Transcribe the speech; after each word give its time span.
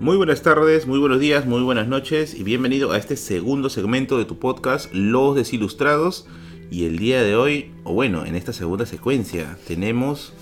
Muy 0.00 0.16
buenas 0.16 0.42
tardes, 0.42 0.88
muy 0.88 0.98
buenos 0.98 1.20
días, 1.20 1.46
muy 1.46 1.62
buenas 1.62 1.86
noches 1.86 2.34
y 2.34 2.42
bienvenido 2.42 2.90
a 2.90 2.98
este 2.98 3.16
segundo 3.16 3.70
segmento 3.70 4.18
de 4.18 4.24
tu 4.24 4.40
podcast 4.40 4.92
Los 4.92 5.36
Desilustrados. 5.36 6.26
Y 6.68 6.86
el 6.86 6.98
día 6.98 7.22
de 7.22 7.36
hoy, 7.36 7.72
o 7.84 7.94
bueno, 7.94 8.26
en 8.26 8.34
esta 8.34 8.52
segunda 8.52 8.86
secuencia, 8.86 9.56
tenemos 9.68 10.32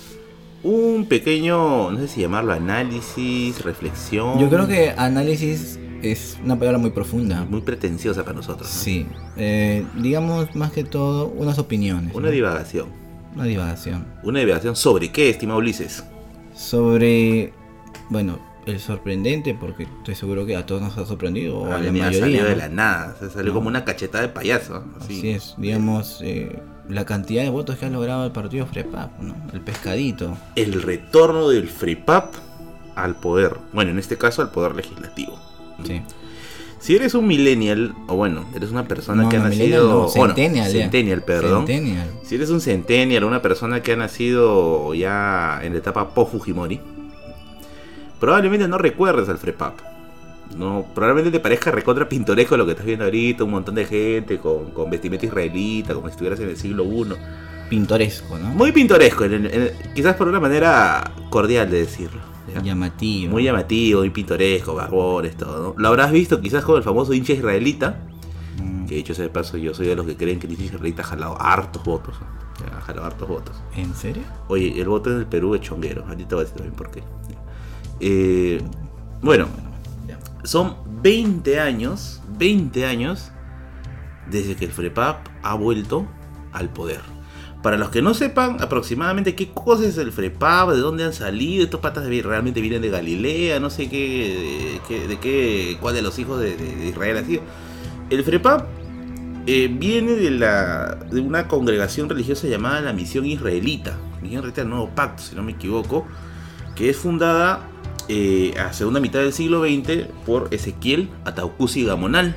un 0.63 1.05
pequeño, 1.07 1.91
no 1.91 1.99
sé 1.99 2.09
si 2.09 2.23
llamarlo 2.23 2.55
análisis, 2.55 3.63
reflexión. 3.63 4.39
Yo 4.39 4.49
creo 4.49 4.67
que 4.67 4.95
análisis 4.97 5.79
es 6.01 6.39
una 6.43 6.59
palabra 6.59 6.79
muy 6.79 6.91
profunda. 6.91 7.45
Muy 7.45 7.61
pretenciosa 7.61 8.25
para 8.25 8.37
nosotros. 8.37 8.69
¿no? 8.69 8.75
Sí, 8.75 9.07
eh, 9.37 9.85
digamos 9.99 10.57
más 10.57 10.73
que 10.73 10.83
todo 10.83 11.27
unas 11.29 11.59
opiniones. 11.59 12.15
Una 12.15 12.29
¿no? 12.29 12.33
divagación. 12.33 12.89
Una 13.35 13.45
divagación. 13.45 14.07
Una 14.23 14.41
divagación 14.41 14.77
sobre 14.77 15.13
qué, 15.13 15.29
estimado 15.29 15.59
Ulises. 15.59 16.05
Sobre, 16.55 17.53
bueno, 18.09 18.39
el 18.67 18.79
sorprendente, 18.81 19.55
porque 19.55 19.85
estoy 19.85 20.15
seguro 20.15 20.47
que 20.47 20.57
a 20.57 20.65
todos 20.67 20.83
nos 20.83 20.97
ha 20.99 21.05
sorprendido, 21.07 21.59
o 21.59 21.67
a 21.73 21.79
la 21.81 21.91
mayoría. 21.93 22.21
salió 22.21 22.45
de 22.45 22.57
la 22.57 22.69
nada, 22.69 23.17
se 23.19 23.29
salió 23.31 23.49
No. 23.53 23.55
como 23.55 23.69
una 23.69 23.85
cachetada 23.85 24.23
de 24.23 24.29
payaso. 24.33 24.85
Así, 25.01 25.19
Así 25.19 25.31
es, 25.31 25.55
digamos, 25.59 26.21
eh, 26.23 26.61
la 26.89 27.05
cantidad 27.05 27.43
de 27.43 27.51
votos 27.51 27.77
que 27.79 27.87
ha 27.87 27.91
logrado 27.91 28.25
el 28.25 28.33
partido 28.33 28.67
FREPAP, 28.67 29.19
¿no? 29.21 29.35
El 29.53 29.61
pescadito. 29.63 30.37
El 30.57 30.81
retorno 30.83 31.49
del 31.49 31.69
FREPAP 31.69 32.35
al 32.95 33.17
poder. 33.17 33.57
Bueno, 33.73 33.91
en 33.91 33.99
este 33.99 34.17
caso 34.19 34.43
al 34.43 34.51
poder 34.51 34.75
legislativo. 34.77 35.39
Sí. 35.85 36.03
Si 36.79 36.97
eres 36.97 37.15
un 37.15 37.27
millennial, 37.29 37.95
o 38.09 38.17
bueno, 38.17 38.45
eres 38.57 38.71
una 38.71 38.87
persona 38.89 39.23
No, 39.23 39.29
que 39.29 39.37
ha 39.37 39.41
nacido. 39.41 39.89
no, 40.03 40.09
centennial 40.09 40.69
centennial, 40.71 41.23
perdón. 41.23 41.67
Centennial. 41.67 42.11
Si 42.25 42.35
eres 42.35 42.51
un 42.51 42.61
centennial, 42.61 43.23
una 43.25 43.41
persona 43.41 43.83
que 43.83 43.93
ha 43.93 43.97
nacido 43.97 44.93
ya 44.93 45.61
en 45.63 45.73
la 45.75 45.79
etapa 45.79 46.13
post-Fujimori, 46.13 46.81
probablemente 48.23 48.69
no 48.69 48.79
recuerdes 48.79 49.29
al 49.29 49.37
FREPAP. 49.39 49.81
No, 50.57 50.87
probablemente 50.95 51.33
te 51.33 51.41
parezca 51.41 51.73
recontra 51.73 52.09
pintoresco 52.09 52.57
lo 52.57 52.65
que 52.65 52.71
estás 52.73 52.87
viendo 52.87 53.05
ahorita, 53.05 53.43
un 53.43 53.51
montón 53.51 53.75
de 53.75 53.85
gente 53.85 54.39
con, 54.39 54.71
con 54.71 54.89
vestimenta 54.91 55.27
israelita, 55.27 55.93
como 55.93 56.07
si 56.07 56.13
estuvieras 56.13 56.39
en 56.39 56.51
el 56.51 56.57
siglo 56.57 56.85
I. 56.85 57.15
Pintoresco, 57.69 58.39
¿no? 58.39 58.51
Muy 58.51 58.71
pintoresco, 58.71 59.25
en- 59.25 59.47
en- 59.47 59.71
quizás 59.95 60.15
por 60.15 60.29
una 60.29 60.39
manera 60.39 61.11
cordial 61.31 61.69
de 61.69 61.79
decirlo. 61.79 62.21
¿ya? 62.55 62.63
llamativo. 62.63 63.33
Muy 63.33 63.43
llamativo, 63.43 64.01
muy 64.01 64.11
pintoresco, 64.11 64.75
barbones, 64.75 65.37
todo. 65.37 65.75
¿no? 65.75 65.75
Lo 65.83 65.89
habrás 65.89 66.13
visto 66.13 66.41
quizás 66.41 66.65
con 66.65 66.77
el 66.77 66.83
famoso 66.85 67.13
hincha 67.15 67.33
israelita, 67.33 67.97
Mm, 68.61 68.85
que 68.87 68.97
dicho 68.97 69.15
sea 69.15 69.25
de 69.25 69.31
paso, 69.31 69.57
yo 69.57 69.73
soy 69.73 69.87
de 69.87 69.97
los 69.97 70.05
que 70.07 70.15
creen 70.17 70.39
que 70.39 70.47
el 70.47 70.53
hincha 70.53 70.65
israelita 70.67 71.01
ha 71.03 71.07
jalado 71.07 71.41
hartos 71.41 71.83
votos. 71.83 72.15
Ha 72.77 72.81
jalado 72.83 73.07
hartos 73.07 73.27
votos. 73.29 73.57
¿En 73.75 73.93
serio? 73.95 74.23
Oye, 74.49 74.79
el 74.79 74.87
voto 74.87 75.11
en 75.11 75.17
el 75.19 75.27
Perú 75.27 75.55
es 75.55 75.63
chonguero. 75.63 76.05
Ahorita 76.07 76.37
voy 76.37 76.43
a 76.43 76.45
decir 76.45 76.59
también 76.59 76.77
por 76.77 76.91
qué. 76.91 77.03
Eh, 78.01 78.61
bueno, 79.21 79.47
son 80.45 80.77
20 81.03 81.61
años, 81.61 82.21
20 82.39 82.85
años 82.87 83.31
desde 84.31 84.57
que 84.57 84.65
el 84.65 84.73
FREPAP 84.73 85.27
ha 85.43 85.55
vuelto 85.55 86.07
al 86.53 86.69
poder. 86.71 87.01
Para 87.63 87.77
los 87.77 87.91
que 87.91 88.03
no 88.03 88.13
sepan 88.13 88.57
aproximadamente 88.61 89.37
qué 89.37 89.51
cosa 89.53 89.87
es 89.87 89.97
el 89.99 90.11
FREPAP, 90.11 90.71
de 90.71 90.79
dónde 90.81 91.05
han 91.05 91.13
salido, 91.13 91.63
estos 91.63 91.81
patas 91.81 92.05
realmente 92.07 92.61
vienen 92.61 92.83
de 92.83 92.91
Galilea, 92.91 93.61
no 93.61 93.71
sé 93.71 93.89
qué, 93.89 94.81
qué- 94.89 95.07
de 95.07 95.19
qué, 95.21 95.77
cuál 95.81 95.95
de 95.95 96.03
los 96.03 96.19
hijos 96.19 96.41
de, 96.41 96.57
de- 96.57 96.75
de 96.77 96.89
Israel 96.89 97.19
ha 97.19 97.25
sido. 97.25 97.43
El 98.11 98.25
FREPAP 98.25 98.67
eh, 99.47 99.69
viene 99.73 100.13
de, 100.13 100.31
la, 100.33 100.97
de 101.11 101.21
una 101.21 101.47
congregación 101.47 102.09
religiosa 102.09 102.49
llamada 102.49 102.81
la 102.81 102.93
Misión 102.93 103.27
Israelita, 103.27 103.97
Misión 104.21 104.39
Israelita 104.41 104.61
del 104.63 104.71
Nuevo 104.71 104.89
Pacto, 104.91 105.23
si 105.23 105.37
no 105.37 105.45
me 105.45 105.53
equivoco, 105.53 106.07
que 106.75 106.91
es 106.91 106.97
fundada 106.97 107.69
eh, 108.15 108.53
a 108.61 108.75
segunda 108.75 109.01
mitad 109.01 109.21
del 109.21 109.33
siglo 109.33 109.63
XX 109.63 110.07
por 110.27 110.49
Ezequiel 110.51 111.09
Ataucusi 111.25 111.83
Gamonal. 111.83 112.37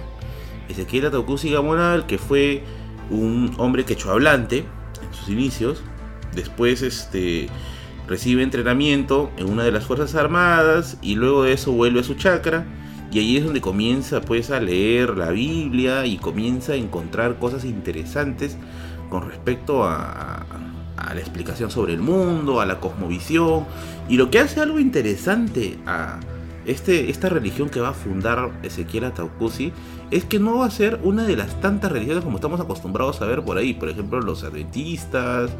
Ezequiel 0.70 1.08
Ataucusi 1.08 1.52
Gamonal, 1.52 2.06
que 2.06 2.18
fue 2.18 2.64
un 3.10 3.54
hombre 3.58 3.84
quechohablante 3.84 4.60
en 4.60 5.14
sus 5.14 5.28
inicios, 5.28 5.84
después 6.34 6.82
este, 6.82 7.50
recibe 8.08 8.42
entrenamiento 8.42 9.32
en 9.36 9.50
una 9.50 9.66
de 9.66 9.74
las 9.74 9.84
Fuerzas 9.84 10.16
Armadas 10.16 10.98
y 11.02 11.16
luego 11.16 11.44
de 11.44 11.52
eso 11.52 11.74
vuelve 11.74 12.00
a 12.00 12.04
su 12.04 12.14
chacra 12.14 12.66
y 13.12 13.20
ahí 13.20 13.36
es 13.36 13.44
donde 13.44 13.60
comienza 13.60 14.22
pues 14.22 14.52
a 14.52 14.62
leer 14.62 15.18
la 15.18 15.32
Biblia 15.32 16.06
y 16.06 16.20
comienza 16.20 16.72
a 16.72 16.76
encontrar 16.78 17.38
cosas 17.38 17.66
interesantes 17.66 18.56
con 19.10 19.30
respecto 19.30 19.84
a, 19.84 20.45
a 21.06 21.14
la 21.14 21.22
explicación 21.22 21.72
sobre 21.72 21.94
el 21.94 22.02
mundo, 22.02 22.62
a 22.62 22.66
la 22.66 22.80
cosmovisión 22.80 23.66
y 24.10 24.18
lo 24.18 24.30
que 24.30 24.40
hace 24.40 24.60
algo 24.62 24.80
interesante 24.80 25.78
a 25.86 26.20
este, 26.66 27.12
esta 27.12 27.30
religión 27.30 27.70
que 27.70 27.80
va 27.80 27.90
a 27.90 27.94
fundar 27.94 28.52
Ezequiel 28.64 29.06
Ataucusi 29.06 29.72
es 30.10 30.26
que 30.26 30.40
no 30.40 30.58
va 30.58 30.66
a 30.66 30.72
ser 30.72 31.00
una 31.04 31.24
de 31.24 31.36
las 31.36 31.62
tantas 31.62 31.92
religiones 31.92 32.24
como 32.24 32.38
estamos 32.38 32.60
acostumbrados 32.60 33.22
a 33.22 33.26
ver 33.26 33.44
por 33.44 33.58
ahí, 33.58 33.74
por 33.74 33.90
ejemplo 33.90 34.20
los 34.20 34.44
adventistas, 34.44 35.52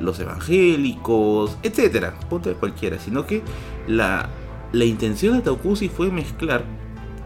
los 0.00 0.18
evangélicos, 0.20 1.58
etcétera, 1.62 2.14
ponte 2.30 2.52
cualquiera, 2.54 2.98
sino 2.98 3.26
que 3.26 3.42
la, 3.86 4.30
la 4.72 4.84
intención 4.84 5.34
de 5.34 5.40
Ataucusi 5.40 5.88
fue 5.88 6.10
mezclar 6.10 6.64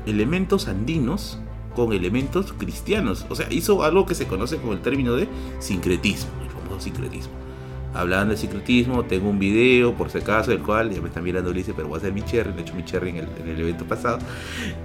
elementos 0.06 0.66
andinos 0.68 1.38
con 1.76 1.92
elementos 1.92 2.52
cristianos. 2.52 3.24
O 3.28 3.36
sea, 3.36 3.46
hizo 3.52 3.84
algo 3.84 4.04
que 4.04 4.16
se 4.16 4.26
conoce 4.26 4.56
como 4.56 4.72
el 4.72 4.80
término 4.80 5.14
de 5.14 5.28
sincretismo, 5.60 6.30
el 6.42 6.50
famoso 6.50 6.80
sincretismo. 6.80 7.47
Hablando 7.94 8.32
de 8.32 8.40
sincretismo, 8.40 9.04
tengo 9.04 9.30
un 9.30 9.38
video, 9.38 9.94
por 9.94 10.10
si 10.10 10.18
acaso, 10.18 10.52
el 10.52 10.60
cual 10.60 10.90
ya 10.90 11.00
me 11.00 11.08
están 11.08 11.24
mirando 11.24 11.50
Ulises, 11.50 11.74
pero 11.74 11.88
voy 11.88 11.96
a 11.96 11.98
hacer 11.98 12.12
mi 12.12 12.22
cherry, 12.22 12.52
de 12.52 12.60
hecho 12.60 12.74
mi 12.74 12.84
cherry 12.84 13.10
en 13.10 13.16
el, 13.16 13.28
en 13.40 13.48
el 13.48 13.60
evento 13.60 13.84
pasado. 13.86 14.18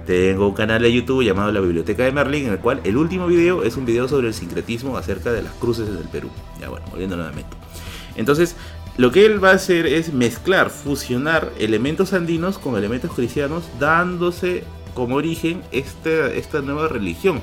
Tengo 0.06 0.48
un 0.48 0.54
canal 0.54 0.82
de 0.82 0.92
YouTube 0.92 1.22
llamado 1.22 1.52
La 1.52 1.60
Biblioteca 1.60 2.04
de 2.04 2.12
Merlin, 2.12 2.46
en 2.46 2.52
el 2.52 2.58
cual 2.58 2.80
el 2.84 2.96
último 2.96 3.26
video 3.26 3.62
es 3.62 3.76
un 3.76 3.84
video 3.84 4.08
sobre 4.08 4.28
el 4.28 4.34
sincretismo 4.34 4.96
acerca 4.96 5.32
de 5.32 5.42
las 5.42 5.52
cruces 5.54 5.86
del 5.86 6.08
Perú. 6.08 6.30
Ya 6.60 6.68
bueno, 6.68 6.86
volviendo 6.90 7.16
nuevamente. 7.16 7.56
Entonces, 8.16 8.56
lo 8.96 9.10
que 9.10 9.26
él 9.26 9.42
va 9.42 9.50
a 9.50 9.54
hacer 9.54 9.86
es 9.86 10.12
mezclar, 10.12 10.70
fusionar 10.70 11.52
elementos 11.58 12.12
andinos 12.12 12.58
con 12.58 12.76
elementos 12.76 13.12
cristianos, 13.12 13.64
dándose 13.80 14.64
como 14.94 15.16
origen 15.16 15.62
esta, 15.72 16.32
esta 16.32 16.60
nueva 16.60 16.88
religión, 16.88 17.40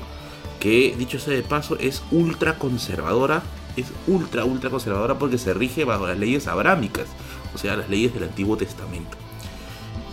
que 0.60 0.94
dicho 0.98 1.18
sea 1.18 1.34
de 1.34 1.42
paso 1.42 1.76
es 1.78 2.02
ultra 2.10 2.58
conservadora, 2.58 3.42
es 3.76 3.86
ultra, 4.06 4.44
ultra 4.44 4.70
conservadora 4.70 5.18
porque 5.18 5.38
se 5.38 5.54
rige 5.54 5.84
bajo 5.84 6.06
las 6.06 6.18
leyes 6.18 6.46
abrámicas, 6.46 7.06
o 7.54 7.58
sea, 7.58 7.76
las 7.76 7.88
leyes 7.88 8.14
del 8.14 8.24
Antiguo 8.24 8.56
Testamento. 8.56 9.16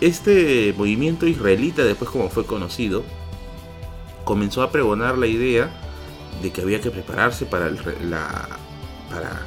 Este 0.00 0.74
movimiento 0.76 1.26
israelita, 1.26 1.84
después 1.84 2.10
como 2.10 2.30
fue 2.30 2.46
conocido, 2.46 3.04
comenzó 4.24 4.62
a 4.62 4.70
pregonar 4.70 5.18
la 5.18 5.26
idea 5.26 5.70
de 6.42 6.50
que 6.50 6.62
había 6.62 6.80
que 6.80 6.90
prepararse 6.90 7.44
para 7.44 7.66
el, 7.66 7.78
la, 8.08 8.48
para 9.10 9.42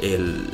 el, 0.00 0.50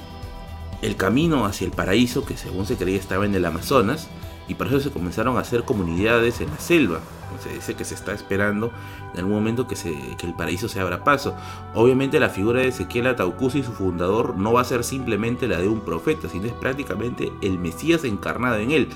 el 0.83 0.97
camino 0.97 1.47
hacia 1.47 1.65
el 1.65 1.71
paraíso 1.71 2.25
que 2.25 2.37
según 2.37 2.67
se 2.67 2.77
creía 2.77 2.99
estaba 2.99 3.25
en 3.25 3.35
el 3.35 3.45
Amazonas 3.45 4.09
y 4.49 4.55
por 4.55 4.67
eso 4.67 4.81
se 4.81 4.91
comenzaron 4.91 5.37
a 5.37 5.41
hacer 5.41 5.65
comunidades 5.65 6.41
en 6.41 6.51
la 6.51 6.59
selva. 6.59 7.01
Se 7.41 7.55
dice 7.55 7.75
que 7.75 7.85
se 7.85 7.95
está 7.95 8.13
esperando 8.13 8.73
en 9.13 9.21
algún 9.21 9.35
momento 9.35 9.67
que, 9.67 9.77
el 10.23 10.35
paraíso 10.35 10.69
se 10.69 10.81
abra 10.81 11.05
paso. 11.05 11.35
Obviamente 11.75 12.19
la 12.19 12.29
figura 12.29 12.61
de 12.61 12.69
Ezequiel 12.69 13.07
Ataucusi, 13.07 13.63
su 13.63 13.73
fundador, 13.73 14.37
no 14.37 14.53
va 14.53 14.63
a 14.63 14.65
ser 14.65 14.83
simplemente 14.83 15.47
la 15.47 15.59
de 15.59 15.69
un 15.69 15.81
profeta, 15.81 16.29
sino 16.29 16.47
es 16.47 16.53
prácticamente 16.53 17.33
el 17.41 17.59
Mesías 17.59 18.05
encarnado 18.05 18.57
en 18.57 18.73
él. 18.73 18.89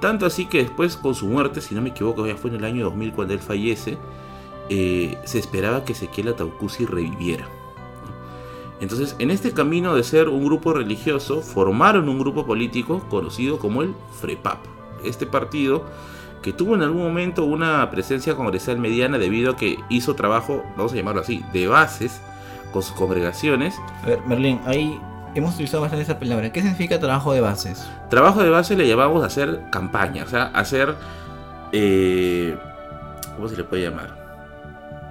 Tanto 0.00 0.26
así 0.26 0.46
que 0.46 0.58
después 0.58 0.96
con 0.96 1.14
su 1.14 1.26
muerte, 1.26 1.60
si 1.60 1.74
no 1.74 1.82
me 1.82 1.90
equivoco, 1.90 2.26
ya 2.26 2.36
fue 2.36 2.50
en 2.50 2.56
el 2.56 2.64
año 2.64 2.84
2000 2.84 3.12
cuando 3.12 3.34
él 3.34 3.40
fallece, 3.40 3.98
eh, 4.70 5.18
se 5.24 5.38
esperaba 5.38 5.84
que 5.84 5.92
Ezequiel 5.92 6.28
Ataucusi 6.28 6.86
reviviera. 6.86 7.46
Entonces, 8.80 9.14
en 9.18 9.30
este 9.30 9.52
camino 9.52 9.94
de 9.94 10.02
ser 10.02 10.28
un 10.28 10.44
grupo 10.44 10.72
religioso, 10.72 11.42
formaron 11.42 12.08
un 12.08 12.18
grupo 12.18 12.44
político 12.44 13.00
conocido 13.08 13.58
como 13.58 13.82
el 13.82 13.94
FREPAP. 14.20 14.73
Este 15.04 15.26
partido 15.26 15.84
que 16.42 16.52
tuvo 16.52 16.74
en 16.74 16.82
algún 16.82 17.02
momento 17.02 17.44
una 17.44 17.90
presencia 17.90 18.34
congresal 18.34 18.78
mediana 18.78 19.18
debido 19.18 19.52
a 19.52 19.56
que 19.56 19.78
hizo 19.88 20.14
trabajo, 20.14 20.62
vamos 20.76 20.92
a 20.92 20.96
llamarlo 20.96 21.22
así, 21.22 21.44
de 21.52 21.66
bases 21.68 22.20
con 22.72 22.82
sus 22.82 22.94
congregaciones. 22.94 23.74
A 24.02 24.06
ver, 24.06 24.20
Merlín, 24.26 24.60
ahí 24.66 25.00
hemos 25.34 25.54
utilizado 25.54 25.80
bastante 25.80 26.02
esa 26.02 26.18
palabra. 26.18 26.52
¿Qué 26.52 26.60
significa 26.60 26.98
trabajo 27.00 27.32
de 27.32 27.40
bases? 27.40 27.88
Trabajo 28.10 28.42
de 28.42 28.50
base 28.50 28.76
le 28.76 28.86
llamamos 28.86 29.22
a 29.22 29.26
hacer 29.26 29.62
campaña, 29.70 30.24
o 30.24 30.28
sea, 30.28 30.44
hacer... 30.54 30.94
eh, 31.72 32.56
¿Cómo 33.36 33.48
se 33.48 33.56
le 33.56 33.64
puede 33.64 33.84
llamar? 33.84 34.23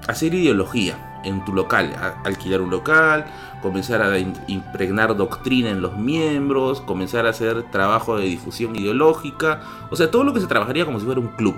Hacer 0.08 0.34
ideología 0.34 1.22
en 1.24 1.44
tu 1.46 1.54
local, 1.54 1.96
alquilar 2.26 2.62
un 2.62 2.70
local, 2.70 3.26
comenzar 3.62 4.02
a 4.02 4.20
impregnar 4.48 5.16
doctrina 5.16 5.70
en 5.70 5.82
los 5.82 5.98
miembros, 5.98 6.82
comenzar 6.82 7.26
a 7.26 7.30
hacer 7.30 7.64
trabajo 7.72 8.18
de 8.18 8.26
difusión 8.26 8.76
ideológica, 8.76 9.62
o 9.90 9.96
sea, 9.96 10.12
todo 10.12 10.24
lo 10.24 10.34
que 10.34 10.42
se 10.42 10.48
trabajaría 10.48 10.86
como 10.86 11.00
si 11.00 11.06
fuera 11.06 11.22
un 11.22 11.30
club. 11.30 11.56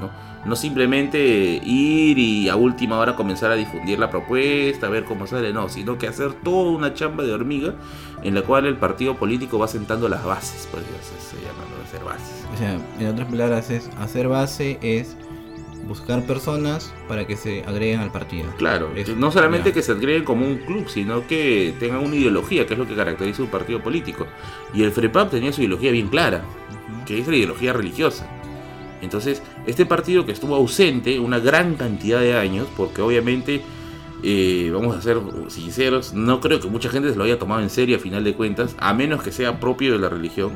¿no? 0.00 0.10
No 0.44 0.56
simplemente 0.56 1.18
ir 1.62 2.18
y 2.18 2.48
a 2.48 2.56
última 2.56 2.98
hora 2.98 3.14
comenzar 3.14 3.50
a 3.50 3.56
difundir 3.56 3.98
la 3.98 4.10
propuesta, 4.10 4.86
a 4.86 4.90
ver 4.90 5.04
cómo 5.04 5.26
sale, 5.26 5.52
no, 5.52 5.68
sino 5.68 5.98
que 5.98 6.06
hacer 6.06 6.32
toda 6.32 6.70
una 6.70 6.94
chamba 6.94 7.24
de 7.24 7.32
hormiga 7.32 7.74
en 8.22 8.34
la 8.34 8.42
cual 8.42 8.66
el 8.66 8.76
partido 8.76 9.16
político 9.16 9.58
va 9.58 9.68
sentando 9.68 10.08
las 10.08 10.24
bases, 10.24 10.68
pues 10.70 10.82
se, 10.84 11.36
se 11.36 11.42
llama, 11.42 11.64
hacer 11.84 12.04
bases. 12.04 12.46
O 12.52 12.56
sea, 12.56 12.78
en 12.98 13.06
otras 13.08 13.28
palabras, 13.28 13.70
es 13.70 13.90
hacer 13.98 14.28
base 14.28 14.78
es 14.82 15.16
buscar 15.90 16.24
personas 16.24 16.94
para 17.08 17.26
que 17.26 17.36
se 17.36 17.64
agreguen 17.64 17.98
al 17.98 18.12
partido. 18.12 18.48
Claro, 18.56 18.90
no 19.16 19.32
solamente 19.32 19.70
ya. 19.70 19.74
que 19.74 19.82
se 19.82 19.90
agreguen 19.90 20.24
como 20.24 20.46
un 20.46 20.58
club, 20.58 20.88
sino 20.88 21.26
que 21.26 21.74
tengan 21.80 22.04
una 22.04 22.14
ideología, 22.14 22.64
que 22.64 22.74
es 22.74 22.78
lo 22.78 22.86
que 22.86 22.94
caracteriza 22.94 23.42
un 23.42 23.50
partido 23.50 23.82
político. 23.82 24.28
Y 24.72 24.84
el 24.84 24.92
FREPAP 24.92 25.32
tenía 25.32 25.52
su 25.52 25.62
ideología 25.62 25.90
bien 25.90 26.06
clara, 26.06 26.44
que 27.06 27.18
es 27.18 27.26
la 27.26 27.34
ideología 27.34 27.72
religiosa. 27.72 28.30
Entonces, 29.02 29.42
este 29.66 29.84
partido 29.84 30.24
que 30.24 30.30
estuvo 30.30 30.54
ausente 30.54 31.18
una 31.18 31.40
gran 31.40 31.74
cantidad 31.74 32.20
de 32.20 32.36
años, 32.36 32.68
porque 32.76 33.02
obviamente, 33.02 33.60
eh, 34.22 34.70
vamos 34.72 34.96
a 34.96 35.02
ser 35.02 35.18
sinceros, 35.48 36.14
no 36.14 36.40
creo 36.40 36.60
que 36.60 36.68
mucha 36.68 36.88
gente 36.88 37.10
se 37.10 37.16
lo 37.16 37.24
haya 37.24 37.40
tomado 37.40 37.62
en 37.62 37.70
serio 37.70 37.96
a 37.96 37.98
final 37.98 38.22
de 38.22 38.34
cuentas, 38.34 38.76
a 38.78 38.94
menos 38.94 39.24
que 39.24 39.32
sea 39.32 39.58
propio 39.58 39.94
de 39.94 39.98
la 39.98 40.08
religión, 40.08 40.52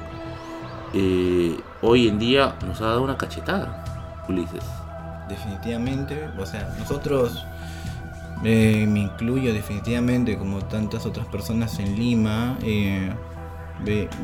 eh, 0.93 1.57
hoy 1.83 2.07
en 2.07 2.21
día 2.21 2.57
nos 2.65 2.81
ha 2.81 2.87
dado 2.87 3.03
una 3.03 3.17
cachetada, 3.17 4.23
Ulises. 4.29 4.84
Definitivamente, 5.29 6.29
o 6.38 6.47
sea, 6.47 6.75
nosotros, 6.79 7.47
eh, 8.44 8.87
me 8.88 9.00
incluyo 9.00 9.53
definitivamente 9.55 10.37
como 10.37 10.59
tantas 10.65 11.06
otras 11.06 11.26
personas 11.26 11.79
en 11.79 11.97
Lima, 11.97 12.59
eh, 12.62 13.11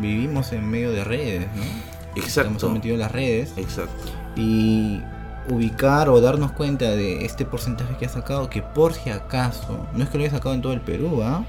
vivimos 0.01 0.53
en 0.53 0.69
medio 0.69 0.93
de 0.93 1.05
redes, 1.05 1.47
¿no? 1.57 1.63
Estamos 1.63 2.25
Exacto. 2.25 2.59
sometidos 2.59 2.97
a 2.97 3.05
las 3.05 3.13
redes 3.13 3.53
Exacto. 3.57 4.11
y 4.37 5.01
ubicar 5.49 6.09
o 6.09 6.21
darnos 6.21 6.53
cuenta 6.53 6.91
de 6.91 7.25
este 7.25 7.45
porcentaje 7.45 7.97
que 7.97 8.07
ha 8.07 8.09
sacado, 8.09 8.51
que 8.51 8.63
por 8.63 8.93
si 8.93 9.11
acaso, 9.11 9.87
no 9.95 10.05
es 10.05 10.11
que 10.11 10.19
lo 10.19 10.25
haya 10.25 10.33
sacado 10.33 10.55
en 10.55 10.63
todo 10.63 10.73
el 10.73 10.81
Perú, 10.81 11.23
¿ah? 11.23 11.45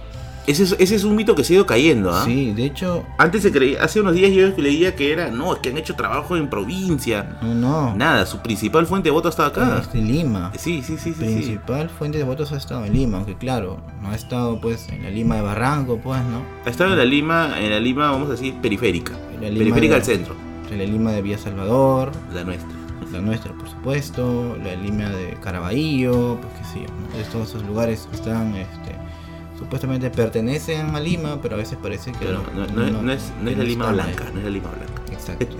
Ese 0.48 0.64
es, 0.64 0.76
ese 0.80 0.96
es 0.96 1.04
un 1.04 1.16
mito 1.16 1.36
que 1.36 1.44
se 1.44 1.54
ha 1.54 1.56
ido 1.58 1.66
cayendo, 1.68 2.12
¿ah? 2.12 2.24
Sí, 2.26 2.52
de 2.54 2.66
hecho, 2.66 3.04
Antes 3.20 3.44
se 3.44 3.52
creía, 3.52 3.84
hace 3.84 4.02
unos 4.02 4.14
días 4.16 4.32
yo 4.32 4.48
leía 4.62 4.96
que 4.96 5.12
era, 5.14 5.30
no, 5.30 5.54
es 5.54 5.60
que 5.60 5.70
han 5.70 5.78
hecho 5.78 5.96
trabajo 5.96 6.36
en 6.36 6.50
provincia. 6.50 7.38
no, 7.44 7.54
no, 7.54 7.96
Nada, 7.96 8.26
su 8.26 8.40
principal 8.40 8.88
fuente 8.88 9.10
de 9.10 9.12
voto 9.12 9.30
está 9.30 9.46
acá. 9.46 9.80
es 9.82 9.94
de 9.94 10.02
Lima. 10.02 10.52
Sí, 10.58 10.82
sí, 10.82 10.98
sí, 10.98 11.14
sí. 11.14 11.20
sí. 11.20 11.26
principal 11.34 11.90
fuente 11.90 12.18
de 12.18 12.24
votos 12.24 12.52
ha 12.54 12.58
estado 12.58 12.86
en 12.86 12.94
Lima, 12.94 13.18
aunque 13.18 13.38
claro, 13.38 13.80
no 14.02 14.10
ha 14.10 14.16
estado 14.16 14.60
pues 14.60 14.90
en 14.90 15.04
la 15.04 15.10
Lima 15.12 15.36
de 15.36 15.42
Barranco, 15.44 16.00
pues, 16.04 16.20
¿no? 16.26 16.42
Ha 16.66 16.70
estado 16.70 16.92
en 16.94 16.98
la 16.98 17.06
Lima, 17.06 17.60
en 17.60 17.70
la 17.70 17.80
Lima, 17.80 18.10
vamos 18.12 18.28
a 18.30 18.32
decir, 18.32 18.56
periférica. 18.62 19.14
La 19.40 19.48
Lima 19.48 19.60
Periférica 19.60 19.94
de- 19.94 20.00
al 20.00 20.06
centro, 20.06 20.36
En 20.72 20.78
la 20.80 20.86
Lima 20.86 21.12
de 21.12 21.22
Villa 21.22 21.38
Salvador, 21.38 22.12
la 22.34 22.44
nuestra. 22.44 22.70
la 23.12 23.20
nuestra 23.22 23.52
por 23.54 23.70
supuesto, 23.70 24.58
la 24.64 24.74
Lima 24.76 25.10
de 25.10 25.38
Caraballo, 25.42 26.38
pues 26.42 26.54
qué 26.60 26.74
sé 26.74 26.86
yo, 26.86 26.88
¿no? 26.88 27.32
Todos 27.32 27.50
esos 27.50 27.64
lugares 27.64 28.08
están, 28.14 28.56
este, 28.56 28.96
supuestamente 29.62 30.10
pertenecen 30.10 30.96
a 30.96 31.00
Lima, 31.00 31.40
pero 31.40 31.54
a 31.54 31.58
veces 31.60 31.78
parece 31.82 32.12
que 32.14 32.26
no, 32.26 32.42
no- 32.56 32.66
no- 32.66 33.02
no 33.04 33.12
es, 33.14 33.32
no 33.44 33.50
es 33.52 33.58
la 33.58 33.64
Lima 33.64 33.92
blanca, 33.92 34.24
ahí. 34.26 34.32
no 34.34 34.40
es 34.40 34.44
la 34.46 34.50
Lima 34.50 34.70
blanca. 34.72 35.02
Exacto. 35.14 35.56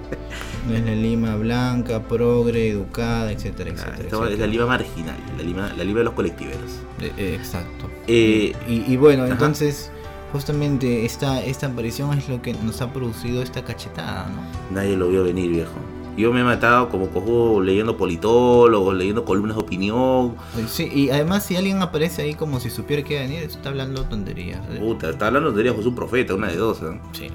No 0.68 0.76
es 0.76 0.84
la 0.84 0.96
Lima 0.96 1.36
blanca, 1.36 2.02
progre, 2.02 2.70
educada, 2.70 3.32
etcétera, 3.32 3.72
Ah, 3.78 3.92
etcétera. 3.96 4.30
es 4.32 4.40
la. 4.40 4.48
Lima 4.48 4.66
marginal, 4.66 5.18
la 5.38 5.44
Lima, 5.44 5.72
la 5.78 5.84
Lima 5.84 6.00
de 6.00 6.06
los 6.06 6.14
colectiveros. 6.16 6.72
Eh, 7.00 7.12
eh, 7.18 7.36
exacto. 7.40 7.90
Eh, 8.08 8.54
y, 8.68 8.92
y 8.92 8.98
bueno, 8.98 9.24
ajá. 9.24 9.34
entonces, 9.34 9.92
justamente 10.32 11.06
esta, 11.06 11.44
esta 11.44 11.68
aparición 11.68 12.18
es 12.18 12.28
lo 12.28 12.42
que 12.42 12.54
nos 12.54 12.82
ha 12.82 12.92
producido 12.92 13.44
esta 13.44 13.64
cachetada, 13.64 14.30
¿no? 14.30 14.76
Nadie 14.76 14.98
lo 14.98 15.10
vio 15.10 15.24
venir, 15.24 15.52
viejo. 15.52 15.74
Yo 16.18 16.34
me 16.34 16.42
he 16.42 16.44
matado 16.44 16.90
como 16.90 17.08
cojudo 17.08 17.62
leyendo 17.62 17.96
politólogos, 17.98 18.96
leyendo 18.96 19.24
columnas 19.24 19.56
de 19.56 19.64
opinión. 19.64 20.36
Sí, 20.68 20.90
y 20.94 21.10
además 21.10 21.46
si 21.46 21.56
alguien 21.56 21.82
aparece 21.82 22.24
ahí 22.24 22.34
como 22.34 22.60
si 22.60 22.70
supiera 22.70 23.02
que 23.04 23.14
iba 23.14 23.24
a 23.24 23.28
venir, 23.28 23.44
está 23.44 23.70
hablando 23.70 24.04
tonterías. 24.06 24.60
¿eh? 24.72 24.78
Puta, 24.80 25.10
está 25.10 25.28
hablando 25.28 25.52
de 25.52 25.70
José 25.70 25.88
un 25.88 25.96
profeta, 25.96 26.36
una 26.36 26.48
de 26.50 26.58
dos. 26.58 26.82
¿eh? 26.82 27.00
Sí. 27.14 27.28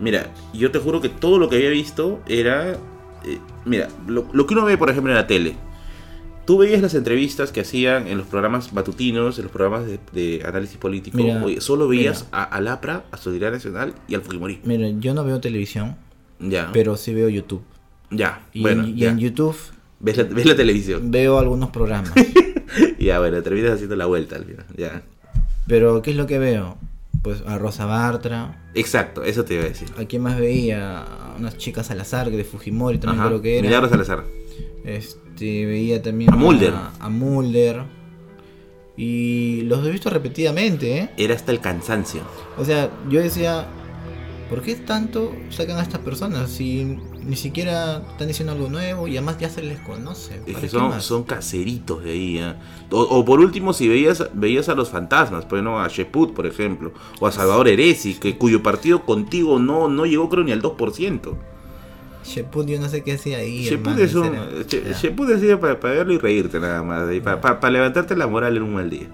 Mira, 0.00 0.32
yo 0.54 0.70
te 0.70 0.78
juro 0.78 1.00
que 1.00 1.08
todo 1.10 1.38
lo 1.38 1.48
que 1.48 1.56
había 1.56 1.70
visto 1.70 2.20
era. 2.26 2.70
eh, 2.72 3.38
mira, 3.66 3.88
lo, 4.06 4.26
lo 4.32 4.46
que 4.46 4.54
uno 4.54 4.64
ve, 4.64 4.78
por 4.78 4.88
ejemplo, 4.90 5.12
en 5.12 5.16
la 5.18 5.26
tele. 5.26 5.54
Tú 6.44 6.58
veías 6.58 6.82
las 6.82 6.94
entrevistas 6.94 7.52
que 7.52 7.60
hacían 7.60 8.08
en 8.08 8.18
los 8.18 8.26
programas 8.26 8.72
matutinos, 8.72 9.38
en 9.38 9.44
los 9.44 9.52
programas 9.52 9.86
de, 9.86 10.00
de 10.12 10.42
análisis 10.44 10.76
político. 10.76 11.16
Mira, 11.18 11.40
Oye, 11.44 11.60
solo 11.60 11.86
veías 11.86 12.24
mira. 12.24 12.42
a, 12.42 12.44
al 12.44 12.66
APRA, 12.66 13.04
a 13.12 13.16
Solidaridad 13.16 13.52
Nacional 13.58 13.94
y 14.08 14.16
al 14.16 14.22
Fujimorismo. 14.22 14.62
Mira, 14.66 14.88
yo 14.98 15.14
no 15.14 15.22
veo 15.22 15.40
televisión, 15.40 15.96
Ya, 16.40 16.70
pero 16.72 16.96
sí 16.96 17.14
veo 17.14 17.28
YouTube. 17.28 17.62
Ya, 18.12 18.46
Y, 18.52 18.62
bueno, 18.62 18.84
en, 18.84 18.90
y 18.90 19.00
ya. 19.00 19.10
en 19.10 19.18
YouTube 19.18 19.56
¿Ves, 20.00 20.16
la, 20.16 20.24
ves 20.24 20.46
la 20.46 20.56
televisión. 20.56 21.10
veo 21.10 21.38
algunos 21.38 21.70
programas. 21.70 22.12
ya, 22.98 23.18
bueno, 23.20 23.40
terminas 23.42 23.72
haciendo 23.72 23.94
la 23.96 24.06
vuelta 24.06 24.36
al 24.36 24.44
final. 24.44 24.66
Ya. 24.76 25.02
pero, 25.66 26.02
¿qué 26.02 26.10
es 26.10 26.16
lo 26.16 26.26
que 26.26 26.38
veo? 26.38 26.76
Pues 27.22 27.42
a 27.46 27.56
Rosa 27.56 27.86
Bartra. 27.86 28.64
Exacto, 28.74 29.22
eso 29.22 29.44
te 29.44 29.54
iba 29.54 29.62
a 29.62 29.68
decir. 29.68 29.88
¿A 29.96 30.04
quién 30.06 30.22
más 30.22 30.38
veía? 30.40 31.02
A 31.02 31.36
unas 31.38 31.56
chicas 31.56 31.90
al 31.92 32.00
azar 32.00 32.30
de 32.30 32.42
Fujimori 32.44 32.98
también 32.98 33.20
Ajá. 33.20 33.28
creo 33.28 33.40
que 33.42 33.58
era. 33.58 33.66
Milagros 33.68 33.90
Salazar. 33.90 34.24
Este, 34.84 35.66
veía 35.66 36.02
también 36.02 36.32
A 36.32 36.36
Mulder. 36.36 36.74
A, 36.98 37.08
Mulder. 37.08 37.82
Y 38.96 39.62
los 39.62 39.86
he 39.86 39.90
visto 39.90 40.10
repetidamente, 40.10 40.98
¿eh? 40.98 41.10
Era 41.16 41.34
hasta 41.34 41.52
el 41.52 41.60
cansancio. 41.60 42.22
O 42.58 42.64
sea, 42.64 42.90
yo 43.08 43.20
decía, 43.20 43.66
¿por 44.50 44.62
qué 44.62 44.74
tanto 44.74 45.32
sacan 45.50 45.78
a 45.78 45.82
estas 45.82 46.00
personas 46.00 46.50
si 46.50 46.98
ni 47.26 47.36
siquiera 47.36 48.02
están 48.10 48.28
diciendo 48.28 48.52
algo 48.52 48.68
nuevo 48.68 49.08
y 49.08 49.16
además 49.16 49.38
ya 49.38 49.48
se 49.48 49.62
les 49.62 49.80
conoce? 49.80 50.34
Es 50.34 50.40
¿Para 50.40 50.54
que 50.54 50.60
qué 50.62 50.68
son, 50.68 51.00
son 51.00 51.24
caseritos 51.24 52.02
de 52.04 52.10
ahí. 52.10 52.38
¿eh? 52.38 52.54
O, 52.90 53.00
o 53.00 53.24
por 53.24 53.40
último, 53.40 53.72
si 53.72 53.88
veías, 53.88 54.28
veías 54.34 54.68
a 54.68 54.74
los 54.74 54.90
fantasmas, 54.90 55.44
pues 55.44 55.62
no, 55.62 55.80
a 55.80 55.88
Sheput, 55.88 56.34
por 56.34 56.46
ejemplo, 56.46 56.92
o 57.20 57.26
a 57.26 57.32
Salvador 57.32 57.68
Heresi, 57.68 58.14
que, 58.14 58.36
cuyo 58.36 58.62
partido 58.62 59.04
contigo 59.04 59.58
no, 59.58 59.88
no 59.88 60.06
llegó 60.06 60.28
creo 60.28 60.44
ni 60.44 60.52
al 60.52 60.62
2%. 60.62 61.34
Sheput, 62.24 62.66
yo 62.66 62.80
no 62.80 62.88
sé 62.88 63.02
qué 63.02 63.14
hacía 63.14 63.38
ahí. 63.38 63.64
Sheput 63.64 63.98
es 63.98 64.14
un. 64.14 64.32
Sheput 64.66 65.28
para, 65.60 65.80
para 65.80 65.94
verlo 65.94 66.12
y 66.12 66.18
reírte 66.18 66.60
nada 66.60 66.82
más, 66.82 67.08
para, 67.40 67.70
levantarte 67.70 68.16
la 68.16 68.26
moral 68.26 68.56
en 68.56 68.62
un 68.62 68.74
mal 68.74 68.88
día. 68.88 69.08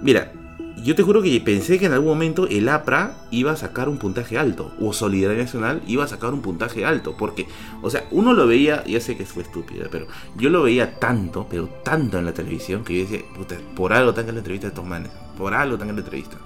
Mira, 0.00 0.32
yo 0.82 0.94
te 0.94 1.02
juro 1.02 1.22
que 1.22 1.40
pensé 1.40 1.78
que 1.78 1.86
en 1.86 1.92
algún 1.92 2.08
momento 2.08 2.46
el 2.48 2.68
APRA 2.68 3.16
iba 3.30 3.52
a 3.52 3.56
sacar 3.56 3.88
un 3.88 3.98
puntaje 3.98 4.38
alto, 4.38 4.72
o 4.80 4.92
Solidaridad 4.92 5.44
Nacional 5.44 5.82
iba 5.86 6.04
a 6.04 6.08
sacar 6.08 6.34
un 6.34 6.42
puntaje 6.42 6.84
alto, 6.84 7.16
porque, 7.16 7.46
o 7.82 7.90
sea, 7.90 8.04
uno 8.10 8.32
lo 8.32 8.46
veía, 8.46 8.84
ya 8.84 9.00
sé 9.00 9.16
que 9.16 9.24
fue 9.24 9.42
estúpida, 9.42 9.86
pero 9.90 10.06
yo 10.36 10.50
lo 10.50 10.62
veía 10.62 10.98
tanto, 10.98 11.46
pero 11.48 11.68
tanto 11.84 12.18
en 12.18 12.24
la 12.24 12.34
televisión, 12.34 12.84
que 12.84 12.94
yo 12.94 13.02
decía, 13.02 13.20
puta, 13.36 13.56
por 13.76 13.92
algo 13.92 14.14
tengan 14.14 14.34
la 14.34 14.40
entrevista 14.40 14.66
de 14.66 14.72
estos 14.72 14.86
manes, 14.86 15.10
por 15.38 15.54
algo 15.54 15.78
tengan 15.78 15.96
la 15.96 16.02
entrevista. 16.02 16.36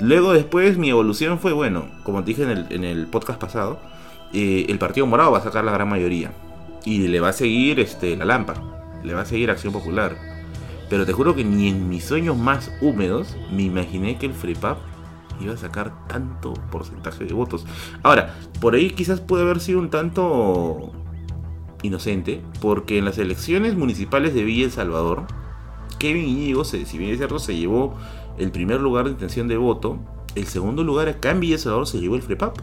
Luego 0.00 0.32
después 0.32 0.78
mi 0.78 0.90
evolución 0.90 1.38
fue, 1.38 1.52
bueno, 1.52 1.86
como 2.02 2.24
te 2.24 2.30
dije 2.30 2.42
en 2.44 2.50
el, 2.50 2.66
en 2.70 2.84
el 2.84 3.06
podcast 3.06 3.38
pasado, 3.38 3.78
eh, 4.32 4.66
el 4.68 4.78
Partido 4.78 5.06
Morado 5.06 5.32
va 5.32 5.38
a 5.38 5.42
sacar 5.42 5.64
la 5.64 5.72
gran 5.72 5.88
mayoría. 5.88 6.32
Y 6.84 7.08
le 7.08 7.20
va 7.20 7.28
a 7.28 7.32
seguir 7.32 7.80
este, 7.80 8.16
la 8.16 8.24
Lámpara. 8.24 8.62
Le 9.02 9.12
va 9.12 9.22
a 9.22 9.26
seguir 9.26 9.50
Acción 9.50 9.72
Popular. 9.72 10.16
Pero 10.90 11.06
te 11.06 11.12
juro 11.12 11.36
que 11.36 11.44
ni 11.44 11.68
en 11.68 11.88
mis 11.88 12.04
sueños 12.04 12.36
más 12.36 12.70
húmedos 12.82 13.36
me 13.52 13.62
imaginé 13.62 14.18
que 14.18 14.26
el 14.26 14.34
FREPAP 14.34 14.76
iba 15.40 15.54
a 15.54 15.56
sacar 15.56 16.06
tanto 16.08 16.52
porcentaje 16.70 17.24
de 17.24 17.32
votos. 17.32 17.64
Ahora, 18.02 18.34
por 18.60 18.74
ahí 18.74 18.90
quizás 18.90 19.20
puede 19.20 19.44
haber 19.44 19.60
sido 19.60 19.78
un 19.78 19.88
tanto 19.88 20.92
inocente, 21.82 22.42
porque 22.60 22.98
en 22.98 23.04
las 23.04 23.18
elecciones 23.18 23.76
municipales 23.76 24.34
de 24.34 24.42
Villa 24.42 24.64
El 24.66 24.72
Salvador, 24.72 25.26
Kevin 25.98 26.26
Íñigo, 26.26 26.64
se, 26.64 26.84
si 26.84 26.98
bien 26.98 27.12
es 27.12 27.18
cierto, 27.18 27.38
se 27.38 27.56
llevó 27.56 27.94
el 28.36 28.50
primer 28.50 28.80
lugar 28.80 29.04
de 29.04 29.12
intención 29.12 29.46
de 29.48 29.56
voto, 29.56 29.98
el 30.34 30.46
segundo 30.46 30.82
lugar 30.82 31.08
acá 31.08 31.30
en 31.30 31.40
Villa 31.40 31.54
El 31.54 31.60
Salvador 31.60 31.86
se 31.86 32.00
llevó 32.00 32.16
el 32.16 32.22
FREPAP. 32.22 32.56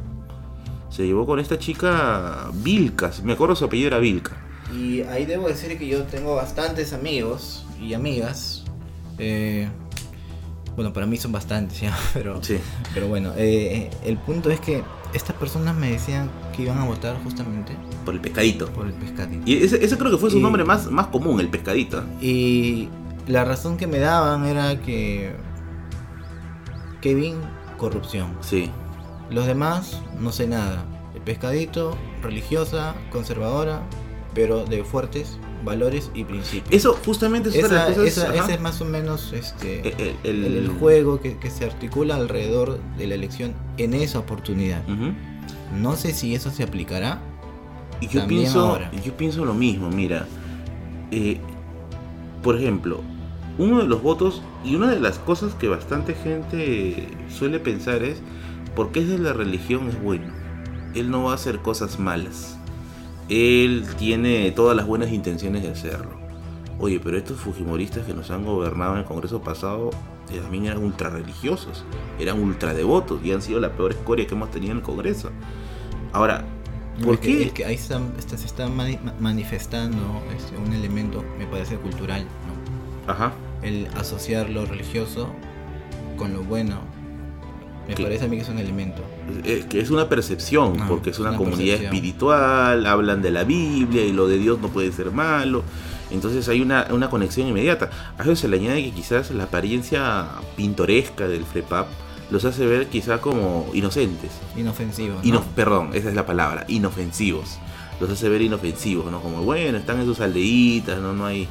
Se 0.90 1.06
llevó 1.06 1.26
con 1.26 1.40
esta 1.40 1.60
chica 1.60 2.50
Vilca, 2.54 3.12
me 3.24 3.34
acuerdo 3.34 3.56
su 3.56 3.66
apellido 3.66 3.88
era 3.88 4.00
Vilca. 4.00 4.36
Y 4.74 5.02
ahí 5.02 5.26
debo 5.26 5.48
decir 5.48 5.78
que 5.78 5.88
yo 5.88 6.04
tengo 6.04 6.36
bastantes 6.36 6.92
amigos 6.92 7.67
y 7.82 7.94
amigas. 7.94 8.64
eh, 9.20 9.68
bueno, 10.76 10.94
para 10.94 11.06
mí 11.08 11.18
son 11.18 11.32
bastantes 11.32 11.80
ya, 11.82 11.98
pero, 12.14 12.44
Sí. 12.44 12.60
pero 12.94 13.08
bueno, 13.08 13.32
eh, 13.36 13.90
el 14.06 14.18
punto 14.18 14.52
es 14.52 14.60
que 14.60 14.84
estas 15.14 15.36
personas 15.36 15.76
me 15.76 15.90
decían 15.92 16.30
que 16.56 16.64
iban 16.64 16.78
a 16.78 16.84
votar 16.86 17.18
justamente 17.24 17.72
Por 18.06 18.14
el 18.14 18.22
pescadito. 18.22 18.68
por 18.72 18.86
el 18.86 18.94
pescadito. 18.94 19.42
Y 19.50 19.56
ese, 19.64 19.84
ese 19.84 19.98
creo 19.98 20.12
que 20.12 20.18
fue 20.18 20.30
su 20.30 20.38
Y- 20.38 20.42
nombre 20.42 20.64
más, 20.66 20.92
más 20.92 21.08
común, 21.08 21.40
el 21.40 21.50
pescadito. 21.50 22.04
Y 22.22 22.90
la 23.26 23.44
razón 23.46 23.78
que 23.78 23.88
me 23.88 23.98
daban 24.00 24.46
era 24.46 24.80
que 24.82 25.34
Kevin, 27.02 27.36
corrupción. 27.78 28.36
Sí. 28.42 28.70
Los 29.30 29.46
demás, 29.48 30.02
no 30.20 30.32
sé 30.32 30.48
nada. 30.48 30.84
El 31.16 31.22
pescadito, 31.22 31.98
religiosa, 32.22 32.94
conservadora, 33.12 33.82
pero 34.38 34.66
de 34.66 34.84
fuertes 34.84 35.40
valores 35.66 36.12
y 36.14 36.24
principios. 36.24 36.72
Eso 36.72 36.94
justamente 37.04 37.50
es 37.50 37.56
Esa, 37.56 37.74
las 37.74 37.88
cosas. 37.90 38.06
esa- 38.06 38.36
ese 38.36 38.54
es 38.54 38.62
más 38.62 38.80
o 38.82 38.86
menos 38.86 39.34
este, 39.34 39.80
El- 39.90 40.16
el- 40.24 40.46
el, 40.46 40.58
el 40.58 40.68
juego 40.70 41.20
que, 41.20 41.38
que 41.38 41.50
se 41.50 41.66
articula 41.66 42.16
alrededor 42.16 42.80
de 43.00 43.08
la 43.08 43.16
elección 43.16 43.54
en 43.80 43.96
esa 43.96 44.20
oportunidad. 44.20 44.84
No 45.76 45.96
sé 45.96 46.14
si 46.14 46.36
eso 46.36 46.52
se 46.52 46.62
aplicará. 46.62 47.20
Y 48.00 48.08
yo 48.10 48.28
pienso, 48.28 48.60
ahora. 48.60 48.92
yo 49.04 49.18
pienso 49.18 49.44
lo 49.44 49.56
mismo, 49.56 49.90
mira. 49.90 50.28
eh, 51.10 51.40
por 52.44 52.56
ejemplo, 52.58 53.02
uno 53.58 53.80
de 53.80 53.86
los 53.88 54.04
votos 54.04 54.44
y 54.64 54.76
una 54.76 54.92
de 54.92 55.00
las 55.00 55.18
cosas 55.18 55.56
que 55.56 55.68
bastante 55.68 56.14
gente 56.14 57.08
suele 57.30 57.60
pensar 57.60 58.04
es, 58.04 58.22
porque 58.76 59.00
es 59.00 59.10
de 59.10 59.18
la 59.18 59.34
religión 59.34 59.90
es 59.90 60.00
bueno. 60.00 60.32
Él 60.94 61.10
no 61.10 61.24
va 61.24 61.32
a 61.32 61.36
hacer 61.36 61.58
cosas 61.60 61.98
malas. 61.98 62.57
Él 63.30 63.86
tiene 63.98 64.52
todas 64.52 64.76
las 64.76 64.86
buenas 64.88 65.12
intenciones 65.12 65.64
de 65.64 65.70
hacerlo. 65.72 66.12
Oye, 66.80 67.00
pero 67.04 67.18
estos 67.18 67.40
fujimoristas 67.40 68.06
que 68.06 68.14
nos 68.14 68.30
han 68.32 68.46
gobernado 68.46 68.94
en 68.94 69.00
el 69.00 69.06
Congreso 69.06 69.42
pasado 69.42 69.90
eh, 70.32 70.40
también 70.42 70.66
eran 70.66 70.78
ultra 70.84 71.10
religiosos, 71.10 71.84
eran 72.20 72.40
ultra 72.42 72.74
devotos 72.74 73.20
y 73.24 73.32
han 73.32 73.42
sido 73.42 73.60
la 73.60 73.72
peor 73.72 73.92
escoria 73.92 74.28
que 74.28 74.36
hemos 74.36 74.52
tenido 74.52 74.72
en 74.74 74.78
el 74.80 74.84
Congreso. 74.84 75.32
Ahora, 76.14 76.46
¿por 77.04 77.16
Es 77.16 77.20
que- 77.20 77.28
qué? 77.38 77.44
es 77.46 77.52
que 77.54 77.66
ahí 77.66 77.76
está- 77.76 78.02
está- 78.20 78.38
se 78.38 78.46
está 78.46 78.68
mani- 78.68 79.00
ma- 79.04 79.14
manifestando 79.20 80.22
este, 80.36 80.56
un 80.58 80.72
elemento, 80.74 81.24
me 81.40 81.48
parece, 81.48 81.78
cultural, 81.78 82.24
¿no? 82.24 83.12
Ajá. 83.12 83.34
El 83.64 83.88
asociar 83.98 84.50
lo 84.50 84.66
religioso 84.66 85.30
con 86.18 86.34
lo 86.34 86.44
bueno. 86.44 86.80
Me 87.88 87.96
parece 87.96 88.26
a 88.26 88.28
mí 88.28 88.36
que 88.38 88.44
es 88.44 88.50
un 88.50 88.60
elemento. 88.60 89.02
Es 89.44 89.66
que 89.66 89.80
es 89.80 89.90
una 89.90 90.10
percepción, 90.10 90.78
Ah, 90.80 90.86
porque 90.88 91.12
es 91.12 91.20
una, 91.20 91.30
una 91.30 91.38
comunidad 91.38 91.76
percepción. 91.78 91.94
espiritual, 91.96 92.86
hablan 92.86 93.22
de 93.22 93.32
la 93.32 93.44
Biblia 93.44 94.04
y 94.06 94.12
lo 94.12 94.28
de 94.28 94.38
Dios 94.38 94.60
no 94.60 94.68
puede 94.70 94.92
ser 94.92 95.12
malo. 95.12 95.64
Entonces 96.12 96.48
hay 96.50 96.62
una, 96.62 96.88
una 96.92 97.10
conexión 97.10 97.48
inmediata. 97.48 97.90
A 98.18 98.24
eso 98.24 98.36
se 98.36 98.48
le 98.48 98.58
añade 98.58 98.84
que 98.84 98.92
quizás 98.92 99.32
la 99.32 99.46
apariencia 99.46 100.26
pintoresca 100.56 101.28
del 101.28 101.44
FREPAP 101.46 101.88
los 102.30 102.44
hace 102.46 102.66
ver 102.66 102.88
quizá 102.88 103.20
como 103.22 103.70
inocentes. 103.74 104.32
Inofensivo. 104.58 105.20
¿no? 105.24 105.42
Perdón, 105.56 105.92
esa 105.94 106.10
es 106.10 106.16
la 106.16 106.26
palabra, 106.26 106.66
inofensivos. 106.68 107.58
Los 108.00 108.10
hace 108.12 108.30
ver 108.30 108.42
inofensivos, 108.42 109.10
¿no? 109.12 109.22
Como, 109.22 109.42
bueno, 109.42 109.78
están 109.78 110.00
en 110.00 110.06
sus 110.06 110.20
aldeitas, 110.20 111.00
¿no? 111.02 111.14
No 111.14 111.26
hay, 111.26 111.48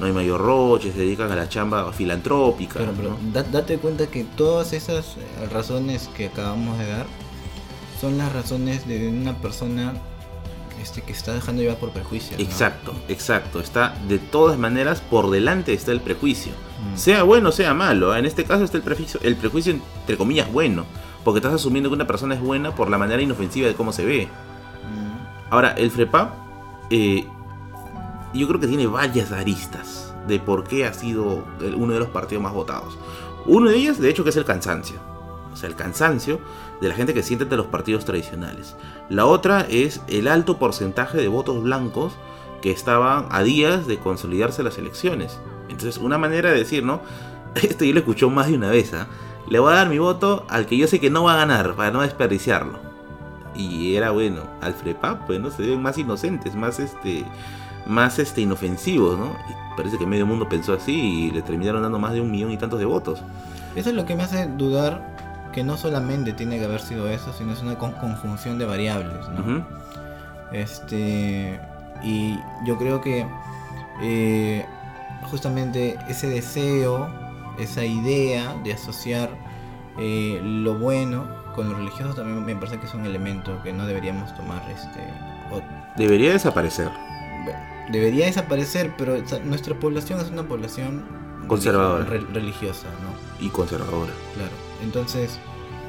no 0.00 0.06
hay 0.06 0.12
mayor 0.12 0.40
roche, 0.40 0.90
se 0.92 0.98
dedican 0.98 1.30
a 1.30 1.36
la 1.36 1.48
chamba 1.48 1.92
filantrópica. 1.92 2.78
Pero, 2.78 2.92
pero 2.92 3.10
¿no? 3.10 3.32
da- 3.32 3.42
date 3.42 3.78
cuenta 3.78 4.06
que 4.06 4.24
todas 4.24 4.72
esas 4.72 5.16
eh, 5.18 5.46
razones 5.52 6.08
que 6.16 6.26
acabamos 6.26 6.78
de 6.78 6.86
dar 6.88 7.06
son 8.00 8.16
las 8.18 8.32
razones 8.32 8.88
de 8.88 9.08
una 9.08 9.36
persona 9.36 9.92
este, 10.82 11.02
que 11.02 11.12
está 11.12 11.34
dejando 11.34 11.60
llevar 11.60 11.76
por 11.78 11.90
prejuicios. 11.90 12.38
¿no? 12.40 12.44
Exacto, 12.44 12.94
exacto. 13.08 13.60
Está 13.60 13.94
de 14.08 14.18
todas 14.18 14.58
maneras 14.58 15.02
por 15.02 15.30
delante 15.30 15.74
está 15.74 15.92
el 15.92 16.00
prejuicio. 16.00 16.52
Mm. 16.52 16.96
Sea 16.96 17.22
bueno, 17.24 17.52
sea 17.52 17.74
malo. 17.74 18.16
En 18.16 18.24
este 18.24 18.44
caso 18.44 18.64
está 18.64 18.78
el 18.78 18.82
prejuicio, 18.82 19.20
el 19.22 19.36
prejuicio 19.36 19.74
entre 20.00 20.16
comillas 20.16 20.50
bueno. 20.50 20.86
Porque 21.22 21.38
estás 21.40 21.52
asumiendo 21.52 21.90
que 21.90 21.94
una 21.96 22.06
persona 22.06 22.34
es 22.34 22.40
buena 22.40 22.74
por 22.74 22.88
la 22.88 22.96
manera 22.96 23.20
inofensiva 23.20 23.68
de 23.68 23.74
cómo 23.74 23.92
se 23.92 24.06
ve. 24.06 24.26
Mm. 24.26 25.52
Ahora, 25.52 25.72
el 25.72 25.90
FREPAP, 25.90 26.32
eh, 26.88 27.26
yo 28.32 28.46
creo 28.48 28.60
que 28.60 28.66
tiene 28.66 28.86
varias 28.86 29.32
aristas 29.32 30.14
de 30.26 30.38
por 30.38 30.64
qué 30.64 30.86
ha 30.86 30.92
sido 30.92 31.44
uno 31.76 31.94
de 31.94 32.00
los 32.00 32.08
partidos 32.08 32.42
más 32.42 32.52
votados. 32.52 32.96
Uno 33.46 33.70
de 33.70 33.76
ellos, 33.76 33.98
de 33.98 34.10
hecho, 34.10 34.22
que 34.22 34.30
es 34.30 34.36
el 34.36 34.44
cansancio. 34.44 34.96
O 35.52 35.56
sea, 35.56 35.68
el 35.68 35.74
cansancio 35.74 36.38
de 36.80 36.88
la 36.88 36.94
gente 36.94 37.14
que 37.14 37.22
siente 37.22 37.44
de 37.44 37.56
los 37.56 37.66
partidos 37.66 38.04
tradicionales. 38.04 38.76
La 39.08 39.26
otra 39.26 39.62
es 39.68 40.00
el 40.08 40.28
alto 40.28 40.58
porcentaje 40.58 41.18
de 41.18 41.28
votos 41.28 41.62
blancos 41.62 42.12
que 42.62 42.70
estaban 42.70 43.26
a 43.30 43.42
días 43.42 43.86
de 43.86 43.98
consolidarse 43.98 44.62
las 44.62 44.78
elecciones. 44.78 45.38
Entonces, 45.68 45.98
una 45.98 46.18
manera 46.18 46.50
de 46.50 46.58
decir, 46.58 46.84
¿no? 46.84 47.00
Esto 47.54 47.84
yo 47.84 47.92
lo 47.92 48.00
escuchó 48.00 48.30
más 48.30 48.48
de 48.48 48.54
una 48.54 48.70
vez, 48.70 48.92
¿ah? 48.94 49.06
Le 49.48 49.58
voy 49.58 49.72
a 49.72 49.76
dar 49.76 49.88
mi 49.88 49.98
voto 49.98 50.46
al 50.48 50.66
que 50.66 50.76
yo 50.76 50.86
sé 50.86 51.00
que 51.00 51.10
no 51.10 51.24
va 51.24 51.34
a 51.34 51.38
ganar, 51.38 51.74
para 51.74 51.90
no 51.90 52.02
desperdiciarlo. 52.02 52.78
Y 53.54 53.96
era 53.96 54.12
bueno, 54.12 54.42
al 54.60 54.74
FREPAP, 54.74 55.26
pues, 55.26 55.40
¿no? 55.40 55.50
Se 55.50 55.62
ven 55.62 55.82
más 55.82 55.98
inocentes, 55.98 56.54
más 56.54 56.78
este. 56.78 57.24
Más 57.90 58.18
este 58.18 58.40
inofensivos, 58.40 59.18
¿no? 59.18 59.26
Y 59.48 59.76
parece 59.76 59.98
que 59.98 60.06
medio 60.06 60.24
mundo 60.26 60.48
pensó 60.48 60.72
así 60.74 60.92
y 61.26 61.30
le 61.32 61.42
terminaron 61.42 61.82
dando 61.82 61.98
más 61.98 62.12
de 62.12 62.20
un 62.20 62.30
millón 62.30 62.50
y 62.52 62.56
tantos 62.56 62.78
de 62.78 62.84
votos. 62.86 63.22
Eso 63.74 63.90
es 63.90 63.96
lo 63.96 64.04
que 64.06 64.14
me 64.16 64.22
hace 64.22 64.46
dudar 64.46 65.02
que 65.52 65.64
no 65.64 65.76
solamente 65.76 66.32
tiene 66.32 66.58
que 66.58 66.64
haber 66.64 66.80
sido 66.80 67.08
eso, 67.08 67.32
sino 67.32 67.52
es 67.52 67.60
una 67.62 67.76
con- 67.76 67.92
conjunción 67.92 68.58
de 68.58 68.64
variables. 68.66 69.28
¿no? 69.30 69.66
Este. 70.52 71.60
Y 72.02 72.38
yo 72.64 72.78
creo 72.78 73.00
que 73.00 73.26
eh, 74.02 74.64
justamente 75.30 75.98
ese 76.08 76.28
deseo, 76.28 77.08
esa 77.58 77.84
idea 77.84 78.54
de 78.64 78.72
asociar 78.72 79.28
eh, 79.98 80.40
lo 80.42 80.78
bueno 80.78 81.28
con 81.54 81.68
lo 81.68 81.76
religioso 81.76 82.14
también 82.14 82.44
me 82.44 82.54
parece 82.54 82.78
que 82.78 82.86
es 82.86 82.94
un 82.94 83.04
elemento 83.04 83.60
que 83.62 83.72
no 83.72 83.86
deberíamos 83.86 84.34
tomar. 84.36 84.62
Este, 84.70 85.00
o- 85.52 85.62
Debería 85.96 86.32
desaparecer. 86.32 86.88
Debería 87.92 88.26
desaparecer, 88.26 88.92
pero 88.96 89.16
nuestra 89.44 89.74
población 89.78 90.20
es 90.20 90.30
una 90.30 90.42
población 90.44 91.04
Conservadora. 91.46 92.04
re- 92.04 92.20
religiosa, 92.32 92.86
¿no? 93.02 93.44
Y 93.44 93.48
conservadora. 93.50 94.12
Claro. 94.34 94.52
Entonces, 94.82 95.38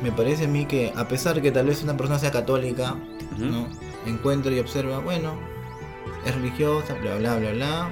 me 0.01 0.12
parece 0.12 0.46
a 0.46 0.48
mí 0.48 0.65
que 0.65 0.91
a 0.96 1.08
pesar 1.08 1.41
que 1.41 1.51
tal 1.51 1.67
vez 1.67 1.84
una 1.84 1.96
persona 1.98 2.20
sea 2.20 2.31
católica. 2.31 2.96
¿no? 3.38 3.67
Encuentra 4.05 4.51
y 4.51 4.60
observa, 4.60 5.00
bueno, 5.00 5.36
es 6.25 6.36
religiosa, 6.36 6.93
bla, 6.96 7.15
bla, 7.17 7.38
bla, 7.38 7.51
bla, 7.51 7.89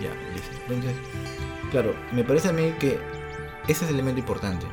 ya, 0.00 0.10
listo. 0.32 0.50
Entonces, 0.68 0.94
claro, 1.70 1.94
me 2.12 2.24
parece 2.24 2.48
a 2.48 2.52
mí 2.52 2.72
que 2.80 2.98
ese 3.68 3.84
es 3.84 3.90
el 3.90 3.96
elemento 3.96 4.20
importante, 4.20 4.64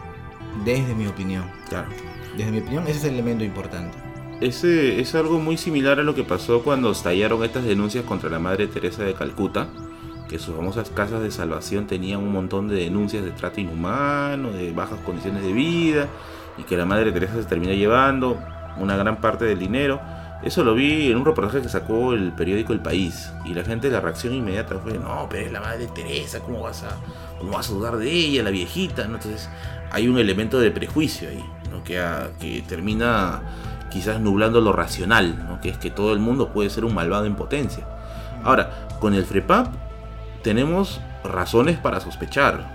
desde 0.63 0.93
mi 0.95 1.05
opinión. 1.07 1.49
Claro. 1.69 1.89
Desde 2.37 2.51
mi 2.51 2.59
opinión, 2.59 2.83
ese 2.87 2.97
es 2.99 3.03
el 3.05 3.13
elemento 3.15 3.43
importante. 3.43 3.97
Ese 4.41 4.99
es 4.99 5.15
algo 5.15 5.39
muy 5.39 5.57
similar 5.57 5.99
a 5.99 6.03
lo 6.03 6.13
que 6.13 6.23
pasó 6.23 6.61
cuando 6.61 6.91
estallaron 6.91 7.43
estas 7.43 7.63
denuncias 7.63 8.03
contra 8.03 8.29
la 8.29 8.39
Madre 8.39 8.67
Teresa 8.67 9.03
de 9.03 9.13
Calcuta, 9.13 9.67
que 10.27 10.39
sus 10.39 10.55
famosas 10.55 10.89
casas 10.89 11.21
de 11.21 11.31
salvación 11.31 11.87
tenían 11.87 12.19
un 12.19 12.31
montón 12.33 12.67
de 12.67 12.75
denuncias 12.75 13.23
de 13.23 13.31
trato 13.31 13.61
inhumano, 13.61 14.51
de 14.51 14.73
bajas 14.73 14.99
condiciones 15.05 15.41
de 15.43 15.53
vida, 15.53 16.07
y 16.57 16.63
que 16.63 16.75
la 16.75 16.85
Madre 16.85 17.11
Teresa 17.11 17.35
se 17.35 17.43
terminó 17.45 17.73
llevando 17.73 18.37
una 18.77 18.97
gran 18.97 19.21
parte 19.21 19.45
del 19.45 19.57
dinero. 19.59 20.01
Eso 20.43 20.63
lo 20.65 20.75
vi 20.75 21.09
en 21.11 21.17
un 21.17 21.25
reportaje 21.25 21.61
que 21.61 21.69
sacó 21.69 22.13
el 22.13 22.33
periódico 22.33 22.73
El 22.73 22.81
País, 22.81 23.31
y 23.45 23.53
la 23.53 23.63
gente, 23.63 23.89
la 23.89 24.01
reacción 24.01 24.33
inmediata 24.33 24.77
fue, 24.79 24.97
no, 24.99 25.27
pero 25.29 25.45
es 25.45 25.51
la 25.51 25.61
Madre 25.61 25.87
Teresa, 25.87 26.41
¿cómo 26.41 26.61
vas 26.61 26.83
a, 26.83 26.97
cómo 27.39 27.53
vas 27.53 27.69
a 27.69 27.73
dudar 27.73 27.95
de 27.97 28.11
ella, 28.11 28.43
la 28.43 28.49
viejita? 28.49 29.03
Entonces 29.05 29.49
hay 29.91 30.09
un 30.09 30.17
elemento 30.17 30.59
de 30.59 30.71
prejuicio 30.71 31.29
ahí, 31.29 31.43
¿no? 31.71 31.83
que, 31.85 31.99
ha- 31.99 32.31
que 32.39 32.61
termina 32.67 33.41
quizás 33.89 34.19
nublando 34.19 34.61
lo 34.61 34.73
racional, 34.73 35.45
¿no? 35.47 35.61
que 35.61 35.69
es 35.69 35.77
que 35.77 35.89
todo 35.91 36.13
el 36.13 36.19
mundo 36.19 36.49
puede 36.49 36.69
ser 36.69 36.85
un 36.85 36.93
malvado 36.93 37.25
en 37.25 37.35
potencia. 37.35 37.85
Ahora, 38.43 38.87
con 38.99 39.13
el 39.13 39.25
FREPAP 39.25 39.67
tenemos 40.43 41.01
razones 41.23 41.77
para 41.77 41.99
sospechar. 41.99 42.73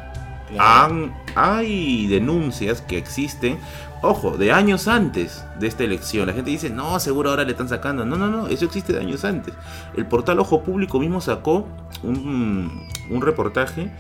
Han- 0.59 1.15
hay 1.37 2.09
denuncias 2.09 2.83
que 2.83 2.99
existen, 2.99 3.59
ojo, 4.03 4.37
de 4.37 4.51
años 4.53 4.89
antes 4.89 5.45
de 5.61 5.69
esta 5.69 5.85
elección. 5.85 6.27
La 6.27 6.33
gente 6.33 6.51
dice, 6.51 6.71
no, 6.71 6.99
seguro 6.99 7.31
ahora 7.31 7.45
le 7.45 7.53
están 7.53 7.69
sacando. 7.69 8.05
No, 8.05 8.17
no, 8.17 8.27
no, 8.29 8.49
eso 8.49 8.65
existe 8.65 8.93
de 8.93 9.01
años 9.01 9.25
antes. 9.25 9.55
El 9.97 10.07
portal 10.07 10.41
Ojo 10.41 10.63
Público 10.63 10.99
mismo 10.99 11.21
sacó 11.21 11.69
un, 12.03 12.89
un 13.11 13.23
reportaje 13.23 13.91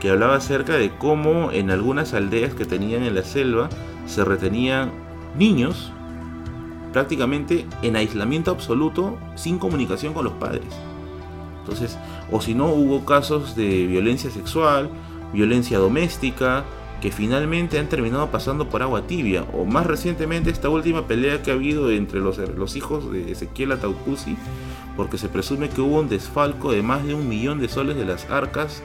que 0.00 0.10
hablaba 0.10 0.36
acerca 0.36 0.74
de 0.74 0.90
cómo 0.96 1.50
en 1.50 1.70
algunas 1.72 2.14
aldeas 2.14 2.54
que 2.54 2.66
tenían 2.66 3.02
en 3.02 3.14
la 3.16 3.24
selva 3.24 3.68
se 4.06 4.24
retenían 4.24 4.92
niños 5.36 5.92
prácticamente 6.96 7.66
en 7.82 7.94
aislamiento 7.94 8.50
absoluto 8.50 9.18
sin 9.34 9.58
comunicación 9.58 10.14
con 10.14 10.24
los 10.24 10.32
padres. 10.32 10.64
Entonces, 11.60 11.98
o 12.32 12.40
si 12.40 12.54
no, 12.54 12.68
hubo 12.68 13.04
casos 13.04 13.54
de 13.54 13.86
violencia 13.86 14.30
sexual, 14.30 14.88
violencia 15.30 15.78
doméstica, 15.78 16.64
que 17.02 17.12
finalmente 17.12 17.78
han 17.78 17.90
terminado 17.90 18.30
pasando 18.30 18.70
por 18.70 18.80
agua 18.80 19.06
tibia. 19.06 19.44
O 19.52 19.66
más 19.66 19.84
recientemente 19.84 20.48
esta 20.48 20.70
última 20.70 21.06
pelea 21.06 21.42
que 21.42 21.50
ha 21.50 21.54
habido 21.54 21.90
entre 21.90 22.20
los, 22.20 22.38
los 22.38 22.76
hijos 22.76 23.12
de 23.12 23.30
Ezequiel 23.30 23.72
Ataucusi, 23.72 24.34
porque 24.96 25.18
se 25.18 25.28
presume 25.28 25.68
que 25.68 25.82
hubo 25.82 26.00
un 26.00 26.08
desfalco 26.08 26.72
de 26.72 26.80
más 26.80 27.04
de 27.04 27.12
un 27.12 27.28
millón 27.28 27.60
de 27.60 27.68
soles 27.68 27.96
de 27.98 28.06
las 28.06 28.30
arcas 28.30 28.82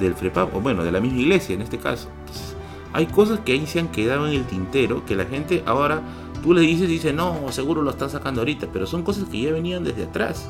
del 0.00 0.14
FREPAP, 0.14 0.56
o 0.56 0.62
bueno, 0.62 0.82
de 0.82 0.92
la 0.92 1.00
misma 1.00 1.20
iglesia 1.20 1.56
en 1.56 1.60
este 1.60 1.76
caso. 1.76 2.08
Entonces, 2.20 2.56
hay 2.94 3.04
cosas 3.04 3.40
que 3.40 3.52
ahí 3.52 3.66
se 3.66 3.80
han 3.80 3.88
quedado 3.88 4.26
en 4.26 4.32
el 4.32 4.44
tintero, 4.46 5.04
que 5.04 5.14
la 5.14 5.26
gente 5.26 5.62
ahora, 5.66 6.00
tú 6.42 6.54
le 6.54 6.60
dices 6.62 6.88
y 6.88 6.92
dice, 6.92 7.12
no, 7.12 7.50
seguro 7.52 7.82
lo 7.82 7.90
están 7.90 8.10
sacando 8.10 8.40
ahorita, 8.40 8.68
pero 8.72 8.86
son 8.86 9.02
cosas 9.02 9.28
que 9.28 9.40
ya 9.40 9.52
venían 9.52 9.84
desde 9.84 10.04
atrás 10.04 10.48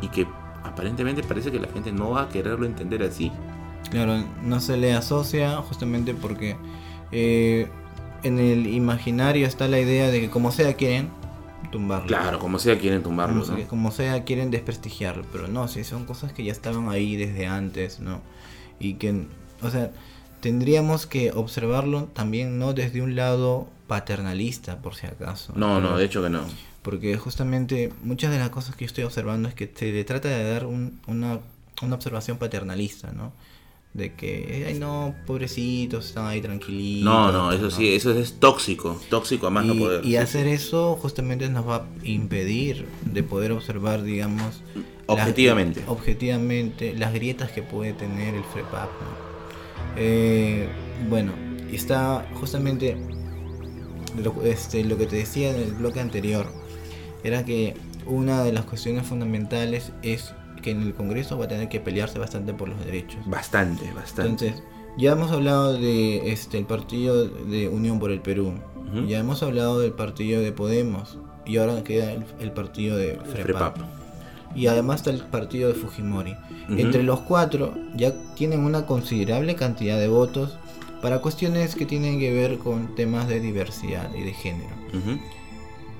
y 0.00 0.08
que 0.08 0.26
aparentemente 0.64 1.22
parece 1.22 1.50
que 1.50 1.58
la 1.58 1.68
gente 1.68 1.92
no 1.92 2.10
va 2.10 2.22
a 2.22 2.28
quererlo 2.28 2.66
entender 2.66 3.02
así. 3.02 3.32
Claro, 3.90 4.24
no 4.42 4.60
se 4.60 4.76
le 4.76 4.92
asocia 4.92 5.56
justamente 5.56 6.14
porque 6.14 6.56
eh, 7.12 7.68
en 8.22 8.38
el 8.38 8.66
imaginario 8.66 9.46
está 9.46 9.68
la 9.68 9.80
idea 9.80 10.10
de 10.10 10.20
que 10.20 10.30
como 10.30 10.52
sea 10.52 10.74
quieren 10.74 11.10
tumbarlo. 11.70 12.06
Claro, 12.06 12.38
como 12.38 12.58
sea 12.58 12.78
quieren 12.78 13.02
tumbarlo, 13.02 13.44
Como, 13.44 13.68
como 13.68 13.90
sea 13.90 14.24
quieren 14.24 14.50
desprestigiarlo, 14.50 15.24
pero 15.32 15.48
no, 15.48 15.68
sí, 15.68 15.84
son 15.84 16.04
cosas 16.04 16.32
que 16.32 16.44
ya 16.44 16.52
estaban 16.52 16.88
ahí 16.88 17.16
desde 17.16 17.46
antes, 17.46 18.00
¿no? 18.00 18.20
Y 18.78 18.94
que, 18.94 19.26
o 19.62 19.70
sea, 19.70 19.90
tendríamos 20.40 21.06
que 21.06 21.32
observarlo 21.32 22.04
también 22.04 22.58
no 22.58 22.72
desde 22.72 23.02
un 23.02 23.16
lado 23.16 23.68
paternalista, 23.88 24.80
por 24.80 24.94
si 24.94 25.06
acaso. 25.06 25.52
No, 25.56 25.80
no, 25.80 25.96
de 25.98 26.04
hecho 26.04 26.22
que 26.22 26.30
no. 26.30 26.42
Porque 26.82 27.16
justamente 27.16 27.92
muchas 28.04 28.30
de 28.30 28.38
las 28.38 28.50
cosas 28.50 28.76
que 28.76 28.84
yo 28.84 28.86
estoy 28.86 29.02
observando 29.04 29.48
es 29.48 29.54
que 29.54 29.70
se 29.74 29.90
le 29.90 30.04
trata 30.04 30.28
de 30.28 30.44
dar 30.50 30.66
un- 30.66 31.00
una 31.08 31.40
una 31.80 31.94
observación 31.94 32.38
paternalista, 32.38 33.12
¿no? 33.12 33.32
De 33.94 34.12
que, 34.14 34.64
ay 34.66 34.74
no, 34.80 35.14
pobrecitos, 35.28 36.06
están 36.06 36.26
ahí 36.26 36.40
tranquilitos. 36.40 37.04
No, 37.04 37.30
no, 37.30 37.52
eso 37.52 37.70
sí, 37.70 37.94
eso 37.94 38.10
es 38.12 38.40
tóxico, 38.40 39.00
tóxico 39.08 39.46
a 39.46 39.50
más 39.50 39.64
y, 39.64 39.68
no 39.68 39.74
poder. 39.76 40.04
Y 40.04 40.08
sí, 40.08 40.16
hacer 40.16 40.46
sí. 40.46 40.52
eso 40.54 40.96
justamente 41.00 41.48
nos 41.48 41.68
va 41.68 41.76
a 41.76 41.86
impedir 42.02 42.86
de 43.04 43.22
poder 43.22 43.52
observar, 43.52 44.02
digamos, 44.02 44.60
las- 44.74 44.84
Objetivamente. 45.06 45.84
objetivamente 45.86 46.94
las 46.94 47.12
grietas 47.14 47.52
que 47.52 47.62
puede 47.62 47.92
tener 47.92 48.34
el 48.34 48.42
FREPAP. 48.42 48.88
¿no? 48.90 49.28
Eh, 49.96 50.68
bueno, 51.08 51.32
está 51.72 52.26
justamente 52.34 52.96
lo, 54.18 54.42
este, 54.42 54.84
lo 54.84 54.96
que 54.96 55.06
te 55.06 55.16
decía 55.16 55.50
en 55.50 55.62
el 55.62 55.72
bloque 55.72 56.00
anterior, 56.00 56.46
era 57.24 57.44
que 57.44 57.74
una 58.06 58.42
de 58.44 58.52
las 58.52 58.64
cuestiones 58.64 59.06
fundamentales 59.06 59.92
es 60.02 60.32
que 60.62 60.70
en 60.70 60.82
el 60.82 60.94
Congreso 60.94 61.38
va 61.38 61.44
a 61.44 61.48
tener 61.48 61.68
que 61.68 61.80
pelearse 61.80 62.18
bastante 62.18 62.54
por 62.54 62.68
los 62.68 62.84
derechos. 62.84 63.20
Bastante, 63.26 63.92
bastante. 63.92 64.46
Entonces, 64.48 64.62
ya 64.96 65.12
hemos 65.12 65.30
hablado 65.30 65.74
de 65.74 66.32
este 66.32 66.58
el 66.58 66.66
partido 66.66 67.26
de 67.26 67.68
Unión 67.68 67.98
por 67.98 68.10
el 68.10 68.20
Perú, 68.20 68.54
ya 69.06 69.18
hemos 69.18 69.42
hablado 69.42 69.80
del 69.80 69.92
partido 69.92 70.40
de 70.40 70.50
Podemos 70.50 71.18
y 71.44 71.58
ahora 71.58 71.84
queda 71.84 72.10
el, 72.12 72.24
el 72.40 72.52
partido 72.52 72.96
de 72.96 73.16
FREPAP. 73.16 73.76
Frepap. 73.76 73.98
Y 74.54 74.66
además 74.66 75.00
está 75.00 75.10
el 75.10 75.20
partido 75.20 75.68
de 75.68 75.74
Fujimori. 75.74 76.34
Entre 76.70 77.02
los 77.02 77.20
cuatro 77.20 77.74
ya 77.94 78.14
tienen 78.34 78.60
una 78.60 78.86
considerable 78.86 79.54
cantidad 79.54 79.98
de 79.98 80.08
votos 80.08 80.56
para 81.02 81.20
cuestiones 81.20 81.74
que 81.74 81.86
tienen 81.86 82.18
que 82.18 82.32
ver 82.32 82.58
con 82.58 82.94
temas 82.94 83.28
de 83.28 83.40
diversidad 83.40 84.12
y 84.14 84.22
de 84.22 84.32
género. 84.32 84.74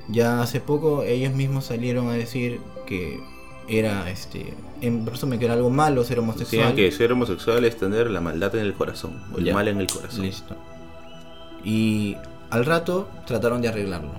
Ya 0.08 0.40
hace 0.42 0.60
poco 0.60 1.02
ellos 1.02 1.34
mismos 1.34 1.66
salieron 1.66 2.08
a 2.08 2.12
decir 2.14 2.60
que 2.86 3.20
era 3.68 4.08
este 4.10 4.54
en 4.80 5.04
resumen 5.04 5.38
que 5.38 5.44
era 5.44 5.54
algo 5.54 5.68
malo 5.70 6.02
ser 6.04 6.18
homosexual. 6.20 6.70
Decían 6.70 6.76
que 6.76 6.90
ser 6.90 7.12
homosexual 7.12 7.64
es 7.64 7.76
tener 7.76 8.10
la 8.10 8.20
maldad 8.20 8.54
en 8.54 8.62
el 8.62 8.72
corazón, 8.74 9.22
o 9.34 9.38
el 9.38 9.52
mal 9.52 9.68
en 9.68 9.80
el 9.80 9.86
corazón. 9.88 10.22
Listo. 10.24 10.56
Y 11.64 12.16
al 12.50 12.64
rato 12.64 13.08
trataron 13.26 13.60
de 13.60 13.68
arreglarlo. 13.68 14.12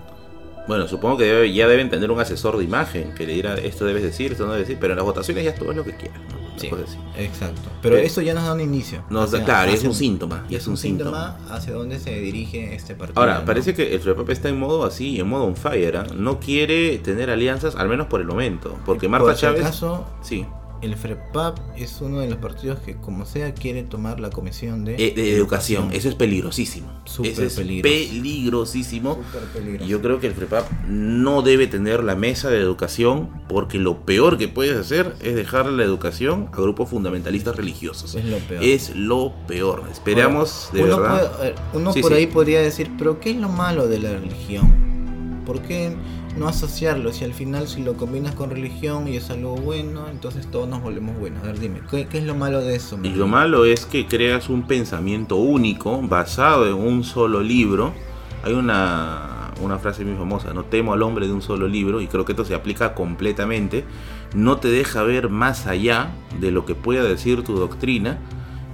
Bueno, 0.68 0.88
supongo 0.88 1.18
que 1.18 1.24
debe- 1.24 1.52
ya 1.54 1.68
deben 1.68 1.90
tener 1.90 2.12
un 2.12 2.20
asesor 2.20 2.58
de 2.58 2.64
imagen 2.64 3.16
que 3.16 3.26
le 3.26 3.34
dirá 3.34 3.56
esto 3.56 3.86
debes 3.86 4.04
decir, 4.04 4.34
esto 4.34 4.46
no 4.46 4.52
debes 4.54 4.68
decir, 4.68 4.80
pero 4.80 4.94
en 4.94 4.98
las 4.98 5.06
votaciones 5.06 5.44
ya 5.44 5.56
todo 5.56 5.72
es 5.72 5.78
lo 5.78 5.84
que 5.84 5.96
quieras. 5.96 6.20
¿no? 6.32 6.39
Sí, 6.60 6.70
exacto. 7.18 7.62
Pero 7.82 7.96
Pero- 7.96 8.08
eso 8.08 8.22
ya 8.22 8.34
nos 8.34 8.44
da 8.44 8.54
un 8.54 8.62
inicio. 8.62 9.04
Nos 9.10 9.32
da- 9.32 9.38
Hacia- 9.40 9.46
claro, 9.46 9.72
es 9.72 9.84
un 9.84 9.94
síntoma, 9.94 10.46
Y 10.50 10.56
es 10.56 10.68
un 10.68 10.78
síntoma 10.78 11.38
hacia 11.50 11.74
dónde 11.74 12.00
se 12.00 12.20
dirige 12.20 12.76
este 12.76 12.96
partido. 12.96 13.20
Ahora, 13.20 13.40
¿no? 13.40 13.46
parece 13.46 13.74
que 13.74 13.94
el 13.94 14.00
FREPAP 14.00 14.30
está 14.30 14.50
en 14.50 14.60
modo 14.60 14.84
así, 14.86 15.20
en 15.20 15.28
modo 15.28 15.46
on 15.46 15.56
fire. 15.56 15.98
¿ah? 15.98 16.08
No 16.16 16.40
quiere 16.40 16.98
tener 17.00 17.30
alianzas, 17.30 17.76
al 17.76 17.88
menos 17.90 18.08
por 18.08 18.22
el 18.22 18.28
momento. 18.28 18.78
Porque 18.86 19.08
Por 19.10 19.20
Marta 19.20 19.36
si 19.36 19.42
Chávez. 19.42 19.62
acaso, 19.62 20.06
Sí, 20.22 20.46
el 20.82 20.96
FREPAP 20.96 21.60
es 21.78 22.00
uno 22.02 22.20
de 22.20 22.30
los 22.30 22.38
partidos 22.40 22.80
que, 22.80 22.96
como 22.96 23.26
sea, 23.26 23.54
quiere 23.54 23.84
tomar 23.84 24.20
la 24.20 24.30
comisión 24.30 24.86
de, 24.86 24.96
eh, 24.96 25.14
de 25.16 25.34
educación. 25.36 25.90
Eso 25.92 26.08
es 26.10 26.16
peligrosísimo. 26.16 26.88
Súper 27.06 27.32
Eso 27.32 27.44
es 27.44 27.56
peligroso. 27.56 27.94
peligrosísimo. 27.94 29.16
Súper 29.16 29.42
peligroso. 29.50 29.86
Yo 29.90 30.02
creo 30.02 30.20
que 30.20 30.28
el 30.28 30.34
FREPAP 30.34 30.66
no 30.88 31.42
debe 31.42 31.68
tener 31.68 32.04
la 32.04 32.16
mesa 32.16 32.50
de 32.50 32.60
educación 32.60 33.30
porque 33.50 33.78
lo 33.78 34.06
peor 34.06 34.38
que 34.38 34.48
puedes 34.48 34.78
hacer 34.78 35.16
es 35.22 35.36
dejarle 35.36 35.78
la 35.78 35.84
educación 35.84 36.50
a 36.54 36.58
grupos 36.62 36.90
fundamentalistas 36.90 37.56
religiosos. 37.56 38.16
Es 38.16 38.26
lo 38.26 38.38
peor. 38.38 38.64
Es 38.64 38.96
lo 38.96 39.34
peor. 39.48 39.84
Esperamos 39.92 40.70
de 40.74 40.84
uno 40.84 41.00
verdad. 41.00 41.32
puede- 41.38 41.50
eh, 41.50 41.56
uno 41.74 41.94
Sí, 41.94 42.02
por 42.02 42.12
sí. 42.12 42.18
ahí 42.18 42.28
podría 42.28 42.62
decir, 42.62 42.90
pero 42.98 43.20
¿qué 43.20 43.32
es 43.32 43.38
lo 43.38 43.50
malo 43.50 43.88
de 43.88 44.00
la 44.00 44.12
religión? 44.14 45.42
¿Por 45.46 45.62
qué 45.62 45.92
no 46.40 46.48
asociarlo? 46.48 47.12
Si 47.14 47.26
al 47.26 47.34
final 47.34 47.68
si 47.68 47.84
lo 47.84 47.96
combinas 47.96 48.34
con 48.34 48.50
religión 48.50 49.08
y 49.08 49.18
es 49.18 49.30
algo 49.30 49.56
bueno, 49.56 50.08
entonces 50.10 50.48
todos 50.50 50.68
nos 50.68 50.82
volvemos 50.82 51.18
buenos. 51.20 51.44
A 51.44 51.48
ver, 51.48 51.60
dime, 51.60 51.82
¿qué, 51.92 52.08
qué 52.08 52.20
es 52.20 52.24
lo 52.24 52.34
malo 52.34 52.62
de 52.62 52.76
eso? 52.76 52.98
Y 53.04 53.10
lo 53.10 53.28
malo 53.28 53.66
es 53.66 53.86
que 53.86 54.08
creas 54.08 54.50
un 54.50 54.66
pensamiento 54.66 55.36
único 55.36 56.02
basado 56.02 56.66
en 56.68 56.74
un 56.74 57.04
solo 57.04 57.42
libro. 57.42 57.94
Hay 58.44 58.54
una, 58.54 59.52
una 59.62 59.78
frase 59.80 60.06
muy 60.06 60.16
famosa, 60.18 60.54
no 60.54 60.64
temo 60.64 60.94
al 60.94 61.02
hombre 61.04 61.28
de 61.28 61.34
un 61.34 61.42
solo 61.42 61.68
libro, 61.68 62.00
y 62.02 62.08
creo 62.08 62.24
que 62.24 62.32
esto 62.32 62.46
se 62.46 62.56
aplica 62.56 62.96
completamente. 62.96 63.84
No 64.34 64.58
te 64.58 64.70
deja 64.70 65.04
ver 65.04 65.30
más 65.30 65.68
allá 65.68 66.12
de 66.40 66.52
lo 66.52 66.66
que 66.66 66.74
pueda 66.74 67.04
decir 67.04 67.44
tu 67.44 67.56
doctrina 67.58 68.18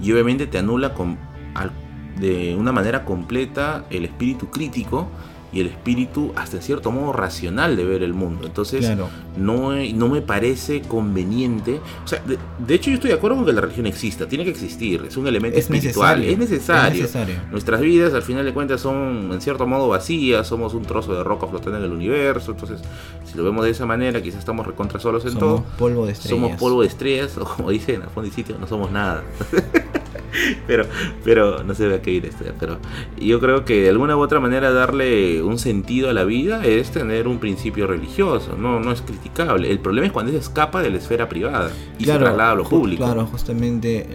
y 0.00 0.12
obviamente 0.12 0.46
te 0.46 0.58
anula 0.58 0.94
con, 0.94 1.18
al- 1.54 1.72
de 2.20 2.54
una 2.56 2.72
manera 2.72 3.04
completa 3.04 3.84
el 3.90 4.04
espíritu 4.04 4.50
crítico 4.50 5.08
y 5.56 5.60
el 5.60 5.68
espíritu 5.68 6.32
hasta 6.36 6.56
en 6.58 6.62
cierto 6.62 6.90
modo 6.90 7.12
racional 7.12 7.76
de 7.76 7.84
ver 7.84 8.02
el 8.02 8.14
mundo. 8.14 8.46
Entonces, 8.46 8.80
Claro. 8.84 9.08
no, 9.36 9.72
no 9.74 10.08
me 10.08 10.20
parece 10.22 10.82
conveniente. 10.82 11.80
O 12.04 12.08
sea, 12.08 12.22
de, 12.26 12.38
de 12.58 12.74
hecho 12.74 12.90
yo 12.90 12.94
estoy 12.96 13.10
de 13.10 13.16
acuerdo 13.16 13.36
con 13.36 13.46
que 13.46 13.52
la 13.52 13.60
religión 13.62 13.86
exista, 13.86 14.28
tiene 14.28 14.44
que 14.44 14.50
existir, 14.50 15.04
es 15.08 15.16
un 15.16 15.26
elemento 15.26 15.58
Es 15.58 15.64
espiritual, 15.64 16.20
necesario. 16.20 16.32
es 16.32 16.38
necesario. 16.38 16.94
Es 17.04 17.14
necesario. 17.14 17.34
Nuestras 17.50 17.80
vidas 17.80 18.14
al 18.14 18.22
final 18.22 18.44
de 18.44 18.52
cuentas 18.52 18.80
son 18.80 19.30
en 19.32 19.40
cierto 19.40 19.66
modo 19.66 19.88
vacías, 19.88 20.46
somos 20.46 20.74
un 20.74 20.82
trozo 20.82 21.14
de 21.14 21.24
roca 21.24 21.46
flotando 21.46 21.78
en 21.78 21.84
el 21.84 21.92
universo, 21.92 22.52
entonces 22.52 22.80
si 23.24 23.36
lo 23.36 23.44
vemos 23.44 23.64
de 23.64 23.70
esa 23.70 23.86
manera 23.86 24.22
quizás 24.22 24.40
estamos 24.40 24.66
recontra 24.66 25.00
solos 25.00 25.24
en 25.24 25.32
Somos 25.32 25.62
todo. 25.62 25.64
polvo 25.78 26.06
de 26.06 26.12
estrellas. 26.12 26.38
Somos 26.40 26.58
polvo 26.60 26.82
de 26.82 26.88
estrellas, 26.88 27.36
o 27.40 27.44
como 27.44 27.70
dicen 27.70 28.02
a 28.02 28.08
fondo 28.08 28.28
y 28.28 28.32
sitio, 28.32 28.56
no 28.60 28.66
somos 28.66 28.90
nada. 28.90 29.22
pero, 30.66 30.84
pero 31.24 31.62
no 31.62 31.74
se 31.74 31.86
ve 31.86 31.96
a 31.96 32.02
qué 32.02 32.12
ir 32.12 32.26
esto, 32.26 32.44
pero 32.58 32.78
yo 33.18 33.40
creo 33.40 33.64
que 33.64 33.82
de 33.82 33.88
alguna 33.88 34.16
u 34.16 34.20
otra 34.20 34.40
manera 34.40 34.70
darle 34.72 35.42
un 35.42 35.58
sentido 35.58 36.10
a 36.10 36.12
la 36.12 36.24
vida 36.24 36.64
es 36.64 36.90
tener 36.90 37.28
un 37.28 37.38
principio 37.38 37.86
religioso, 37.86 38.56
no, 38.56 38.80
no 38.80 38.92
es 38.92 39.02
criticable. 39.02 39.70
El 39.70 39.78
problema 39.78 40.06
es 40.06 40.12
cuando 40.12 40.32
se 40.32 40.38
escapa 40.38 40.82
de 40.82 40.90
la 40.90 40.98
esfera 40.98 41.28
privada 41.28 41.70
y 41.98 42.04
se 42.04 42.18
traslada 42.18 42.52
a 42.52 42.54
lo 42.56 42.64
público. 42.64 43.04
Claro, 43.04 43.26
justamente 43.26 44.06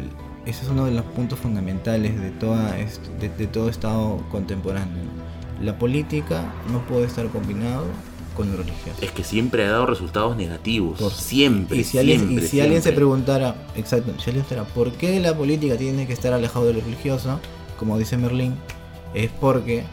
ese 0.45 0.63
es 0.63 0.69
uno 0.69 0.85
de 0.85 0.91
los 0.91 1.05
puntos 1.05 1.39
fundamentales 1.39 2.19
de, 2.19 2.31
toda 2.31 2.75
de 3.19 3.47
todo 3.47 3.69
Estado 3.69 4.23
contemporáneo. 4.29 5.03
La 5.61 5.77
política 5.77 6.51
no 6.71 6.79
puede 6.87 7.05
estar 7.05 7.27
combinado 7.27 7.85
con 8.35 8.51
lo 8.51 8.57
religioso. 8.57 9.01
Es 9.01 9.11
que 9.11 9.23
siempre 9.23 9.65
ha 9.65 9.71
dado 9.71 9.85
resultados 9.85 10.35
negativos, 10.37 10.99
Por- 10.99 11.11
siempre. 11.11 11.77
Y 11.77 11.83
si 11.83 11.97
alguien, 11.97 12.21
y 12.21 12.25
siempre, 12.25 12.47
si 12.47 12.61
alguien 12.61 12.81
se 12.81 12.91
preguntara, 12.93 13.55
exacto, 13.75 14.11
si 14.19 14.29
alguien 14.29 14.45
se 14.45 14.55
preguntara, 14.55 14.63
¿por 14.73 14.91
qué 14.93 15.19
la 15.19 15.35
política 15.35 15.77
tiene 15.77 16.07
que 16.07 16.13
estar 16.13 16.33
alejado 16.33 16.65
de 16.65 16.73
lo 16.73 16.81
religioso? 16.81 17.39
Como 17.77 17.97
dice 17.97 18.17
Merlín, 18.17 18.55
es 19.13 19.29
porque 19.39 19.83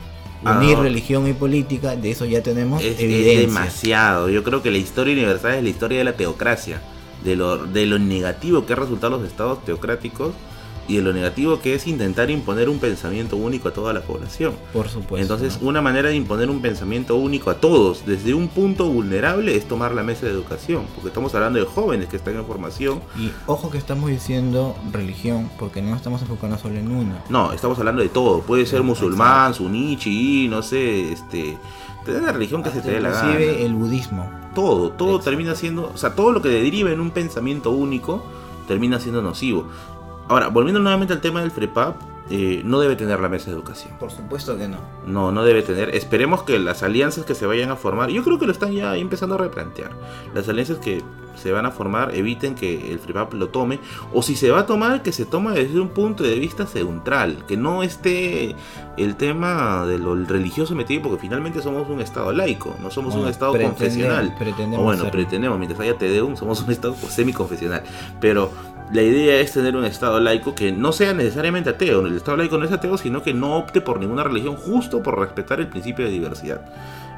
Ah, 0.44 0.56
unir 0.56 0.78
religión 0.78 1.26
y 1.26 1.32
política, 1.32 1.96
de 1.96 2.12
eso 2.12 2.24
ya 2.24 2.40
tenemos 2.44 2.80
es, 2.82 3.00
es 3.00 3.38
demasiado. 3.40 4.28
Yo 4.28 4.44
creo 4.44 4.62
que 4.62 4.70
la 4.70 4.78
historia 4.78 5.12
universal 5.14 5.54
es 5.54 5.62
la 5.64 5.68
historia 5.68 5.98
de 5.98 6.04
la 6.04 6.12
teocracia, 6.12 6.80
de 7.24 7.34
lo, 7.34 7.66
de 7.66 7.86
lo 7.86 7.98
negativo 7.98 8.64
que 8.64 8.72
han 8.74 8.78
resultado 8.78 9.18
los 9.18 9.26
estados 9.26 9.64
teocráticos 9.64 10.34
y 10.88 10.96
de 10.96 11.02
lo 11.02 11.12
negativo 11.12 11.60
que 11.60 11.74
es 11.74 11.86
intentar 11.86 12.30
imponer 12.30 12.68
un 12.68 12.78
pensamiento 12.78 13.36
único 13.36 13.68
a 13.68 13.72
toda 13.72 13.92
la 13.92 14.00
población. 14.00 14.54
Por 14.72 14.88
supuesto. 14.88 15.18
Entonces, 15.18 15.60
¿no? 15.60 15.68
una 15.68 15.82
manera 15.82 16.08
de 16.08 16.16
imponer 16.16 16.50
un 16.50 16.60
pensamiento 16.60 17.16
único 17.16 17.50
a 17.50 17.60
todos 17.60 18.06
desde 18.06 18.32
un 18.34 18.48
punto 18.48 18.88
vulnerable 18.88 19.54
es 19.54 19.68
tomar 19.68 19.92
la 19.92 20.02
mesa 20.02 20.26
de 20.26 20.32
educación, 20.32 20.86
porque 20.94 21.08
estamos 21.08 21.34
hablando 21.34 21.58
de 21.58 21.66
jóvenes 21.66 22.08
que 22.08 22.16
están 22.16 22.36
en 22.36 22.46
formación. 22.46 23.00
Y 23.18 23.30
ojo 23.46 23.70
que 23.70 23.78
estamos 23.78 24.08
diciendo 24.08 24.74
religión, 24.90 25.50
porque 25.58 25.82
no 25.82 25.94
estamos 25.94 26.22
enfocando 26.22 26.56
solo 26.58 26.76
en 26.76 26.90
una. 26.90 27.22
No, 27.28 27.52
estamos 27.52 27.78
hablando 27.78 28.02
de 28.02 28.08
todo. 28.08 28.40
Puede 28.40 28.64
ser 28.64 28.82
musulmán, 28.82 29.52
suní, 29.52 29.96
chií, 29.98 30.48
no 30.48 30.62
sé, 30.62 31.12
este, 31.12 31.58
tener 32.06 32.22
la 32.22 32.32
religión 32.32 32.62
que 32.62 32.70
se 32.70 32.80
te 32.80 32.92
dé 32.92 33.00
la 33.00 33.10
gana. 33.10 33.38
El 33.38 33.74
budismo. 33.74 34.30
todo, 34.54 34.90
todo 34.90 35.10
Exacto. 35.10 35.30
termina 35.30 35.54
siendo, 35.54 35.92
o 35.94 35.96
sea, 35.98 36.14
todo 36.14 36.32
lo 36.32 36.40
que 36.40 36.48
deriva 36.48 36.90
en 36.90 37.00
un 37.00 37.10
pensamiento 37.10 37.70
único 37.70 38.24
termina 38.66 39.00
siendo 39.00 39.22
nocivo. 39.22 39.66
Ahora, 40.28 40.48
volviendo 40.48 40.80
nuevamente 40.80 41.12
al 41.14 41.20
tema 41.20 41.40
del 41.40 41.50
FREPAP, 41.50 41.96
eh, 42.30 42.60
no 42.64 42.78
debe 42.80 42.94
tener 42.96 43.18
la 43.20 43.28
mesa 43.30 43.46
de 43.46 43.52
educación. 43.56 43.94
Por 43.98 44.10
supuesto 44.10 44.56
que 44.58 44.68
no. 44.68 44.76
No, 45.06 45.32
no 45.32 45.44
debe 45.44 45.62
tener. 45.62 45.94
Esperemos 45.94 46.42
que 46.42 46.58
las 46.58 46.82
alianzas 46.82 47.24
que 47.24 47.34
se 47.34 47.46
vayan 47.46 47.70
a 47.70 47.76
formar, 47.76 48.10
yo 48.10 48.22
creo 48.22 48.38
que 48.38 48.44
lo 48.46 48.52
están 48.52 48.72
ya 48.72 48.94
empezando 48.96 49.36
a 49.36 49.38
replantear. 49.38 49.90
Las 50.34 50.46
alianzas 50.48 50.76
que 50.78 51.02
se 51.36 51.52
van 51.52 51.64
a 51.64 51.70
formar 51.70 52.14
eviten 52.14 52.54
que 52.56 52.90
el 52.92 52.98
FREPAP 52.98 53.32
lo 53.34 53.48
tome, 53.48 53.78
o 54.12 54.22
si 54.22 54.34
se 54.36 54.50
va 54.50 54.60
a 54.60 54.66
tomar, 54.66 55.02
que 55.02 55.12
se 55.12 55.24
tome 55.24 55.52
desde 55.52 55.80
un 55.80 55.88
punto 55.90 56.22
de 56.24 56.34
vista 56.38 56.66
neutral, 56.74 57.44
que 57.46 57.56
no 57.56 57.82
esté 57.82 58.54
el 58.98 59.14
tema 59.16 59.86
de 59.86 59.98
lo 59.98 60.14
religioso 60.16 60.74
metido, 60.74 61.02
porque 61.04 61.18
finalmente 61.22 61.62
somos 61.62 61.88
un 61.88 62.00
Estado 62.00 62.32
laico, 62.32 62.74
no 62.82 62.90
somos 62.90 63.14
un 63.14 63.28
Estado 63.28 63.52
pretende- 63.52 63.68
confesional. 63.68 64.34
pretendemos 64.36 64.80
O 64.80 64.82
bueno, 64.82 65.10
pretendemos, 65.10 65.56
mientras 65.58 65.80
haya 65.80 65.96
Tedeum, 65.96 66.36
somos 66.36 66.60
un 66.60 66.70
Estado 66.72 66.94
pues, 67.00 67.14
semiconfesional. 67.14 67.84
Pero 68.20 68.50
la 68.92 69.02
idea 69.02 69.40
es 69.40 69.52
tener 69.52 69.76
un 69.76 69.84
Estado 69.84 70.18
laico 70.18 70.54
que 70.54 70.72
no 70.72 70.92
sea 70.92 71.12
necesariamente 71.12 71.70
ateo. 71.70 72.06
El 72.06 72.16
Estado 72.16 72.38
laico 72.38 72.56
no 72.56 72.64
es 72.64 72.72
ateo, 72.72 72.96
sino 72.96 73.22
que 73.22 73.34
no 73.34 73.56
opte 73.58 73.80
por 73.80 74.00
ninguna 74.00 74.24
religión 74.24 74.56
justo 74.56 75.02
por 75.02 75.18
respetar 75.18 75.60
el 75.60 75.68
principio 75.68 76.06
de 76.06 76.10
diversidad. 76.10 76.62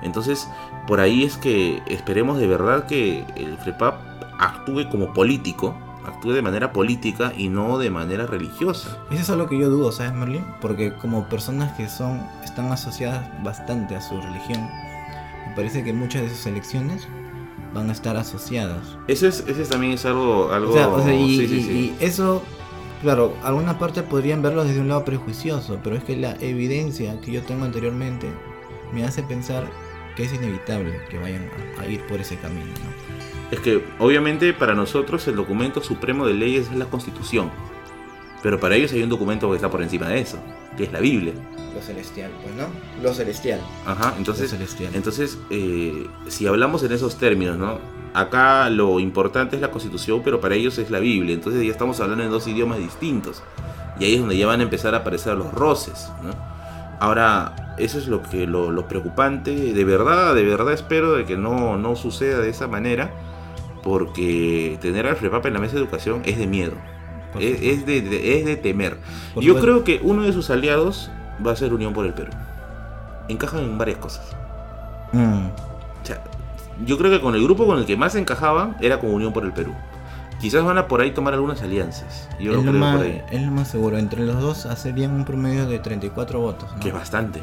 Entonces, 0.02 0.48
por 0.86 1.00
ahí 1.00 1.24
es 1.24 1.36
que 1.36 1.82
esperemos 1.86 2.38
de 2.38 2.46
verdad 2.46 2.86
que 2.86 3.24
el 3.36 3.56
FREPAP 3.58 3.94
actúe 4.38 4.88
como 4.90 5.12
político, 5.12 5.76
actúe 6.06 6.32
de 6.32 6.42
manera 6.42 6.72
política 6.72 7.32
y 7.36 7.48
no 7.48 7.78
de 7.78 7.90
manera 7.90 8.26
religiosa. 8.26 8.98
Eso 9.10 9.22
es 9.22 9.30
algo 9.30 9.46
que 9.46 9.58
yo 9.58 9.68
dudo, 9.68 9.92
¿sabes, 9.92 10.14
Merlin? 10.14 10.44
Porque 10.60 10.94
como 10.94 11.28
personas 11.28 11.76
que 11.76 11.88
son 11.88 12.20
están 12.42 12.72
asociadas 12.72 13.28
bastante 13.44 13.94
a 13.94 14.00
su 14.00 14.20
religión, 14.20 14.68
me 15.46 15.54
parece 15.54 15.84
que 15.84 15.92
muchas 15.92 16.22
de 16.22 16.30
sus 16.30 16.46
elecciones 16.46 17.06
van 17.74 17.88
a 17.88 17.92
estar 17.92 18.16
asociadas. 18.16 18.98
Eso 19.08 19.26
es, 19.28 19.44
ese 19.46 19.64
también 19.64 19.92
es 19.94 20.04
algo... 20.04 20.50
algo 20.52 20.70
O 20.72 20.74
sea, 20.74 20.88
o 20.88 21.02
sea, 21.02 21.14
y, 21.14 21.36
sí, 21.38 21.46
sí, 21.48 21.54
y- 21.56 21.62
sí. 21.62 21.94
y 22.00 22.04
eso, 22.04 22.42
claro, 23.02 23.34
alguna 23.42 23.78
parte 23.78 24.02
podrían 24.02 24.42
verlo 24.42 24.64
desde 24.64 24.80
un 24.80 24.88
lado 24.88 25.04
prejuicioso, 25.04 25.78
pero 25.82 25.96
es 25.96 26.04
que 26.04 26.16
la 26.16 26.36
evidencia 26.40 27.20
que 27.20 27.32
yo 27.32 27.42
tengo 27.42 27.64
anteriormente 27.64 28.28
me 28.92 29.04
hace 29.04 29.22
pensar 29.22 29.64
que 30.16 30.24
es 30.24 30.34
inevitable 30.34 31.00
que 31.08 31.18
vayan 31.18 31.48
a, 31.78 31.82
a 31.82 31.86
ir 31.86 32.00
por 32.06 32.20
ese 32.20 32.36
camino. 32.36 32.66
¿no? 32.66 33.50
Es 33.56 33.60
que 33.60 33.84
obviamente 33.98 34.52
para 34.52 34.74
nosotros 34.74 35.26
el 35.28 35.36
documento 35.36 35.80
supremo 35.82 36.26
de 36.26 36.34
leyes 36.34 36.68
es 36.70 36.76
la 36.76 36.86
Constitución. 36.86 37.50
Pero 38.42 38.58
para 38.58 38.74
ellos 38.74 38.92
hay 38.92 39.02
un 39.02 39.08
documento 39.10 39.50
que 39.50 39.56
está 39.56 39.70
por 39.70 39.82
encima 39.82 40.08
de 40.08 40.20
eso, 40.20 40.38
que 40.76 40.84
es 40.84 40.92
la 40.92 41.00
Biblia. 41.00 41.34
Lo 41.74 41.82
celestial, 41.82 42.30
pues, 42.42 42.54
¿no? 42.54 42.66
Lo 43.02 43.14
celestial. 43.14 43.60
Ajá, 43.86 44.12
Lo 44.12 44.16
entonces, 44.16 44.50
celestial. 44.50 44.94
entonces 44.94 45.38
eh, 45.50 46.06
si 46.28 46.46
hablamos 46.46 46.82
en 46.82 46.92
esos 46.92 47.16
términos, 47.16 47.58
¿no? 47.58 47.78
Acá 48.12 48.68
lo 48.70 48.98
importante 48.98 49.56
es 49.56 49.62
la 49.62 49.70
Constitución, 49.70 50.22
pero 50.24 50.40
para 50.40 50.54
ellos 50.56 50.78
es 50.78 50.90
la 50.90 50.98
Biblia. 50.98 51.34
Entonces 51.34 51.62
ya 51.64 51.70
estamos 51.70 52.00
hablando 52.00 52.24
en 52.24 52.30
dos 52.30 52.46
idiomas 52.48 52.78
distintos. 52.78 53.42
Y 54.00 54.04
ahí 54.04 54.14
es 54.14 54.20
donde 54.20 54.36
ya 54.36 54.46
van 54.46 54.60
a 54.60 54.62
empezar 54.64 54.94
a 54.94 54.98
aparecer 54.98 55.36
los 55.36 55.52
roces, 55.52 56.10
¿no? 56.22 56.30
Ahora, 56.98 57.74
eso 57.78 57.98
es 57.98 58.08
lo 58.08 58.22
que 58.22 58.46
lo, 58.46 58.70
lo 58.72 58.88
preocupante. 58.88 59.54
De 59.72 59.84
verdad, 59.84 60.34
de 60.34 60.44
verdad 60.44 60.72
espero 60.72 61.12
de 61.12 61.24
que 61.24 61.36
no, 61.36 61.76
no 61.78 61.94
suceda 61.96 62.38
de 62.40 62.48
esa 62.50 62.66
manera. 62.66 63.12
Porque 63.82 64.78
tener 64.82 65.06
al 65.06 65.16
FREPAP 65.16 65.46
en 65.46 65.54
la 65.54 65.60
mesa 65.60 65.74
de 65.74 65.80
educación 65.80 66.22
es 66.26 66.36
de 66.36 66.46
miedo. 66.46 66.74
Es, 67.38 67.60
es 67.62 67.86
de, 67.86 68.00
de- 68.02 68.38
es 68.38 68.44
de 68.44 68.56
temer. 68.56 68.98
Por 69.34 69.42
Yo 69.44 69.54
supuesto. 69.54 69.60
creo 69.60 69.84
que 69.84 70.00
uno 70.02 70.22
de 70.22 70.32
sus 70.32 70.50
aliados 70.50 71.10
va 71.46 71.52
a 71.52 71.56
ser 71.56 71.72
Unión 71.72 71.92
por 71.92 72.06
el 72.06 72.12
Perú. 72.14 72.30
Encajan 73.28 73.60
en 73.60 73.78
varias 73.78 73.98
cosas. 73.98 74.34
Mm, 75.12 75.46
O 76.02 76.06
sea, 76.06 76.22
yo 76.84 76.98
creo 76.98 77.10
que 77.10 77.20
con 77.20 77.34
el 77.34 77.42
grupo 77.42 77.66
con 77.66 77.78
el 77.78 77.86
que 77.86 77.96
más 77.96 78.14
encajaban 78.16 78.76
era 78.80 78.98
con 79.00 79.10
Unión 79.12 79.32
por 79.32 79.44
el 79.44 79.52
Perú. 79.52 79.72
Quizás 80.40 80.64
van 80.64 80.78
a 80.78 80.88
por 80.88 81.02
ahí 81.02 81.10
tomar 81.12 81.34
algunas 81.34 81.60
alianzas. 81.62 82.28
Yo 82.40 82.52
es, 82.52 82.56
lo 82.56 82.62
creo 82.62 82.72
más, 82.74 82.96
por 82.96 83.04
ahí. 83.06 83.22
es 83.30 83.42
lo 83.42 83.50
más 83.50 83.68
seguro. 83.68 83.98
Entre 83.98 84.24
los 84.24 84.40
dos 84.40 84.64
hacerían 84.66 85.12
un 85.12 85.24
promedio 85.26 85.66
de 85.68 85.78
34 85.78 86.40
votos. 86.40 86.70
¿no? 86.74 86.80
Que 86.80 86.88
es 86.88 86.94
bastante. 86.94 87.40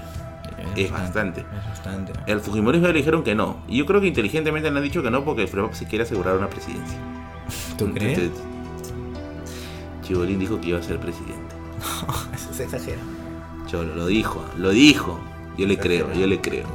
es 0.76 0.91
bastante. 0.91 1.41
Es 1.41 1.65
bastante. 1.69 2.13
El 2.26 2.39
Fujimorismo 2.39 2.88
le 2.88 2.93
dijeron 2.93 3.23
que 3.23 3.36
no. 3.36 3.58
Y 3.67 3.78
yo 3.78 3.86
creo 3.86 4.02
que 4.02 4.08
inteligentemente 4.08 4.71
le 4.71 4.78
han 4.78 4.84
dicho 4.84 5.04
que 5.04 5.12
no 5.12 5.23
porque 5.23 5.43
el 5.43 5.47
FREPAP 5.47 5.73
se 5.73 5.86
quiere 5.86 6.04
asegurar 6.06 6.36
una 6.38 6.50
presidencia. 6.50 6.97
¿Tú 7.78 7.93
crees? 7.93 8.17
Entonces, 8.17 8.43
Chibolín 10.07 10.39
dijo 10.39 10.59
que 10.61 10.69
iba 10.69 10.79
a 10.79 10.83
ser 10.83 10.99
presidente. 10.99 11.55
Eso 12.33 12.53
se 12.53 12.63
exagera. 12.63 13.01
Cholo, 13.67 13.93
lo 13.95 14.07
dijo, 14.07 14.43
lo 14.57 14.69
dijo. 14.71 15.19
Yo 15.57 15.65
le 15.65 15.77
creo, 15.77 16.13
yo 16.13 16.27
le 16.27 16.39
creo. 16.39 16.67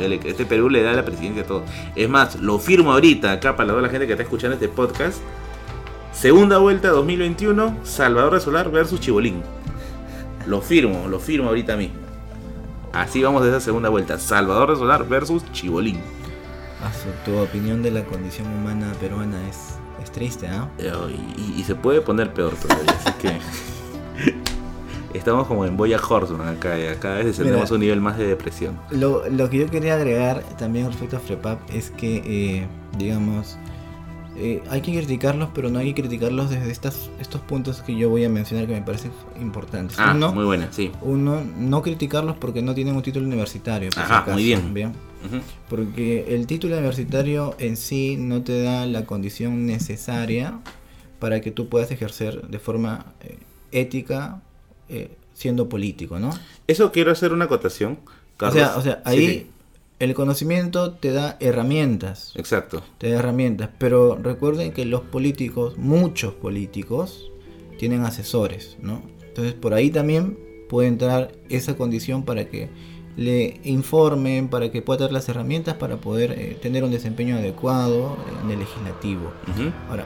Yo 0.00 0.08
le. 0.08 0.20
Este 0.22 0.44
Perú 0.44 0.68
le 0.68 0.82
da 0.82 0.92
la 0.92 1.04
presidencia 1.04 1.42
a 1.42 1.46
todo. 1.46 1.64
Es 1.94 2.08
más, 2.08 2.36
lo 2.36 2.58
firmo 2.58 2.92
ahorita 2.92 3.32
acá 3.32 3.56
para 3.56 3.70
toda 3.70 3.80
la 3.82 3.88
gente 3.88 4.06
que 4.06 4.12
está 4.12 4.22
escuchando 4.24 4.54
este 4.54 4.68
podcast. 4.68 5.18
Segunda 6.12 6.58
vuelta 6.58 6.88
2021, 6.90 7.78
Salvador 7.82 8.34
de 8.34 8.40
Solar 8.40 8.70
versus 8.70 9.00
Chibolín. 9.00 9.42
Lo 10.46 10.60
firmo, 10.60 11.08
lo 11.08 11.18
firmo 11.18 11.48
ahorita 11.48 11.76
mismo. 11.76 11.96
Así 12.92 13.22
vamos 13.22 13.42
de 13.42 13.48
esa 13.50 13.60
segunda 13.60 13.88
vuelta. 13.88 14.18
Salvador 14.18 14.70
de 14.70 14.76
Solar 14.76 15.08
versus 15.08 15.42
Chibolín. 15.52 15.98
Ah, 16.84 16.90
su- 16.92 17.30
tu 17.30 17.38
opinión 17.38 17.82
de 17.82 17.90
la 17.90 18.04
condición 18.04 18.46
humana 18.48 18.92
peruana 19.00 19.48
es 19.48 19.75
triste, 20.16 20.48
¿ah? 20.48 20.68
Eh, 20.78 20.90
Y, 21.36 21.60
y 21.60 21.64
se 21.64 21.74
puede 21.74 22.00
poner 22.00 22.32
peor 22.32 22.54
todavía, 22.54 22.90
así 23.04 23.12
que... 23.20 23.38
Estamos 25.14 25.46
como 25.46 25.64
en 25.64 25.76
Boya 25.78 25.98
Horseman 25.98 26.48
acá, 26.48 26.76
ya. 26.78 26.98
cada 27.00 27.16
vez 27.16 27.26
descendemos 27.26 27.62
Mira. 27.64 27.74
un 27.74 27.80
nivel 27.80 28.00
más 28.02 28.18
de 28.18 28.26
depresión. 28.26 28.78
Lo, 28.90 29.26
lo 29.30 29.48
que 29.48 29.58
yo 29.58 29.70
quería 29.70 29.94
agregar 29.94 30.42
también 30.58 30.86
respecto 30.88 31.16
a 31.16 31.20
FREPAP 31.20 31.58
es 31.72 31.90
que, 31.90 32.16
eh, 32.26 32.66
digamos, 32.98 33.56
eh, 34.36 34.62
hay 34.68 34.82
que 34.82 34.92
criticarlos, 34.92 35.48
pero 35.54 35.70
no 35.70 35.78
hay 35.78 35.94
que 35.94 36.02
criticarlos 36.02 36.50
desde 36.50 36.70
estas, 36.70 37.08
estos 37.18 37.40
puntos 37.40 37.80
que 37.80 37.96
yo 37.96 38.10
voy 38.10 38.24
a 38.24 38.28
mencionar 38.28 38.66
que 38.66 38.74
me 38.74 38.82
parecen 38.82 39.10
importantes. 39.40 39.98
Ah, 39.98 40.12
Uno, 40.14 40.32
muy 40.34 40.44
buena, 40.44 40.68
sí. 40.70 40.92
uno, 41.00 41.40
no 41.56 41.80
criticarlos 41.80 42.36
porque 42.36 42.60
no 42.60 42.74
tienen 42.74 42.94
un 42.94 43.02
título 43.02 43.24
universitario. 43.26 43.88
Ajá, 43.96 44.26
muy 44.30 44.44
bien. 44.44 44.74
bien. 44.74 44.92
Porque 45.68 46.34
el 46.34 46.46
título 46.46 46.76
universitario 46.76 47.54
en 47.58 47.76
sí 47.76 48.16
no 48.18 48.42
te 48.42 48.62
da 48.62 48.86
la 48.86 49.04
condición 49.04 49.66
necesaria 49.66 50.60
para 51.18 51.40
que 51.40 51.50
tú 51.50 51.68
puedas 51.68 51.90
ejercer 51.90 52.48
de 52.48 52.58
forma 52.58 53.14
eh, 53.20 53.38
ética 53.72 54.42
eh, 54.88 55.10
siendo 55.32 55.68
político, 55.68 56.18
¿no? 56.18 56.30
Eso 56.66 56.92
quiero 56.92 57.12
hacer 57.12 57.32
una 57.32 57.46
acotación. 57.46 57.98
O 58.04 58.38
Carlos. 58.38 58.62
sea, 58.62 58.76
o 58.76 58.82
sea, 58.82 59.02
ahí 59.04 59.26
sí, 59.26 59.46
el 59.98 60.14
conocimiento 60.14 60.92
te 60.92 61.10
da 61.12 61.36
herramientas, 61.40 62.32
Exacto. 62.36 62.82
te 62.98 63.10
da 63.10 63.18
herramientas, 63.18 63.70
pero 63.78 64.16
recuerden 64.16 64.72
que 64.72 64.84
los 64.84 65.02
políticos, 65.02 65.78
muchos 65.78 66.34
políticos, 66.34 67.30
tienen 67.78 68.04
asesores, 68.04 68.76
¿no? 68.80 69.02
Entonces 69.22 69.54
por 69.54 69.74
ahí 69.74 69.90
también 69.90 70.38
puede 70.68 70.88
entrar 70.88 71.32
esa 71.48 71.76
condición 71.76 72.24
para 72.24 72.46
que 72.48 72.68
le 73.16 73.60
informen, 73.64 74.48
para 74.48 74.70
que 74.70 74.82
pueda 74.82 74.98
tener 74.98 75.12
las 75.12 75.28
herramientas 75.28 75.74
para 75.74 75.96
poder 75.96 76.32
eh, 76.32 76.58
tener 76.60 76.84
un 76.84 76.90
desempeño 76.90 77.36
adecuado 77.36 78.16
eh, 78.28 78.32
en 78.44 78.50
el 78.50 78.58
legislativo. 78.58 79.32
Ahora, 79.88 80.04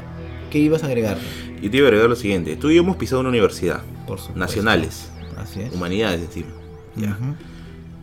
¿qué 0.50 0.58
ibas 0.58 0.84
a 0.84 0.86
agregar? 0.86 1.18
Y 1.60 1.68
te 1.68 1.76
iba 1.76 1.86
a 1.86 1.88
agregar 1.88 2.08
lo 2.08 2.16
siguiente. 2.16 2.56
Tú 2.56 2.70
y 2.70 2.76
yo 2.76 2.82
hemos 2.82 2.96
pisado 2.96 3.20
una 3.20 3.30
universidad. 3.30 3.82
Por 4.06 4.18
supuesto. 4.18 4.38
Nacionales. 4.38 5.10
Así 5.36 5.60
es. 5.60 5.74
Humanidades. 5.74 6.28
Ya. 6.96 7.10
Ujú. 7.10 7.34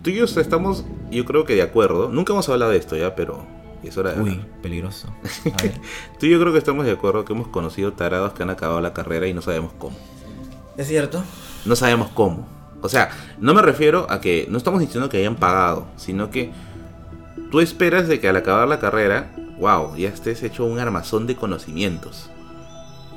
Tú 0.04 0.10
y 0.10 0.16
yo 0.16 0.26
estamos, 0.26 0.86
yo 1.10 1.26
creo 1.26 1.46
que 1.46 1.56
de 1.56 1.62
acuerdo. 1.62 2.10
Nunca 2.10 2.34
hemos 2.34 2.48
hablado 2.50 2.72
de 2.72 2.78
esto 2.78 2.98
ya, 2.98 3.16
pero 3.16 3.46
es 3.84 3.98
hora 3.98 4.14
de 4.14 4.22
Uy, 4.22 4.30
hablar. 4.32 4.48
peligroso. 4.62 5.08
A 5.58 5.64
ver. 5.64 5.74
Tú 6.20 6.26
y 6.26 6.32
yo 6.32 6.40
creo 6.40 6.52
que 6.52 6.60
estamos 6.60 6.86
de 6.86 6.92
acuerdo 6.92 7.24
que 7.24 7.34
hemos 7.34 7.48
conocido 7.48 7.94
tarados 7.94 8.34
que 8.34 8.44
han 8.44 8.50
acabado 8.50 8.82
la 8.82 8.94
carrera 8.94 9.28
y 9.28 9.34
no 9.34 9.42
sabemos 9.42 9.72
cómo. 9.78 9.96
¿Es 10.76 10.88
cierto? 10.88 11.24
No 11.66 11.76
sabemos 11.76 12.10
cómo. 12.14 12.57
O 12.82 12.90
sea, 12.90 13.10
no 13.40 13.54
me 13.54 13.62
refiero 13.62 14.08
a 14.10 14.22
que 14.22 14.48
no 14.50 14.58
estamos 14.58 14.80
diciendo 14.80 15.10
que 15.10 15.18
hayan 15.18 15.36
pagado, 15.36 15.88
sino 15.98 16.30
que 16.30 16.52
tú 17.52 17.60
esperas 17.60 18.08
de 18.08 18.20
que 18.20 18.30
al 18.30 18.36
acabar 18.36 18.68
la 18.68 18.80
carrera, 18.80 19.32
wow, 19.60 19.96
ya 19.96 20.10
estés 20.10 20.44
hecho 20.44 20.66
un 20.66 20.80
armazón 20.80 21.28
de 21.28 21.36
conocimientos. 21.36 22.30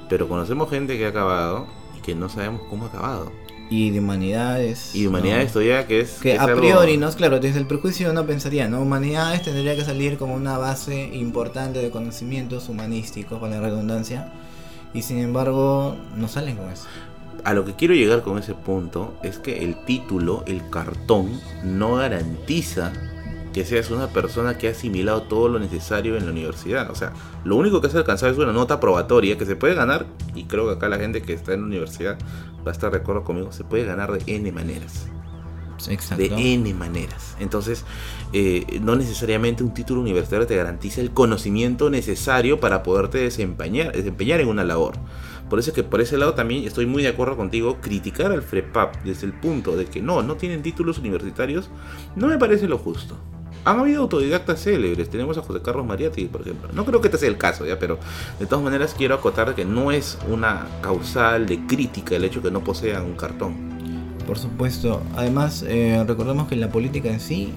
Pero 0.09 0.29
conocemos 0.29 0.71
gente 0.71 0.97
que 0.97 1.07
ha 1.07 1.11
acabado 1.11 1.67
y 1.97 2.01
que 2.01 2.15
no 2.15 2.29
sabemos 2.29 2.63
cómo 2.69 2.87
ha 2.87 2.89
acabado. 2.89 3.33
Y 3.71 3.91
de 3.91 4.01
humanidades. 4.01 4.97
Y 4.97 5.07
humanidades 5.07 5.47
¿no? 5.49 5.53
todavía 5.53 5.87
que 5.87 6.01
es... 6.01 6.15
Que 6.21 6.37
a 6.37 6.47
priori, 6.57 6.97
¿no? 6.97 7.09
Claro, 7.13 7.39
desde 7.39 7.61
el 7.61 7.67
prejuicio 7.67 8.11
uno 8.11 8.27
pensaría, 8.27 8.67
¿no? 8.67 8.81
Humanidades 8.81 9.43
tendría 9.43 9.77
que 9.77 9.85
salir 9.85 10.19
como 10.19 10.35
una 10.35 10.59
base 10.59 11.05
importante 11.13 11.79
de 11.79 11.91
conocimientos 11.91 12.69
humanísticos, 12.69 13.39
para 13.39 13.61
la 13.61 13.61
redundancia. 13.61 14.33
Y 14.93 15.03
sin 15.03 15.19
embargo, 15.19 15.97
no 16.17 16.27
salen 16.27 16.57
con 16.57 16.71
eso. 16.71 16.87
A 17.45 17.55
lo 17.55 17.65
que 17.65 17.75
quiero 17.75 17.95
llegar 17.95 18.23
con 18.23 18.39
ese 18.39 18.55
punto 18.55 19.15
es 19.23 19.39
que 19.39 19.65
el 19.65 19.85
título, 19.85 20.45
el 20.47 20.69
cartón, 20.69 21.41
no 21.65 21.97
garantiza 21.97 22.93
que 23.53 23.65
seas 23.65 23.91
una 23.91 24.09
persona 24.09 24.59
que 24.59 24.69
ha 24.69 24.71
asimilado 24.73 25.23
todo 25.23 25.49
lo 25.49 25.59
necesario 25.59 26.17
en 26.17 26.27
la 26.27 26.33
universidad. 26.33 26.91
O 26.91 26.95
sea, 26.95 27.13
lo 27.45 27.57
único 27.57 27.81
que 27.81 27.89
has 27.89 27.95
alcanzado 27.95 28.31
es 28.33 28.39
una 28.39 28.53
nota 28.53 28.79
probatoria 28.79 29.37
que 29.39 29.47
se 29.47 29.57
puede 29.57 29.75
ganar, 29.75 30.07
y 30.35 30.45
creo 30.45 30.67
que 30.67 30.75
acá 30.75 30.89
la 30.89 30.99
gente 30.99 31.23
que 31.23 31.33
está 31.33 31.55
en 31.55 31.63
la 31.63 31.67
universidad 31.67 32.19
va 32.65 32.71
a 32.71 32.73
estar 32.73 32.93
de 32.93 32.99
acuerdo 32.99 33.25
conmigo, 33.25 33.53
se 33.53 33.65
puede 33.65 33.85
ganar 33.85 34.13
de 34.13 34.23
N 34.37 34.53
maneras. 34.53 35.09
Exacto. 35.89 36.23
De 36.23 36.55
N 36.55 36.75
maneras. 36.75 37.37
Entonces, 37.41 37.85
eh, 38.33 38.81
no 38.83 38.97
necesariamente 38.97 39.65
un 39.65 39.73
título 39.73 40.03
universitario 40.03 40.47
te 40.47 40.57
garantiza 40.57 41.01
el 41.01 41.11
conocimiento 41.11 41.89
necesario 41.91 42.61
para 42.61 42.83
poderte 42.83 43.19
desempeñar, 43.19 43.93
desempeñar 43.93 44.41
en 44.41 44.49
una 44.49 44.63
labor. 44.63 44.95
Por 45.51 45.59
eso 45.59 45.71
es 45.71 45.75
que 45.75 45.83
por 45.83 46.01
ese 46.01 46.17
lado 46.17 46.35
también 46.35 46.65
estoy 46.65 46.87
muy 46.87 47.03
de 47.03 47.09
acuerdo 47.09 47.37
contigo. 47.37 47.79
Criticar 47.81 48.31
al 48.31 48.43
FREPAP 48.43 49.03
desde 49.05 49.27
el 49.27 49.33
punto 49.35 49.77
de 49.77 49.85
que 49.87 50.01
no, 50.01 50.23
no 50.23 50.37
tienen 50.37 50.63
títulos 50.63 50.99
universitarios, 50.99 51.69
no 52.15 52.29
me 52.29 52.39
parece 52.39 52.69
lo 52.69 52.79
justo. 52.79 53.17
Han 53.65 53.81
habido 53.81 54.03
autodidactas 54.03 54.63
célebres, 54.63 55.11
tenemos 55.11 55.37
a 55.37 55.43
José 55.43 55.61
Carlos 55.61 55.85
Mariatti, 55.85 56.27
por 56.27 56.41
ejemplo. 56.41 56.71
No 56.73 56.87
creo 56.87 57.01
que 57.01 57.09
este 57.09 57.19
sea 57.19 57.29
el 57.29 57.37
caso, 57.37 57.67
ya, 57.67 57.79
pero 57.79 57.99
de 58.39 58.47
todas 58.47 58.65
maneras 58.65 58.95
quiero 58.97 59.17
acotar 59.17 59.55
que 59.55 59.67
no 59.67 59.93
es 59.93 60.19
una 60.31 60.67
causal 60.81 61.45
de 61.45 61.67
crítica 61.67 62.17
el 62.17 62.25
hecho 62.25 62.41
que 62.41 62.51
no 62.51 62.65
posean 62.65 63.05
un 63.05 63.17
cartón. 63.17 63.55
Por 64.27 64.39
supuesto. 64.39 65.03
Además, 65.17 65.65
eh, 65.67 66.03
recordemos 66.07 66.49
que 66.49 66.57
la 66.57 66.71
política 66.71 67.11
en 67.11 67.21
sí 67.21 67.53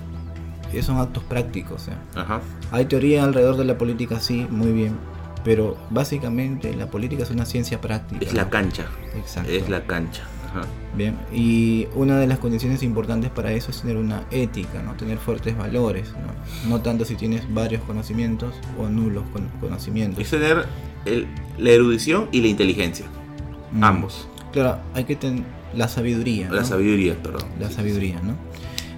eh, 0.74 0.82
son 0.82 0.98
actos 0.98 1.24
prácticos. 1.24 1.88
¿eh? 1.88 1.94
Ajá. 2.16 2.42
Hay 2.72 2.86
teoría 2.86 3.24
alrededor 3.24 3.56
de 3.58 3.66
la 3.66 3.78
política, 3.78 4.20
sí, 4.20 4.48
muy 4.50 4.72
bien. 4.72 4.98
Pero 5.44 5.78
básicamente 5.90 6.74
la 6.76 6.88
política 6.88 7.24
es 7.24 7.32
una 7.32 7.46
ciencia 7.46 7.82
práctica. 7.82 8.26
Es 8.26 8.34
la 8.34 8.50
cancha. 8.50 8.86
Exacto. 9.16 9.52
Es 9.52 9.70
la 9.70 9.86
cancha. 9.86 10.24
Ajá. 10.50 10.62
Bien, 10.96 11.18
y 11.34 11.88
una 11.96 12.20
de 12.20 12.28
las 12.28 12.38
condiciones 12.38 12.84
importantes 12.84 13.32
para 13.32 13.52
eso 13.54 13.72
es 13.72 13.82
tener 13.82 13.98
una 13.98 14.24
ética, 14.30 14.82
¿no? 14.84 14.94
Tener 14.94 15.18
fuertes 15.18 15.58
valores, 15.58 16.12
¿no? 16.14 16.70
No 16.70 16.82
tanto 16.82 17.06
si 17.06 17.16
tienes 17.16 17.52
varios 17.52 17.82
conocimientos 17.84 18.54
o 18.80 18.88
nulos 18.88 19.24
con- 19.34 19.50
conocimientos. 19.60 20.22
Es 20.24 20.30
tener 20.30 20.66
el- 21.06 21.28
la 21.58 21.72
erudición 21.72 22.30
y 22.32 22.42
la 22.42 22.48
inteligencia. 22.48 23.06
Mm. 23.72 23.84
Ambos. 23.84 24.28
Claro, 24.52 24.78
hay 24.94 25.06
que 25.06 25.16
tener 25.16 25.44
la 25.76 25.88
sabiduría, 25.88 26.48
¿no? 26.50 26.54
La 26.56 26.64
sabiduría, 26.64 27.16
perdón. 27.22 27.50
La 27.60 27.70
Sí, 27.70 27.74
sabiduría, 27.74 28.20
¿no? 28.22 28.36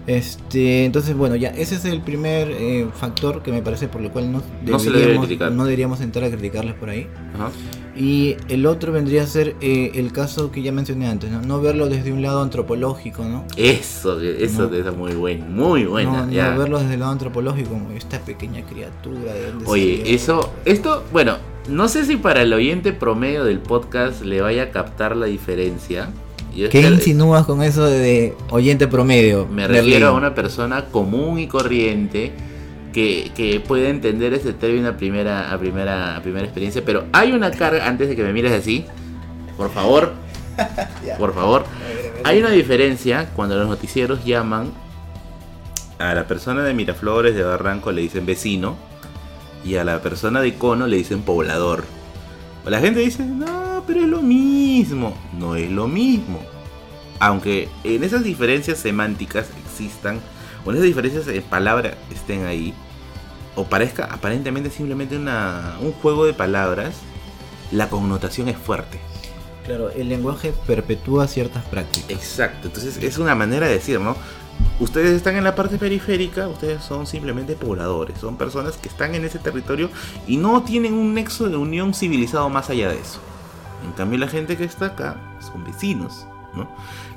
Este, 0.07 0.85
entonces, 0.85 1.15
bueno, 1.17 1.35
ya 1.35 1.49
ese 1.49 1.75
es 1.75 1.85
el 1.85 2.01
primer 2.01 2.51
eh, 2.51 2.87
factor 2.93 3.41
que 3.41 3.51
me 3.51 3.61
parece 3.63 3.87
por 3.87 4.01
lo 4.01 4.11
cual 4.11 4.31
no, 4.31 4.41
No 4.63 4.77
deberíamos, 4.77 5.25
criticar. 5.25 5.51
no 5.51 5.63
deberíamos 5.65 5.99
entrar 6.01 6.25
a 6.25 6.29
criticarles 6.29 6.75
por 6.75 6.89
ahí. 6.89 7.07
Ajá. 7.33 7.49
Y 7.97 8.35
el 8.49 8.65
otro 8.65 8.91
vendría 8.91 9.23
a 9.23 9.25
ser 9.27 9.55
eh, 9.61 9.91
el 9.95 10.11
caso 10.11 10.51
que 10.51 10.61
ya 10.61 10.71
mencioné 10.73 11.07
antes, 11.07 11.31
¿no? 11.31 11.41
No 11.41 11.61
verlo 11.61 11.87
desde 11.87 12.11
un 12.11 12.21
lado 12.21 12.41
antropológico, 12.41 13.23
¿no? 13.23 13.45
Eso, 13.55 14.19
eso 14.21 14.69
No. 14.69 14.75
es 14.75 14.95
muy 14.97 15.13
bueno, 15.13 15.45
muy 15.47 15.85
buena. 15.85 16.25
no, 16.25 16.31
ya. 16.31 16.51
no 16.51 16.59
verlo 16.59 16.79
desde 16.79 16.95
el 16.95 16.99
lado 16.99 17.13
antropológico, 17.13 17.69
como 17.69 17.91
esta 17.91 18.19
pequeña 18.19 18.63
criatura, 18.65 19.33
¿de 19.33 19.47
dónde 19.49 19.65
Oye, 19.67 19.97
salió? 19.99 20.15
eso, 20.15 20.53
esto, 20.65 21.03
bueno, 21.13 21.37
no 21.69 21.87
sé 21.87 22.05
si 22.05 22.17
para 22.17 22.41
el 22.41 22.51
oyente 22.53 22.91
promedio 22.93 23.43
del 23.45 23.59
podcast 23.59 24.21
le 24.23 24.41
vaya 24.41 24.63
a 24.63 24.69
captar 24.71 25.15
la 25.15 25.25
diferencia. 25.27 26.09
Yo 26.55 26.69
¿Qué 26.69 26.81
insinúas 26.81 27.45
con 27.45 27.61
eso 27.61 27.85
de 27.85 28.33
oyente 28.49 28.87
promedio? 28.87 29.45
Me 29.45 29.63
Berlín? 29.63 29.83
refiero 29.83 30.07
a 30.07 30.11
una 30.13 30.33
persona 30.33 30.85
común 30.85 31.37
y 31.39 31.47
corriente 31.47 32.31
que, 32.93 33.31
que 33.35 33.59
puede 33.59 33.89
entender 33.89 34.33
ese 34.33 34.53
término 34.53 34.87
a 34.89 34.93
primera, 34.93 35.51
a, 35.51 35.59
primera, 35.59 36.15
a 36.15 36.21
primera 36.21 36.45
experiencia. 36.45 36.81
Pero 36.85 37.05
hay 37.11 37.33
una 37.33 37.51
carga, 37.51 37.87
antes 37.87 38.07
de 38.07 38.15
que 38.15 38.23
me 38.23 38.31
mires 38.31 38.53
así, 38.53 38.85
por 39.57 39.69
favor, 39.69 40.13
por 41.19 41.33
favor, 41.33 41.65
hay 42.23 42.39
una 42.39 42.51
diferencia 42.51 43.29
cuando 43.35 43.57
los 43.57 43.67
noticieros 43.67 44.23
llaman 44.23 44.71
a 45.99 46.13
la 46.13 46.25
persona 46.25 46.63
de 46.63 46.73
Miraflores, 46.73 47.35
de 47.35 47.43
Barranco, 47.43 47.91
le 47.91 48.01
dicen 48.01 48.25
vecino, 48.25 48.77
y 49.65 49.75
a 49.75 49.83
la 49.83 50.01
persona 50.01 50.41
de 50.41 50.53
Cono 50.55 50.87
le 50.87 50.97
dicen 50.97 51.21
poblador. 51.21 51.83
La 52.65 52.79
gente 52.79 52.99
dice, 53.01 53.23
no, 53.25 53.54
pero 53.86 54.02
es 54.02 54.08
lo 54.08 54.21
mismo. 54.21 55.15
No 55.38 55.56
es 55.56 55.69
lo 55.69 55.88
mismo. 55.88 56.41
Aunque 57.19 57.69
en 57.84 58.04
esas 58.04 58.24
diferencias 58.24 58.78
semánticas 58.78 59.48
existan, 59.65 60.19
o 60.65 60.71
en 60.71 60.78
esas 60.78 60.88
diferencias 60.88 61.28
en 61.28 61.43
palabra 61.43 61.95
estén 62.12 62.45
ahí, 62.45 62.74
o 63.56 63.65
parezca 63.65 64.06
aparentemente 64.06 64.69
simplemente 64.69 65.17
una, 65.17 65.78
un 65.82 65.93
juego 65.93 66.26
de 66.26 66.34
palabras, 66.34 66.95
la 67.71 67.89
connotación 67.89 68.50
es 68.50 68.58
fuerte. 68.58 69.00
Claro, 69.65 69.89
el 69.89 70.10
lenguaje 70.10 70.54
perpetúa 70.67 71.28
ciertas 71.28 71.65
prácticas. 71.65 72.12
Exacto, 72.12 72.67
entonces 72.67 72.98
es 73.02 73.17
una 73.17 73.34
manera 73.34 73.67
de 73.67 73.74
decir, 73.74 74.00
¿no? 74.00 74.15
Ustedes 74.80 75.12
están 75.12 75.36
en 75.38 75.43
la 75.43 75.56
parte 75.56 75.78
periférica, 75.78 76.48
ustedes 76.48 76.84
son 76.84 77.08
simplemente 77.08 77.56
pobladores, 77.56 78.19
son 78.19 78.38
personas 78.38 78.78
que 78.78 78.89
están 78.89 79.15
en 79.15 79.26
ese 79.26 79.39
territorio 79.39 79.89
y 80.28 80.38
no 80.38 80.63
tienen 80.63 80.93
un 80.93 81.13
nexo 81.13 81.50
de 81.50 81.58
unión 81.58 81.93
civilizado 81.93 82.50
más 82.50 82.69
allá 82.69 82.89
de 82.89 83.00
eso. 83.00 83.19
En 83.86 83.91
cambio 83.91 84.17
la 84.17 84.28
gente 84.28 84.58
que 84.58 84.63
está 84.63 84.88
acá 84.88 85.15
son 85.39 85.63
vecinos, 85.63 86.28
¿no? 86.56 86.67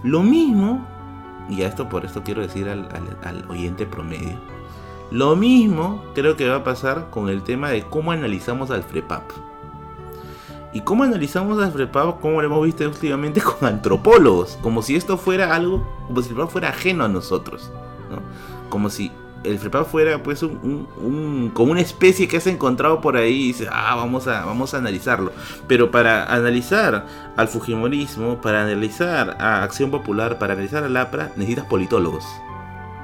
Lo 0.02 0.22
mismo, 0.22 0.86
y 1.48 1.62
a 1.62 1.66
esto 1.66 1.88
por 1.88 2.04
esto 2.04 2.22
quiero 2.22 2.42
decir 2.42 2.68
al, 2.68 3.44
oyente 3.48 3.86
promedio, 3.86 4.38
lo 5.10 5.34
mismo 5.34 6.04
creo 6.14 6.36
que 6.36 6.46
va 6.46 6.56
a 6.56 6.64
pasar 6.64 7.08
con 7.10 7.30
el 7.30 7.42
tema 7.42 7.70
de 7.70 7.82
cómo 7.84 8.12
analizamos 8.12 8.70
al 8.70 8.82
FREPAP. 8.82 9.22
¿Y 10.74 10.82
cómo 10.82 11.04
analizamos 11.04 11.62
al 11.62 11.72
FREPAP? 11.72 12.20
Como 12.20 12.42
lo 12.42 12.46
hemos 12.46 12.62
visto 12.66 12.84
últimamente 12.84 13.40
con 13.58 13.66
antropólogos. 13.66 14.58
Como 14.60 14.82
si 14.82 14.94
esto 14.94 15.16
fuera 15.16 15.54
algo, 15.54 15.88
como 16.06 16.20
si 16.20 16.28
el 16.28 16.34
FREPAP 16.34 16.52
fuera 16.52 16.68
ajeno 16.68 17.04
a 17.04 17.08
nosotros. 17.08 17.72
¿no? 18.10 18.20
Como 18.68 18.90
si 18.90 19.10
el 19.44 19.58
FREPAP 19.58 19.86
fuera 19.86 20.22
pues 20.22 20.42
un, 20.42 20.58
un- 20.62 20.88
un- 21.04 21.50
como 21.54 21.72
una 21.72 21.80
especie 21.80 22.26
que 22.28 22.40
se 22.40 22.50
ha 22.50 22.52
encontrado 22.52 23.00
por 23.00 23.16
ahí 23.16 23.34
y 23.44 23.46
dice, 23.48 23.68
ah, 23.72 23.94
vamos 23.96 24.26
a, 24.26 24.44
vamos 24.44 24.74
a 24.74 24.78
analizarlo. 24.78 25.32
Pero 25.66 25.90
para 25.90 26.24
analizar 26.32 27.06
al 27.36 27.48
Fujimorismo, 27.48 28.40
para 28.40 28.62
analizar 28.62 29.36
a 29.40 29.62
Acción 29.62 29.90
Popular, 29.90 30.38
para 30.38 30.54
analizar 30.54 30.84
al 30.84 30.96
APRA, 30.96 31.30
necesitas 31.36 31.66
politólogos. 31.66 32.24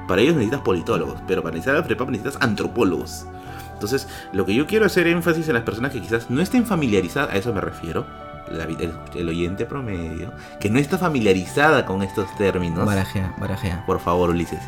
Para 0.07 0.21
ellos 0.21 0.35
necesitas 0.35 0.61
politólogos, 0.61 1.19
pero 1.27 1.41
para 1.41 1.53
analizar 1.53 1.75
al 1.75 1.83
FREPAP 1.85 2.09
necesitas 2.09 2.41
antropólogos. 2.41 3.25
Entonces, 3.73 4.07
lo 4.31 4.45
que 4.45 4.53
yo 4.55 4.67
quiero 4.67 4.85
hacer 4.85 5.07
énfasis 5.07 5.47
en 5.47 5.53
las 5.55 5.63
personas 5.63 5.91
que 5.91 6.01
quizás 6.01 6.29
no 6.29 6.41
estén 6.41 6.65
familiarizadas, 6.65 7.31
a 7.33 7.37
eso 7.37 7.53
me 7.53 7.59
refiero, 7.61 8.05
la 8.49 8.63
el, 8.65 8.93
el 9.15 9.29
oyente 9.29 9.65
promedio, 9.65 10.31
que 10.59 10.69
no 10.69 10.77
está 10.79 10.97
familiarizada 10.97 11.85
con 11.85 12.03
estos 12.03 12.27
términos. 12.37 12.85
Barajea, 12.85 13.33
barajea. 13.39 13.83
Por 13.87 13.99
favor, 13.99 14.29
Ulises. 14.29 14.59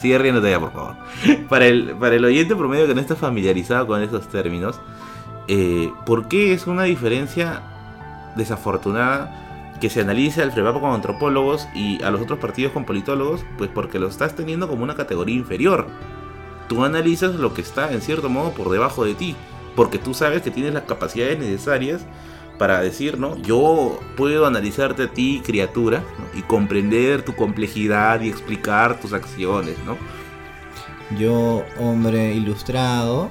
Sigue 0.00 0.18
riéndote 0.18 0.50
ya, 0.50 0.58
por 0.58 0.72
favor. 0.72 0.96
Para 1.48 1.66
el, 1.66 1.94
para 1.96 2.16
el 2.16 2.24
oyente 2.24 2.56
promedio 2.56 2.86
que 2.86 2.94
no 2.94 3.02
está 3.02 3.16
familiarizado 3.16 3.86
con 3.86 4.02
estos 4.02 4.28
términos, 4.28 4.80
eh, 5.46 5.92
¿por 6.06 6.26
qué 6.28 6.54
es 6.54 6.66
una 6.66 6.84
diferencia 6.84 7.60
desafortunada 8.34 9.74
que 9.78 9.90
se 9.90 10.00
analice 10.00 10.42
al 10.42 10.52
FREPAP 10.52 10.80
con 10.80 10.94
antropólogos 10.94 11.68
y 11.74 12.02
a 12.02 12.10
los 12.10 12.22
otros 12.22 12.38
partidos 12.38 12.72
con 12.72 12.86
politólogos? 12.86 13.44
Pues 13.58 13.68
porque 13.68 13.98
lo 13.98 14.08
estás 14.08 14.34
teniendo 14.34 14.68
como 14.68 14.84
una 14.84 14.94
categoría 14.94 15.36
inferior. 15.36 15.86
Tú 16.68 16.82
analizas 16.82 17.34
lo 17.34 17.52
que 17.52 17.60
está 17.60 17.92
en 17.92 18.00
cierto 18.00 18.30
modo 18.30 18.52
por 18.52 18.70
debajo 18.70 19.04
de 19.04 19.14
ti, 19.14 19.36
porque 19.76 19.98
tú 19.98 20.14
sabes 20.14 20.40
que 20.40 20.50
tienes 20.50 20.72
las 20.72 20.84
capacidades 20.84 21.38
necesarias 21.38 22.06
para 22.60 22.82
decir, 22.82 23.18
¿no? 23.18 23.38
Yo 23.38 23.98
puedo 24.18 24.44
analizarte 24.44 25.04
a 25.04 25.08
ti, 25.08 25.40
criatura, 25.42 26.04
¿no? 26.18 26.38
y 26.38 26.42
comprender 26.42 27.24
tu 27.24 27.34
complejidad 27.34 28.20
y 28.20 28.28
explicar 28.28 29.00
tus 29.00 29.14
acciones, 29.14 29.76
¿no? 29.86 29.96
Yo, 31.18 31.64
hombre 31.78 32.34
ilustrado, 32.34 33.30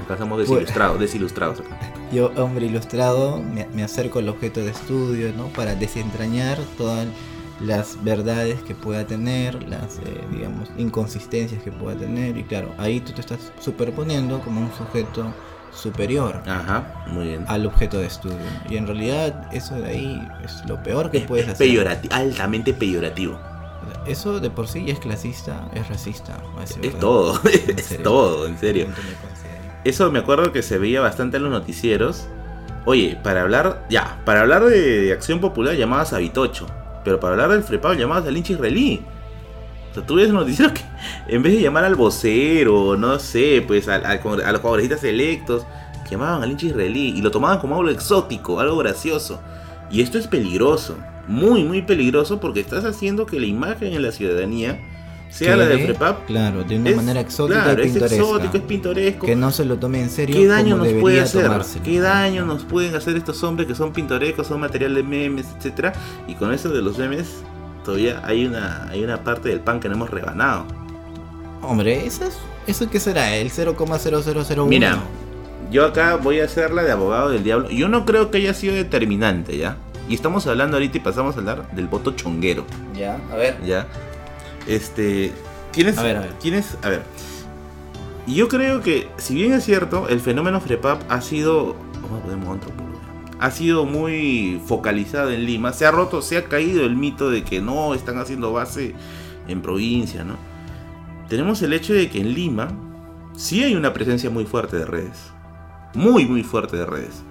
Acá 0.00 0.16
somos 0.16 0.38
desilustrados, 0.38 1.00
desilustrados 1.00 1.60
acá. 1.60 1.80
yo, 2.12 2.30
hombre 2.36 2.66
ilustrado, 2.66 3.42
me, 3.42 3.66
me 3.74 3.82
acerco 3.82 4.20
al 4.20 4.28
objeto 4.28 4.60
de 4.60 4.70
estudio, 4.70 5.32
¿no? 5.36 5.48
Para 5.48 5.74
desentrañar 5.74 6.56
todas 6.78 7.08
las 7.60 8.04
verdades 8.04 8.62
que 8.62 8.76
pueda 8.76 9.04
tener, 9.04 9.68
las, 9.68 9.98
eh, 9.98 10.24
digamos, 10.30 10.70
inconsistencias 10.78 11.60
que 11.60 11.72
pueda 11.72 11.96
tener. 11.96 12.38
Y 12.38 12.44
claro, 12.44 12.72
ahí 12.78 13.00
tú 13.00 13.10
te 13.14 13.20
estás 13.20 13.50
superponiendo 13.58 14.38
como 14.42 14.60
un 14.60 14.72
sujeto 14.72 15.34
superior 15.74 16.40
Ajá, 16.46 17.04
muy 17.08 17.26
bien. 17.28 17.44
al 17.48 17.66
objeto 17.66 17.98
de 17.98 18.06
estudio. 18.06 18.36
Y 18.68 18.76
en 18.76 18.86
realidad 18.86 19.48
eso 19.52 19.74
de 19.74 19.86
ahí 19.86 20.28
es 20.44 20.62
lo 20.68 20.82
peor 20.82 21.10
que 21.10 21.18
Es, 21.18 21.24
puedes 21.26 21.46
es 21.46 21.52
hacer. 21.52 21.68
peyorati- 21.68 22.12
altamente 22.12 22.72
peyorativo. 22.74 23.38
Eso 24.06 24.40
de 24.40 24.50
por 24.50 24.66
sí 24.68 24.84
ya 24.86 24.92
es 24.94 24.98
clasista, 24.98 25.68
es 25.74 25.88
racista. 25.88 26.36
Es 26.82 26.98
todo, 26.98 27.40
es 27.76 28.02
todo, 28.02 28.46
en 28.46 28.56
serio. 28.58 28.86
Eso 29.84 30.10
me 30.10 30.20
acuerdo 30.20 30.52
que 30.52 30.62
se 30.62 30.78
veía 30.78 31.00
bastante 31.00 31.36
en 31.36 31.42
los 31.44 31.52
noticieros. 31.52 32.26
Oye, 32.86 33.18
para 33.22 33.42
hablar, 33.42 33.86
ya, 33.90 34.20
para 34.24 34.40
hablar 34.42 34.64
de, 34.64 35.02
de 35.02 35.12
acción 35.12 35.40
popular 35.40 35.74
llamabas 35.74 36.12
a 36.12 36.18
Vitocho. 36.18 36.66
Pero 37.04 37.20
para 37.20 37.32
hablar 37.34 37.50
del 37.50 37.62
FREPAP 37.62 37.98
llamabas 37.98 38.26
al 38.26 38.36
hincha 38.36 38.54
israelí. 38.54 39.04
Sea, 39.94 40.04
tú 40.04 40.16
ves 40.16 40.30
noticieros 40.30 40.72
que 40.74 40.82
en 41.28 41.42
vez 41.42 41.54
de 41.54 41.62
llamar 41.62 41.84
al 41.84 41.94
vocero, 41.94 42.96
no 42.96 43.18
sé, 43.18 43.62
pues 43.66 43.88
al- 43.88 44.04
al 44.04 44.20
congre- 44.20 44.44
a, 44.44 44.52
los 44.52 44.60
congresistas 44.60 45.04
electos, 45.04 45.64
llamaban 46.10 46.42
al 46.42 46.50
hincha 46.50 46.66
israelí 46.66 47.14
y 47.16 47.22
lo 47.22 47.30
tomaban 47.30 47.58
como 47.60 47.76
algo 47.76 47.88
exótico, 47.90 48.60
algo 48.60 48.76
gracioso. 48.76 49.40
Y 49.90 50.00
esto 50.02 50.18
es 50.18 50.26
peligroso, 50.26 50.96
muy, 51.28 51.64
muy 51.64 51.82
peligroso 51.82 52.40
porque 52.40 52.60
estás 52.60 52.84
haciendo 52.84 53.24
que 53.26 53.38
la 53.40 53.46
imagen 53.46 53.92
en 53.94 54.02
la 54.02 54.12
ciudadanía 54.12 54.78
sea 55.30 55.56
la 55.56 55.66
del 55.66 55.80
FREPAP. 55.80 56.26
Claro, 56.26 56.62
de 56.64 56.76
una 56.76 56.90
Es- 56.90 56.96
manera 56.96 57.20
exótica 57.20 57.64
claro, 57.64 57.84
y 57.84 57.88
es 57.88 57.96
exótico, 57.96 58.56
es 58.56 58.62
pintoresco. 58.62 59.26
Que 59.26 59.34
no 59.34 59.50
se 59.50 59.64
lo 59.64 59.76
tome 59.78 60.00
en 60.00 60.10
serio. 60.10 60.36
¿Qué 60.36 60.46
daño 60.46 60.76
como 60.78 60.90
nos 60.90 61.00
puede 61.00 61.20
hacer? 61.20 61.44
tomárselo. 61.44 61.84
¿Qué 61.84 62.00
daño 62.00 62.44
nos 62.46 62.64
pueden 62.64 62.94
hacer 62.94 63.16
estos 63.16 63.42
hombres 63.42 63.66
que 63.66 63.74
son 63.74 63.92
pintorescos, 63.92 64.46
son 64.46 64.60
material 64.60 64.94
de 64.94 65.02
memes, 65.02 65.46
etcétera? 65.56 65.92
Y 66.28 66.34
con 66.34 66.52
eso 66.52 66.68
de 66.68 66.82
los 66.82 66.98
memes, 66.98 67.42
todavía 67.84 68.20
hay 68.24 68.46
una, 68.46 68.88
hay 68.88 69.04
una 69.04 69.22
parte 69.22 69.48
del 69.48 69.60
pan 69.60 69.78
que 69.78 69.88
no 69.88 69.94
hemos 69.94 70.10
rebanado. 70.10 70.66
Hombre, 71.62 72.06
¿eso, 72.06 72.24
es, 72.24 72.38
¿eso 72.66 72.90
qué 72.90 72.98
será? 72.98 73.36
¿El 73.36 73.50
0,0001? 73.50 74.66
Mira, 74.66 74.98
yo 75.70 75.86
acá 75.86 76.16
voy 76.16 76.40
a 76.40 76.44
hacerla 76.44 76.82
de 76.82 76.92
abogado 76.92 77.30
del 77.30 77.44
diablo. 77.44 77.70
Yo 77.70 77.88
no 77.88 78.04
creo 78.04 78.30
que 78.30 78.38
haya 78.38 78.54
sido 78.54 78.74
determinante, 78.74 79.56
¿ya? 79.56 79.76
Y 80.08 80.14
estamos 80.14 80.46
hablando 80.46 80.76
ahorita 80.76 80.98
y 80.98 81.00
pasamos 81.00 81.36
a 81.36 81.38
hablar 81.38 81.70
del 81.72 81.86
voto 81.86 82.12
chonguero, 82.12 82.66
Ya, 82.94 83.18
a 83.32 83.36
ver. 83.36 83.56
¿ya? 83.64 83.86
Este. 84.66 85.32
¿Tienes. 85.72 85.96
A 85.98 86.02
ver, 86.02 86.16
a 86.18 86.20
ver. 86.20 86.32
¿Tienes. 86.34 86.76
A 86.82 86.90
ver. 86.90 87.02
Yo 88.26 88.48
creo 88.48 88.80
que, 88.80 89.08
si 89.18 89.34
bien 89.34 89.52
es 89.52 89.64
cierto, 89.64 90.08
el 90.08 90.20
fenómeno 90.20 90.60
FREPAP 90.60 91.10
ha 91.10 91.20
sido. 91.20 91.76
¿Cómo 92.02 92.20
podemos 92.20 92.48
antropólogo? 92.54 92.83
Ha 93.44 93.50
sido 93.50 93.84
muy 93.84 94.58
focalizado 94.64 95.30
en 95.30 95.44
Lima. 95.44 95.74
Se 95.74 95.84
ha 95.84 95.90
roto, 95.90 96.22
se 96.22 96.38
ha 96.38 96.44
caído 96.44 96.86
el 96.86 96.96
mito 96.96 97.28
de 97.28 97.44
que 97.44 97.60
no 97.60 97.92
están 97.92 98.16
haciendo 98.16 98.54
base 98.54 98.94
en 99.48 99.60
provincia, 99.60 100.24
¿no? 100.24 100.38
Tenemos 101.28 101.60
el 101.60 101.74
hecho 101.74 101.92
de 101.92 102.08
que 102.08 102.22
en 102.22 102.32
Lima 102.32 102.72
sí 103.36 103.62
hay 103.62 103.74
una 103.74 103.92
presencia 103.92 104.30
muy 104.30 104.46
fuerte 104.46 104.78
de 104.78 104.86
redes. 104.86 105.18
Muy, 105.92 106.24
muy 106.24 106.42
fuerte 106.42 106.78
de 106.78 106.86
redes. 106.86 107.22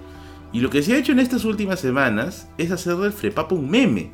Y 0.52 0.60
lo 0.60 0.70
que 0.70 0.84
se 0.84 0.94
ha 0.94 0.98
hecho 0.98 1.10
en 1.10 1.18
estas 1.18 1.44
últimas 1.44 1.80
semanas 1.80 2.46
es 2.58 2.70
hacer 2.70 2.94
del 2.94 3.12
FREPAP 3.12 3.50
un 3.50 3.68
meme. 3.68 4.12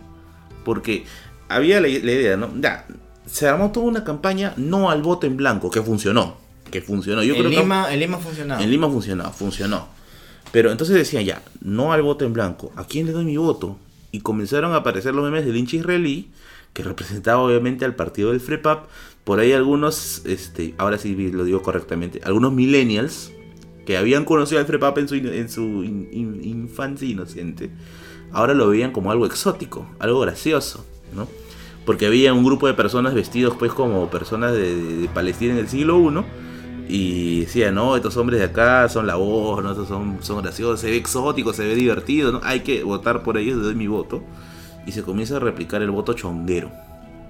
Porque 0.65 1.05
había 1.51 1.83
la, 1.83 1.89
la 1.89 2.13
idea, 2.13 2.39
¿no? 2.39 2.49
Ya, 2.63 2.87
se 3.27 3.47
armó 3.47 3.73
toda 3.73 3.85
una 3.85 4.05
campaña 4.05 4.55
no 4.57 4.89
al 4.89 5.03
voto 5.03 5.27
en 5.27 5.37
blanco, 5.37 5.71
que 5.71 5.83
funcionó. 5.83 6.39
Que 6.71 6.81
funcionó. 6.81 7.23
Yo 7.23 7.35
en, 7.35 7.41
creo 7.41 7.51
que 7.51 7.57
Lima, 7.59 7.93
en 7.93 8.01
Lima 8.01 8.17
ha 8.17 8.21
funcionado. 8.21 8.63
en 8.63 8.71
Lima 8.71 8.89
funcionó, 8.89 9.31
funcionó. 9.33 10.00
Pero 10.53 10.71
entonces 10.71 10.97
decían 10.97 11.25
ya, 11.25 11.43
no 11.61 11.93
al 11.93 12.03
voto 12.03 12.25
en 12.25 12.33
blanco. 12.33 12.73
¿A 12.77 12.85
quién 12.85 13.07
le 13.07 13.13
doy 13.13 13.25
mi 13.25 13.37
voto? 13.37 13.77
Y 14.13 14.21
comenzaron 14.21 14.73
a 14.73 14.77
aparecer 14.77 15.15
los 15.15 15.25
memes 15.25 15.45
del 15.45 15.57
hincha 15.57 15.77
israelí 15.77 16.31
que 16.73 16.83
representaba 16.83 17.41
obviamente 17.41 17.85
al 17.85 17.95
partido 17.95 18.31
del 18.31 18.41
FREPAP. 18.41 18.87
Por 19.25 19.41
ahí 19.41 19.53
algunos, 19.53 20.23
este, 20.25 20.75
ahora 20.79 20.99
sí 20.99 21.15
lo 21.31 21.45
digo 21.45 21.63
correctamente, 21.63 22.21
algunos 22.25 22.53
millennials 22.53 23.33
que 23.87 23.97
habían 23.97 24.25
conocido 24.25 24.61
al 24.61 24.67
FREPAP 24.67 24.99
en 24.99 25.09
su, 25.09 25.15
en 25.15 25.49
su 25.49 25.85
infancia 25.85 27.09
inocente, 27.09 27.71
ahora 28.33 28.55
lo 28.55 28.69
veían 28.69 28.93
como 28.93 29.11
algo 29.11 29.27
exótico, 29.27 29.87
algo 29.99 30.21
gracioso, 30.21 30.85
¿no? 31.15 31.29
Porque 31.85 32.07
había 32.07 32.33
un 32.33 32.45
grupo 32.45 32.67
de 32.67 32.75
personas 32.75 33.15
vestidos 33.15 33.57
pues 33.59 33.73
como 33.73 34.09
personas 34.11 34.53
de, 34.53 35.09
Palestina 35.13 35.55
en 35.55 35.59
el 35.59 35.69
siglo 35.69 35.99
I 35.99 36.25
y 36.91 37.41
decían, 37.41 37.77
no, 37.77 37.95
estos 37.95 38.17
hombres 38.17 38.41
de 38.41 38.47
acá 38.47 38.89
son 38.89 39.07
la 39.07 39.15
voz, 39.15 39.63
¿no? 39.63 39.75
Son, 39.87 40.19
son 40.21 40.43
graciosos, 40.43 40.81
se 40.81 40.91
ve 40.91 40.97
exótico, 40.97 41.53
se 41.53 41.65
ve 41.65 41.75
divertido, 41.77 42.33
¿no? 42.33 42.41
Hay 42.43 42.61
que 42.61 42.83
votar 42.83 43.23
por 43.23 43.39
ellos, 43.39 43.59
le 43.59 43.63
doy 43.63 43.75
mi 43.77 43.87
voto. 43.87 44.23
Y 44.87 44.93
se 44.93 45.03
comienza 45.03 45.37
a 45.37 45.41
replicar 45.41 45.83
el 45.83 45.91
voto 45.91 46.15
chonguero. 46.15 46.71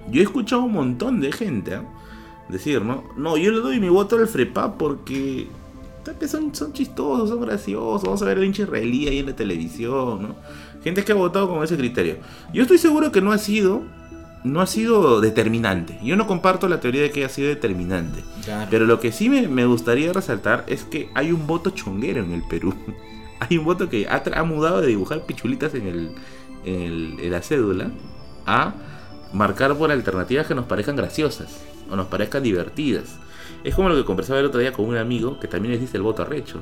Yo 0.09 0.21
he 0.21 0.23
escuchado 0.23 0.63
un 0.63 0.73
montón 0.73 1.21
de 1.21 1.31
gente 1.31 1.75
¿eh? 1.75 1.81
decir, 2.49 2.81
¿no? 2.81 3.03
No, 3.15 3.37
yo 3.37 3.51
le 3.51 3.59
doy 3.59 3.79
mi 3.79 3.89
voto 3.89 4.15
al 4.15 4.27
FREPA 4.27 4.77
porque 4.77 5.47
son, 6.27 6.55
son 6.55 6.73
chistosos, 6.73 7.29
son 7.29 7.41
graciosos, 7.41 8.03
vamos 8.03 8.21
a 8.21 8.25
ver 8.25 8.39
el 8.39 8.45
hincha 8.45 8.63
israelí 8.63 9.07
ahí 9.07 9.19
en 9.19 9.27
la 9.27 9.35
televisión, 9.35 10.23
¿no? 10.23 10.35
Gente 10.83 11.03
que 11.03 11.11
ha 11.11 11.15
votado 11.15 11.47
con 11.47 11.63
ese 11.63 11.77
criterio. 11.77 12.17
Yo 12.51 12.63
estoy 12.63 12.79
seguro 12.79 13.11
que 13.11 13.21
no 13.21 13.31
ha 13.31 13.37
sido 13.37 13.83
no 14.43 14.61
ha 14.61 14.67
sido 14.67 15.21
determinante. 15.21 15.97
Yo 16.03 16.15
no 16.15 16.27
comparto 16.27 16.67
la 16.67 16.79
teoría 16.79 17.01
de 17.01 17.11
que 17.11 17.23
haya 17.23 17.29
sido 17.29 17.49
determinante. 17.49 18.23
Pero 18.69 18.85
lo 18.85 18.99
que 18.99 19.11
sí 19.11 19.29
me, 19.29 19.65
gustaría 19.65 20.13
resaltar 20.13 20.63
es 20.67 20.83
que 20.83 21.09
hay 21.13 21.31
un 21.31 21.47
voto 21.47 21.71
chonguero 21.71 22.23
en 22.23 22.33
el 22.33 22.43
Perú. 22.43 22.73
hay 23.39 23.57
un 23.57 23.65
voto 23.65 23.89
que 23.89 24.07
ha, 24.07 24.43
mudado 24.43 24.81
de 24.81 24.87
dibujar 24.87 25.25
pichulitas 25.25 25.73
en, 25.73 25.87
el, 25.87 26.11
en, 26.65 27.31
la 27.31 27.41
cédula 27.41 27.91
a 28.45 28.73
marcar 29.33 29.75
por 29.75 29.91
alternativas 29.91 30.47
que 30.47 30.55
nos 30.55 30.65
parezcan 30.65 30.95
graciosas 30.95 31.61
o 31.89 31.95
nos 31.95 32.07
parezcan 32.07 32.43
divertidas. 32.43 33.17
Es 33.63 33.75
como 33.75 33.89
lo 33.89 33.95
que 33.95 34.05
conversaba 34.05 34.39
el 34.39 34.45
otro 34.45 34.59
día 34.59 34.73
con 34.73 34.85
un 34.85 34.97
amigo 34.97 35.39
que 35.39 35.47
también 35.47 35.73
les 35.73 35.81
dice 35.81 35.97
el 35.97 36.03
voto 36.03 36.23
arrecho. 36.23 36.61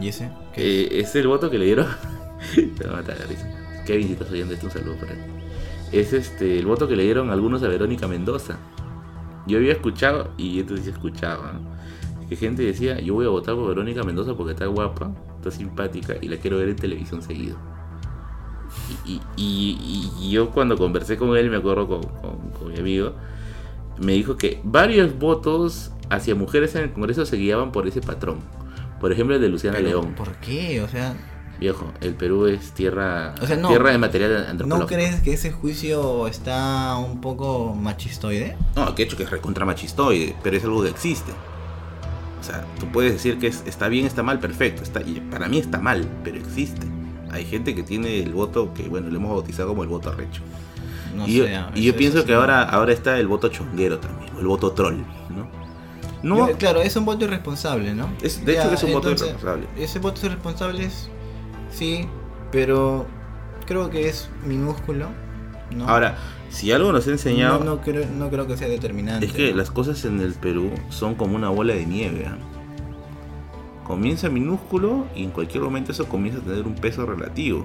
¿Y 0.00 0.08
ese? 0.08 0.30
Eh, 0.54 0.88
es 0.92 1.14
el 1.16 1.26
voto 1.26 1.50
que 1.50 1.58
le 1.58 1.64
dieron. 1.64 1.86
Te 2.54 2.84
va 2.86 2.92
a 2.92 2.96
matar 2.98 3.18
la 3.18 3.26
risa. 3.26 3.48
Kevin, 3.84 4.06
si 4.06 4.12
estás 4.12 4.30
oyendo 4.30 4.54
esto, 4.54 4.66
un 4.66 4.72
saludo 4.72 4.94
para 5.00 5.12
él 5.14 5.39
es 5.92 6.12
este 6.12 6.58
el 6.58 6.66
voto 6.66 6.88
que 6.88 6.96
le 6.96 7.02
dieron 7.04 7.30
algunos 7.30 7.62
a 7.62 7.68
Verónica 7.68 8.06
Mendoza. 8.08 8.58
Yo 9.46 9.58
había 9.58 9.72
escuchado, 9.72 10.30
y 10.36 10.60
entonces 10.60 10.86
escuchaba, 10.86 11.60
que 12.28 12.36
gente 12.36 12.62
decía, 12.62 13.00
yo 13.00 13.14
voy 13.14 13.26
a 13.26 13.30
votar 13.30 13.56
por 13.56 13.68
Verónica 13.68 14.04
Mendoza 14.04 14.34
porque 14.34 14.52
está 14.52 14.66
guapa, 14.66 15.12
está 15.36 15.50
simpática 15.50 16.14
y 16.20 16.28
la 16.28 16.36
quiero 16.36 16.58
ver 16.58 16.68
en 16.68 16.76
televisión 16.76 17.22
seguido. 17.22 17.56
Y, 19.36 20.30
yo 20.30 20.50
cuando 20.50 20.76
conversé 20.76 21.16
con 21.16 21.36
él, 21.36 21.50
me 21.50 21.56
acuerdo 21.56 21.88
con, 21.88 22.72
mi 22.72 22.78
amigo, 22.78 23.14
me 23.98 24.12
dijo 24.12 24.36
que 24.36 24.60
varios 24.62 25.18
votos 25.18 25.92
hacia 26.08 26.34
mujeres 26.34 26.74
en 26.76 26.84
el 26.84 26.92
Congreso 26.92 27.26
se 27.26 27.36
guiaban 27.36 27.72
por 27.72 27.88
ese 27.88 28.00
patrón. 28.00 28.38
Por 29.00 29.10
ejemplo, 29.12 29.34
el 29.34 29.40
de 29.40 29.48
Luciana 29.48 29.80
León. 29.80 30.14
¿Por 30.14 30.34
qué? 30.36 30.82
O 30.82 30.88
sea, 30.88 31.16
Viejo, 31.60 31.92
el 32.00 32.14
Perú 32.14 32.46
es 32.46 32.72
tierra, 32.72 33.34
tierra 33.34 33.90
de 33.90 33.98
material 33.98 34.46
antropológico. 34.48 34.78
¿No 34.78 34.86
crees 34.86 35.20
que 35.20 35.34
ese 35.34 35.52
juicio 35.52 36.26
está 36.26 36.96
un 36.96 37.20
poco 37.20 37.74
machistoide? 37.74 38.56
No, 38.74 38.94
que 38.94 39.02
hecho 39.02 39.18
que 39.18 39.24
es 39.24 39.30
recontra 39.30 39.66
machistoide, 39.66 40.34
pero 40.42 40.56
es 40.56 40.64
algo 40.64 40.82
que 40.82 40.88
existe. 40.88 41.32
O 42.40 42.42
sea, 42.42 42.64
tú 42.78 42.86
puedes 42.86 43.12
decir 43.12 43.38
que 43.38 43.48
está 43.48 43.88
bien, 43.88 44.06
está 44.06 44.22
mal, 44.22 44.40
perfecto. 44.40 44.82
Está, 44.82 45.02
y 45.02 45.20
para 45.20 45.48
mí 45.48 45.58
está 45.58 45.78
mal, 45.78 46.08
pero 46.24 46.38
existe. 46.38 46.86
Hay 47.30 47.44
gente 47.44 47.74
que 47.74 47.82
tiene 47.82 48.22
el 48.22 48.32
voto 48.32 48.72
que, 48.72 48.88
bueno, 48.88 49.10
le 49.10 49.16
hemos 49.16 49.30
bautizado 49.30 49.68
como 49.68 49.82
el 49.82 49.90
voto 49.90 50.08
arrecho. 50.08 50.40
y, 51.26 51.36
yo, 51.36 51.44
y 51.74 51.82
yo 51.82 51.94
pienso 51.94 52.24
que 52.24 52.32
ahora, 52.32 52.62
ahora 52.62 52.94
está 52.94 53.18
el 53.18 53.26
voto 53.26 53.48
chonguero 53.48 53.98
también, 53.98 54.32
el 54.38 54.46
voto 54.46 54.72
troll, 54.72 54.96
¿no? 55.28 55.46
No, 56.22 56.48
claro, 56.56 56.80
es 56.80 56.96
un 56.96 57.04
voto 57.04 57.26
irresponsable, 57.26 57.94
¿no? 57.94 58.08
Es, 58.22 58.44
de 58.44 58.54
hecho, 58.54 58.72
es 58.72 58.82
un 58.82 58.92
voto 58.92 59.10
irresponsable. 59.10 59.66
Ese 59.76 59.98
voto 59.98 60.24
irresponsable 60.24 60.86
es 60.86 61.10
sí, 61.72 62.06
pero 62.50 63.06
creo 63.66 63.90
que 63.90 64.08
es 64.08 64.28
minúsculo. 64.46 65.08
¿no? 65.74 65.88
Ahora, 65.88 66.16
si 66.50 66.72
algo 66.72 66.92
nos 66.92 67.06
ha 67.06 67.10
enseñado... 67.10 67.62
No, 67.64 67.80
creo, 67.80 68.06
no 68.06 68.28
creo 68.30 68.46
que 68.46 68.56
sea 68.56 68.68
determinante. 68.68 69.26
Es 69.26 69.32
que 69.32 69.54
las 69.54 69.70
cosas 69.70 70.04
en 70.04 70.20
el 70.20 70.34
Perú 70.34 70.70
son 70.88 71.14
como 71.14 71.36
una 71.36 71.48
bola 71.48 71.74
de 71.74 71.86
nieve. 71.86 72.26
¿ah? 72.26 72.36
Comienza 73.84 74.28
minúsculo 74.28 75.06
y 75.14 75.24
en 75.24 75.30
cualquier 75.30 75.62
momento 75.62 75.92
eso 75.92 76.08
comienza 76.08 76.40
a 76.40 76.44
tener 76.44 76.66
un 76.66 76.74
peso 76.74 77.06
relativo. 77.06 77.64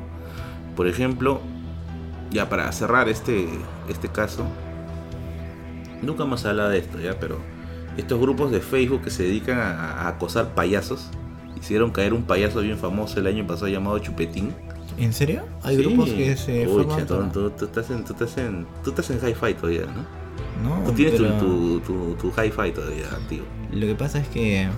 Por 0.76 0.88
ejemplo, 0.88 1.41
ya 2.32 2.50
para 2.50 2.72
cerrar 2.72 3.10
este, 3.10 3.48
este 3.89 4.10
caso, 4.10 4.46
nunca 6.02 6.24
hemos 6.24 6.46
hablado 6.46 6.70
de 6.70 6.80
esto, 6.80 7.00
ya, 7.00 7.20
pero 7.20 7.39
estos 7.98 8.20
grupos 8.20 8.52
de 8.52 8.60
Facebook 8.60 9.04
que 9.04 9.10
se 9.10 9.24
dedican 9.24 9.58
a 9.58 10.08
acosar 10.08 10.54
payasos 10.54 11.10
hicieron 11.56 11.91
caer 11.91 12.13
un 12.13 12.24
payaso 12.24 12.62
bien 12.62 12.78
famoso 12.78 13.20
el 13.20 13.28
año 13.28 13.46
pasado 13.48 13.68
llamado 13.68 14.00
Chupetín. 14.00 14.54
¿En 14.98 15.12
serio? 15.13 15.44
Hay 15.62 15.78
grupos 15.78 16.10
que 16.10 16.38
se 16.38 16.68
Uy, 16.68 16.84
forman 16.84 17.32
tú, 17.32 17.50
tú, 17.52 17.65
estás 17.65 17.89
en, 17.89 18.06
tú, 18.06 18.13
estás 18.13 18.38
en, 18.38 18.65
tú 18.84 18.91
estás 18.91 19.10
en 19.10 19.18
hi-fi 19.18 19.54
todavía, 19.54 19.86
¿no? 19.86 20.26
No, 20.63 20.84
Tú 20.86 20.94
tienes 20.94 21.18
tu, 21.18 21.80
tu, 21.82 22.15
tu, 22.15 22.28
hi-fi 22.30 22.72
todavía 22.72 23.06
tío. 23.28 23.44
Lo 23.72 23.88
que 23.88 23.96
pasa 23.96 24.20
es 24.20 24.28
que 24.30 24.70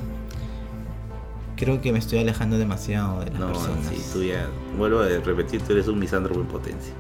creo 1.56 1.82
que 1.82 1.92
me 1.92 2.00
estoy 2.00 2.20
alejando 2.20 2.58
demasiado 2.58 3.20
de 3.24 3.32
las 3.32 3.40
no, 3.40 3.48
personas. 3.48 3.88
sí, 3.88 4.04
tú 4.14 4.24
ya, 4.24 4.48
vuelvo 4.78 5.00
a 5.02 5.08
repetir, 5.08 5.62
tú 5.62 5.74
eres 5.74 5.88
un 5.88 6.00
misandro 6.00 6.34
en 6.36 6.46
potencia. 6.48 6.94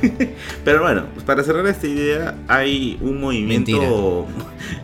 Pero 0.64 0.82
bueno, 0.82 1.04
para 1.26 1.42
cerrar 1.42 1.66
esta 1.66 1.86
idea, 1.86 2.36
hay 2.48 2.98
un 3.00 3.20
movimiento 3.20 4.26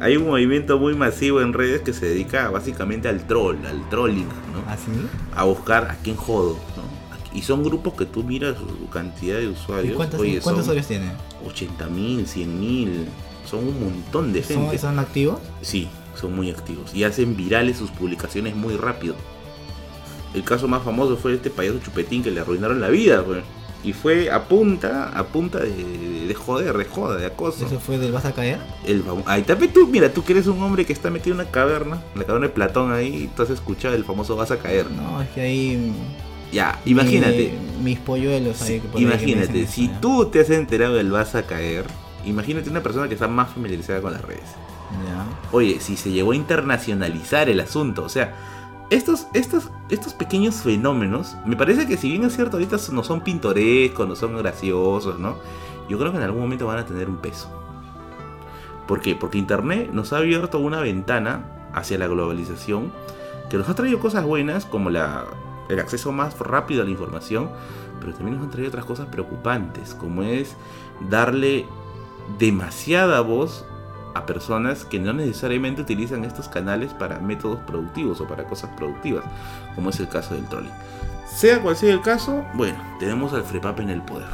hay 0.00 0.16
un 0.16 0.26
movimiento 0.26 0.78
muy 0.78 0.94
masivo 0.94 1.40
en 1.40 1.52
redes 1.52 1.82
que 1.82 1.92
se 1.92 2.06
dedica 2.06 2.50
básicamente 2.50 3.08
al 3.08 3.26
troll, 3.26 3.56
al 3.66 3.88
trolling, 3.88 4.28
¿no? 4.52 4.64
¿Ah, 4.66 4.76
a 5.40 5.44
buscar 5.44 5.90
a 5.90 5.96
quién 5.96 6.16
jodo, 6.16 6.58
¿no? 6.76 6.96
Y 7.36 7.42
son 7.42 7.62
grupos 7.62 7.92
que 7.92 8.06
tú 8.06 8.24
miras 8.24 8.56
su 8.56 8.88
cantidad 8.88 9.38
de 9.38 9.48
usuarios. 9.48 9.94
cuántos, 9.94 10.20
usuarios 10.20 10.86
tienen? 10.86 11.12
80 11.46 11.86
mil, 11.88 12.26
100 12.26 12.60
mil. 12.60 13.06
Son 13.44 13.60
un 13.60 13.78
montón 13.78 14.32
de 14.32 14.42
gente. 14.42 14.78
¿Son 14.78 14.98
activos? 14.98 15.38
Sí, 15.60 15.88
son 16.18 16.34
muy 16.34 16.50
activos. 16.50 16.94
Y 16.94 17.04
hacen 17.04 17.36
virales 17.36 17.76
sus 17.76 17.90
publicaciones 17.90 18.56
muy 18.56 18.76
rápido. 18.76 19.14
El 20.34 20.44
caso 20.44 20.66
más 20.66 20.82
famoso 20.82 21.16
fue 21.16 21.34
este 21.34 21.50
payaso 21.50 21.78
chupetín 21.78 22.22
que 22.22 22.30
le 22.30 22.40
arruinaron 22.40 22.80
la 22.80 22.88
vida, 22.88 23.22
pues. 23.22 23.44
Y 23.84 23.92
fue 23.92 24.30
a 24.30 24.44
punta, 24.44 25.10
a 25.16 25.24
punta 25.24 25.60
de, 25.60 26.26
de 26.26 26.34
joder, 26.34 26.76
de 26.76 26.84
joda, 26.84 27.16
de 27.16 27.26
acoso. 27.26 27.66
¿Eso 27.66 27.78
fue 27.78 27.98
del 27.98 28.10
vas 28.10 28.24
a 28.24 28.32
caer? 28.32 28.58
El, 28.84 29.04
ahí 29.26 29.42
también 29.42 29.72
tú, 29.72 29.86
mira, 29.86 30.12
tú 30.12 30.24
que 30.24 30.32
eres 30.32 30.46
un 30.46 30.60
hombre 30.62 30.84
que 30.84 30.92
está 30.92 31.10
metido 31.10 31.34
en 31.34 31.40
una 31.42 31.50
caverna, 31.50 32.02
en 32.14 32.20
la 32.20 32.26
caverna 32.26 32.48
de 32.48 32.52
Platón 32.52 32.92
ahí, 32.92 33.30
tú 33.36 33.42
has 33.42 33.50
escuchado 33.50 33.94
el 33.94 34.04
famoso 34.04 34.34
vas 34.34 34.50
a 34.50 34.58
caer. 34.58 34.90
No, 34.90 35.22
es 35.22 35.28
que 35.30 35.40
ahí... 35.40 35.92
Ya, 36.52 36.80
imagínate. 36.84 37.54
mis 37.82 37.98
polluelos 37.98 38.62
ahí 38.62 38.80
que 38.80 39.00
Imagínate, 39.00 39.66
si 39.66 39.88
tú 40.00 40.26
te 40.26 40.40
has 40.40 40.50
enterado 40.50 40.94
del 40.94 41.10
vas 41.10 41.34
a 41.34 41.42
caer, 41.42 41.84
imagínate 42.24 42.70
una 42.70 42.82
persona 42.82 43.08
que 43.08 43.14
está 43.14 43.28
más 43.28 43.50
familiarizada 43.50 44.00
con 44.00 44.12
las 44.12 44.22
redes. 44.22 44.44
Ya. 45.06 45.26
Oye, 45.52 45.78
si 45.80 45.96
se 45.96 46.10
llegó 46.10 46.32
a 46.32 46.36
internacionalizar 46.36 47.48
el 47.48 47.60
asunto, 47.60 48.04
o 48.04 48.08
sea, 48.08 48.34
estos, 48.90 49.26
estos, 49.32 49.70
estos 49.88 50.14
pequeños 50.14 50.56
fenómenos, 50.56 51.36
me 51.44 51.56
parece 51.56 51.86
que 51.86 51.96
si 51.96 52.10
bien 52.10 52.24
es 52.24 52.34
cierto, 52.34 52.56
ahorita 52.56 52.76
no 52.92 53.02
son 53.02 53.20
pintorescos, 53.20 54.08
no 54.08 54.14
son 54.14 54.36
graciosos, 54.36 55.18
¿no? 55.18 55.36
Yo 55.88 55.98
creo 55.98 56.12
que 56.12 56.18
en 56.18 56.24
algún 56.24 56.42
momento 56.42 56.66
van 56.66 56.78
a 56.78 56.86
tener 56.86 57.08
un 57.08 57.16
peso. 57.16 57.48
¿Por 58.86 59.00
qué? 59.00 59.16
Porque 59.16 59.38
Internet 59.38 59.90
nos 59.92 60.12
ha 60.12 60.18
abierto 60.18 60.58
una 60.58 60.80
ventana 60.80 61.68
hacia 61.72 61.98
la 61.98 62.06
globalización 62.06 62.92
que 63.50 63.56
nos 63.56 63.68
ha 63.68 63.74
traído 63.74 63.98
cosas 63.98 64.24
buenas 64.24 64.64
como 64.64 64.90
la, 64.90 65.24
el 65.68 65.78
acceso 65.78 66.12
más 66.12 66.38
rápido 66.38 66.82
a 66.82 66.84
la 66.84 66.90
información, 66.90 67.50
pero 68.00 68.12
también 68.14 68.36
nos 68.36 68.44
han 68.44 68.50
traído 68.50 68.68
otras 68.68 68.84
cosas 68.84 69.06
preocupantes, 69.06 69.94
como 69.94 70.22
es 70.22 70.56
darle 71.08 71.66
demasiada 72.38 73.20
voz 73.20 73.64
a 74.16 74.24
personas 74.24 74.84
que 74.84 74.98
no 74.98 75.12
necesariamente 75.12 75.82
utilizan 75.82 76.24
estos 76.24 76.48
canales 76.48 76.92
para 76.94 77.18
métodos 77.18 77.60
productivos 77.66 78.20
o 78.20 78.26
para 78.26 78.44
cosas 78.44 78.70
productivas, 78.76 79.24
como 79.74 79.90
es 79.90 80.00
el 80.00 80.08
caso 80.08 80.34
del 80.34 80.46
trolling. 80.46 80.72
Sea 81.26 81.60
cual 81.60 81.76
sea 81.76 81.92
el 81.92 82.00
caso, 82.00 82.44
bueno, 82.54 82.78
tenemos 82.98 83.34
al 83.34 83.44
FREPAP 83.44 83.80
en 83.80 83.90
el 83.90 84.02
poder. 84.02 84.28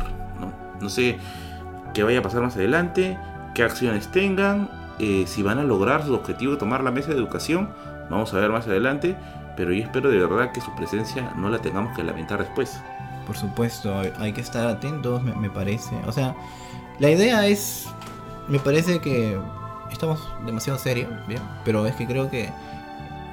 No, 0.80 0.88
sé 0.88 1.18
qué 1.94 2.02
vaya 2.02 2.20
a 2.20 2.22
pasar 2.22 2.42
más 2.42 2.56
adelante, 2.56 3.18
qué 3.54 3.62
acciones 3.62 4.08
tengan, 4.08 4.68
eh, 4.98 5.24
si 5.26 5.42
van 5.42 5.58
a 5.58 5.64
lograr 5.64 6.04
su 6.04 6.14
objetivo 6.14 6.52
de 6.52 6.58
tomar 6.58 6.82
la 6.82 6.90
mesa 6.90 7.10
de 7.10 7.16
educación, 7.16 7.70
vamos 8.10 8.34
a 8.34 8.38
ver 8.38 8.50
más 8.50 8.66
adelante, 8.66 9.16
pero 9.56 9.72
yo 9.72 9.82
espero 9.82 10.10
de 10.10 10.18
verdad 10.18 10.52
que 10.52 10.60
su 10.60 10.74
presencia 10.74 11.32
no 11.36 11.50
la 11.50 11.58
tengamos 11.58 11.96
que 11.96 12.02
lamentar 12.02 12.40
después. 12.40 12.80
Por 13.26 13.36
supuesto, 13.36 13.94
hay 14.18 14.32
que 14.32 14.40
estar 14.40 14.66
atentos, 14.66 15.22
me 15.22 15.50
parece. 15.50 15.94
O 16.06 16.12
sea, 16.12 16.34
la 16.98 17.10
idea 17.10 17.46
es, 17.46 17.86
me 18.48 18.58
parece 18.58 19.00
que 19.00 19.38
estamos 19.92 20.20
demasiado 20.46 20.78
serios, 20.78 21.10
bien, 21.26 21.42
pero 21.64 21.86
es 21.86 21.94
que 21.96 22.06
creo 22.06 22.30
que 22.30 22.48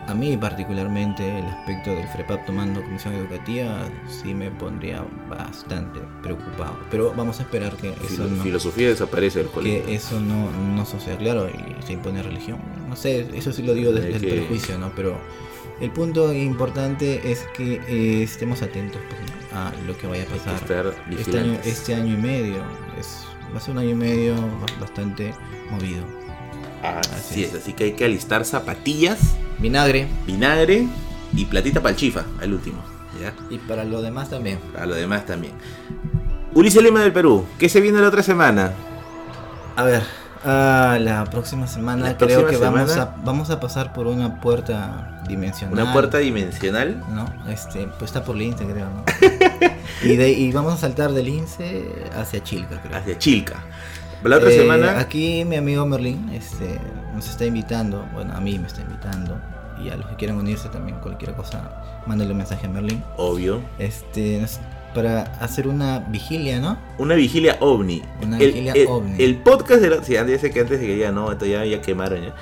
A 0.07 0.15
mí 0.15 0.35
particularmente 0.37 1.37
el 1.37 1.45
aspecto 1.45 1.91
del 1.91 2.07
FREPAP 2.07 2.43
tomando 2.47 2.81
comisión 2.81 3.13
educativa 3.13 3.87
sí 4.07 4.33
me 4.33 4.49
pondría 4.49 5.05
bastante 5.29 5.99
preocupado. 6.23 6.79
Pero 6.89 7.13
vamos 7.15 7.39
a 7.39 7.43
esperar 7.43 7.73
que 7.75 7.89
eso 7.89 8.07
Filo- 8.07 8.27
no, 8.27 8.41
Filosofía 8.43 8.87
desaparece 8.89 9.37
del 9.37 9.49
colegio. 9.49 9.85
que 9.85 9.93
eso 9.93 10.19
no, 10.19 10.49
no 10.51 10.83
suceda, 10.87 11.15
claro, 11.17 11.47
y 11.47 11.85
se 11.85 11.93
impone 11.93 12.23
religión. 12.23 12.57
No 12.87 12.95
sé, 12.95 13.27
eso 13.35 13.53
sí 13.53 13.61
lo 13.61 13.75
digo 13.75 13.91
desde 13.91 14.15
el 14.15 14.21
que- 14.21 14.29
prejuicio, 14.31 14.79
¿no? 14.79 14.91
Pero 14.95 15.15
el 15.79 15.91
punto 15.91 16.33
importante 16.33 17.31
es 17.31 17.45
que 17.55 17.75
eh, 17.87 18.23
estemos 18.23 18.63
atentos 18.63 18.99
pues, 19.07 19.53
a 19.53 19.71
lo 19.85 19.95
que 19.95 20.07
vaya 20.07 20.23
a 20.23 20.25
pasar. 20.25 20.55
Estar 20.55 20.93
Este 21.11 21.39
año, 21.39 21.59
este 21.63 21.93
año 21.93 22.15
y 22.15 22.17
medio 22.17 22.63
es, 22.99 23.27
va 23.53 23.57
a 23.57 23.61
ser 23.61 23.73
un 23.73 23.77
año 23.77 23.91
y 23.91 23.95
medio 23.95 24.33
ba- 24.37 24.65
bastante 24.79 25.35
movido. 25.69 26.03
Así 26.83 27.09
Así 27.15 27.43
es, 27.43 27.53
así 27.55 27.73
que 27.73 27.85
hay 27.85 27.91
que 27.93 28.05
alistar 28.05 28.45
zapatillas, 28.45 29.19
Vinagre 29.59 30.07
vinagre 30.25 30.87
y 31.33 31.45
platita 31.45 31.81
para 31.81 31.91
el 31.91 31.95
chifa, 31.97 32.23
al 32.41 32.53
último. 32.53 32.79
¿ya? 33.19 33.33
y 33.49 33.57
para 33.57 33.83
lo 33.83 34.01
demás 34.01 34.29
también. 34.29 34.59
A 34.79 34.85
lo 34.85 34.95
demás 34.95 35.25
también. 35.25 35.53
Ulises 36.53 36.81
Lima 36.81 37.01
del 37.01 37.11
Perú, 37.11 37.45
¿qué 37.57 37.67
se 37.69 37.81
viene 37.81 37.99
la 37.99 38.07
otra 38.07 38.23
semana? 38.23 38.71
A 39.75 39.83
ver, 39.83 40.03
ah, 40.45 40.97
la 40.99 41.25
próxima 41.25 41.67
semana 41.67 42.03
La 42.09 42.17
creo 42.17 42.39
próxima 42.41 42.49
que 42.49 42.57
vamos 42.57 42.91
semana- 42.91 43.11
a 43.11 43.25
vamos 43.25 43.49
a 43.49 43.59
pasar 43.59 43.93
por 43.93 44.07
una 44.07 44.39
puerta 44.39 45.21
dimensional. 45.27 45.73
Una 45.73 45.91
puerta 45.93 46.17
dimensional. 46.19 47.03
¿no? 47.13 47.25
Este, 47.51 47.87
pues 47.99 48.09
está 48.09 48.23
por 48.23 48.35
Lince, 48.35 48.65
creo, 48.65 48.87
¿no? 48.89 49.03
y, 50.03 50.15
de, 50.15 50.31
y 50.31 50.51
vamos 50.51 50.73
a 50.73 50.77
saltar 50.77 51.11
del 51.11 51.25
Lince 51.25 51.85
hacia 52.17 52.41
Chilca, 52.43 52.81
creo. 52.81 52.97
hacia 52.97 53.17
Chilca. 53.17 53.63
La 54.23 54.37
otra 54.37 54.49
Eh, 54.51 54.57
semana, 54.57 54.99
Aquí 54.99 55.45
mi 55.45 55.55
amigo 55.55 55.85
Merlin 55.85 56.29
este, 56.33 56.79
nos 57.15 57.29
está 57.29 57.45
invitando, 57.45 58.05
bueno, 58.13 58.33
a 58.35 58.41
mí 58.41 58.57
me 58.59 58.67
está 58.67 58.81
invitando, 58.81 59.37
y 59.83 59.89
a 59.89 59.95
los 59.95 60.05
que 60.07 60.15
quieran 60.15 60.37
unirse 60.37 60.67
también, 60.69 60.97
cualquier 60.99 61.33
cosa, 61.33 62.01
mándale 62.05 62.31
un 62.31 62.37
mensaje 62.37 62.65
a 62.67 62.69
Merlin. 62.69 63.01
obvio, 63.17 63.61
Este, 63.79 64.39
nos- 64.41 64.59
para 64.93 65.21
hacer 65.39 65.67
una 65.67 65.99
vigilia, 65.99 66.59
¿no? 66.59 66.77
una 66.97 67.13
vigilia 67.15 67.57
ovni. 67.59 68.01
Una 68.23 68.39
el, 68.39 68.47
vigilia 68.47 68.73
el- 68.73 68.87
ovni. 68.87 69.23
el 69.23 69.37
podcast 69.37 69.81
de 69.81 69.89
la... 69.91 70.03
Sí, 70.03 70.17
antes 70.17 70.41
que 70.41 70.59
antes 70.59 70.79
de 70.81 70.87
que 70.87 70.97
ya 70.97 71.11
no, 71.11 71.31
esto 71.31 71.45
ya, 71.45 71.63
ya 71.63 71.79
quemaron 71.79 72.21
ya. 72.23 72.33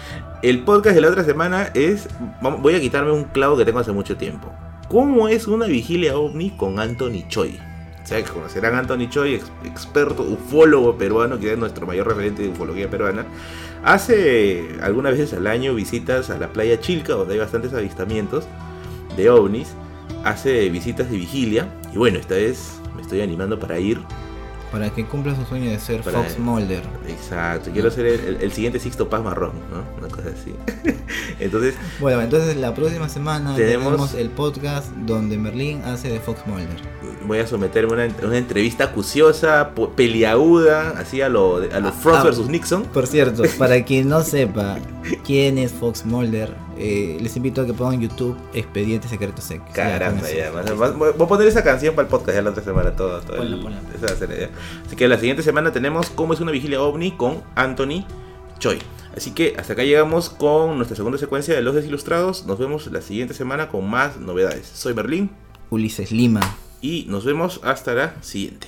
El 0.42 0.64
podcast 0.64 0.96
de 0.96 1.02
la 1.02 1.10
otra 1.10 1.26
semana 1.26 1.70
es... 1.74 2.08
vamos- 2.42 2.62
Voy 2.62 2.74
a 2.76 2.80
quitarme 2.80 3.12
un 3.12 3.26
clavo 3.26 3.58
que 3.58 3.66
tengo 3.66 3.80
hace 3.80 3.92
mucho 3.92 4.16
tiempo. 4.16 4.50
¿Cómo 4.88 5.28
es 5.28 5.46
una 5.48 5.66
vigilia 5.66 6.18
ovni 6.18 6.52
con 6.52 6.80
Anthony 6.80 7.28
Choi? 7.28 7.60
O 8.08 8.10
sea, 8.10 8.24
que 8.24 8.32
conocerán 8.32 8.74
a 8.76 8.80
Anthony 8.80 9.10
Choi, 9.10 9.34
ex- 9.36 9.52
experto 9.66 10.24
ufólogo 10.24 10.98
peruano, 10.98 11.38
que 11.38 11.52
es 11.52 11.58
nuestro 11.60 11.86
mayor 11.86 12.08
referente 12.08 12.42
de 12.42 12.48
ufología 12.48 12.90
peruana. 12.90 13.26
Hace 13.84 14.78
algunas 14.82 15.12
veces 15.12 15.34
al 15.34 15.46
año 15.46 15.76
visitas 15.76 16.30
a 16.30 16.38
la 16.38 16.48
playa 16.54 16.80
Chilca, 16.80 17.16
donde 17.16 17.34
hay 17.34 17.42
bastantes 17.42 17.74
avistamientos 17.74 18.48
de 19.18 19.30
ovnis. 19.30 19.74
Hace 20.24 20.70
visitas 20.70 21.12
de 21.12 21.18
vigilia. 21.18 21.68
Y 21.94 21.98
bueno, 21.98 22.18
esta 22.18 22.36
vez 22.36 22.80
me 22.96 23.02
estoy 23.02 23.20
animando 23.20 23.60
para 23.60 23.78
ir 23.78 24.00
Para 24.72 24.90
que 24.90 25.06
cumpla 25.06 25.34
su 25.36 25.46
sueño 25.46 25.70
de 25.72 25.80
ser 25.80 26.02
Para- 26.02 26.20
Fox 26.24 26.38
Mulder. 26.40 26.84
Exacto, 27.08 27.70
quiero 27.72 27.90
ser 27.90 28.06
el, 28.06 28.20
el- 28.20 28.38
el 28.42 28.52
siguiente 28.52 28.80
Sixto 28.80 29.08
Paz 29.10 29.24
Marrón, 29.24 29.54
¿no? 29.72 29.84
Una 29.98 30.14
cosa 30.14 30.30
así. 30.30 30.54
Entonces, 31.40 31.76
Bueno, 32.00 32.22
entonces 32.22 32.58
la 32.58 32.74
próxima 32.74 33.08
semana 33.08 33.56
Tenemos- 33.56 33.86
tenemos, 33.86 34.14
el 34.16 34.30
podcast 34.30 34.90
donde 35.06 35.38
Merlin 35.38 35.82
hace 35.84 36.10
de 36.10 36.20
Fox 36.20 36.42
Mulder. 36.46 36.68
voy 37.26 37.40
a 37.40 37.48
someterme 37.48 37.92
a 38.04 38.06
una, 38.08 38.16
una 38.28 38.38
entrevista 38.38 38.86
acuciosa, 38.86 39.72
peliaguda, 39.96 40.96
así 40.98 41.22
a 41.22 41.30
lo, 41.30 41.58
a 41.58 41.80
lo 41.80 41.92
Frost 41.94 42.20
Ah, 42.20 42.24
versus 42.24 42.50
Nixon. 42.50 42.84
Por 42.86 43.08
cierto, 43.08 43.44
para 43.58 43.82
quien 43.86 44.10
no 44.10 44.22
sepa 44.22 44.80
quién 45.26 45.58
es 45.58 45.72
Fox 45.72 46.06
Mulder, 46.06 46.54
eh, 46.80 47.18
les 47.22 47.36
invito 47.36 47.62
a 47.62 47.66
que 47.66 47.74
pongan 47.74 48.00
YouTube 48.02 48.38
Expediente 48.54 49.08
Secreto 49.08 49.42
Sex. 49.42 49.62
Caramba, 49.74 50.30
ya. 50.30 50.52
más- 50.52 50.96
Voy 50.98 51.10
a 51.10 51.28
poner 51.28 51.48
esa 51.48 51.64
canción 51.64 51.96
para 51.96 52.08
el 52.08 52.12
podcast 52.12 52.36
ya 52.36 52.42
la 52.42 52.50
otra 52.52 52.64
semana, 52.64 52.96
todo. 52.96 53.20
todo 53.22 53.38
Ponla, 53.38 53.56
el- 53.56 53.62
ponla. 53.62 53.80
esa 53.96 54.08
va 54.08 54.14
a 54.14 54.16
ser 54.18 54.30
la 54.30 54.36
idea. 54.36 54.50
Así 54.86 54.96
que 54.96 55.08
la 55.08 55.18
siguiente 55.18 55.44
semana 55.44 55.72
tenemos 55.72 56.10
cómo 56.10 56.34
es 56.34 56.40
una 56.40 56.52
vigilia 56.52 56.82
ovni 56.82 57.12
con 57.12 57.42
Anthony 57.56 58.06
Choi. 58.60 58.80
Así 59.16 59.32
que 59.32 59.56
hasta 59.58 59.74
acá 59.74 59.84
llegamos 59.84 60.30
con 60.30 60.76
nuestra 60.78 60.96
segunda 60.96 61.18
secuencia 61.18 61.56
de 61.56 61.62
Los 61.62 61.74
Desilustrados. 61.76 62.46
Nos 62.46 62.60
vemos 62.60 62.86
la 62.92 63.02
siguiente 63.02 63.34
semana 63.34 63.70
con 63.70 63.90
más 63.90 64.18
novedades. 64.18 64.68
Soy 64.74 64.94
Berlín 64.94 65.32
Ulises 65.72 66.12
Lima. 66.12 66.42
y 66.82 67.06
nos 67.10 67.26
vemos 67.26 67.60
hasta 67.64 67.94
la 67.96 68.14
siguiente. 68.22 68.68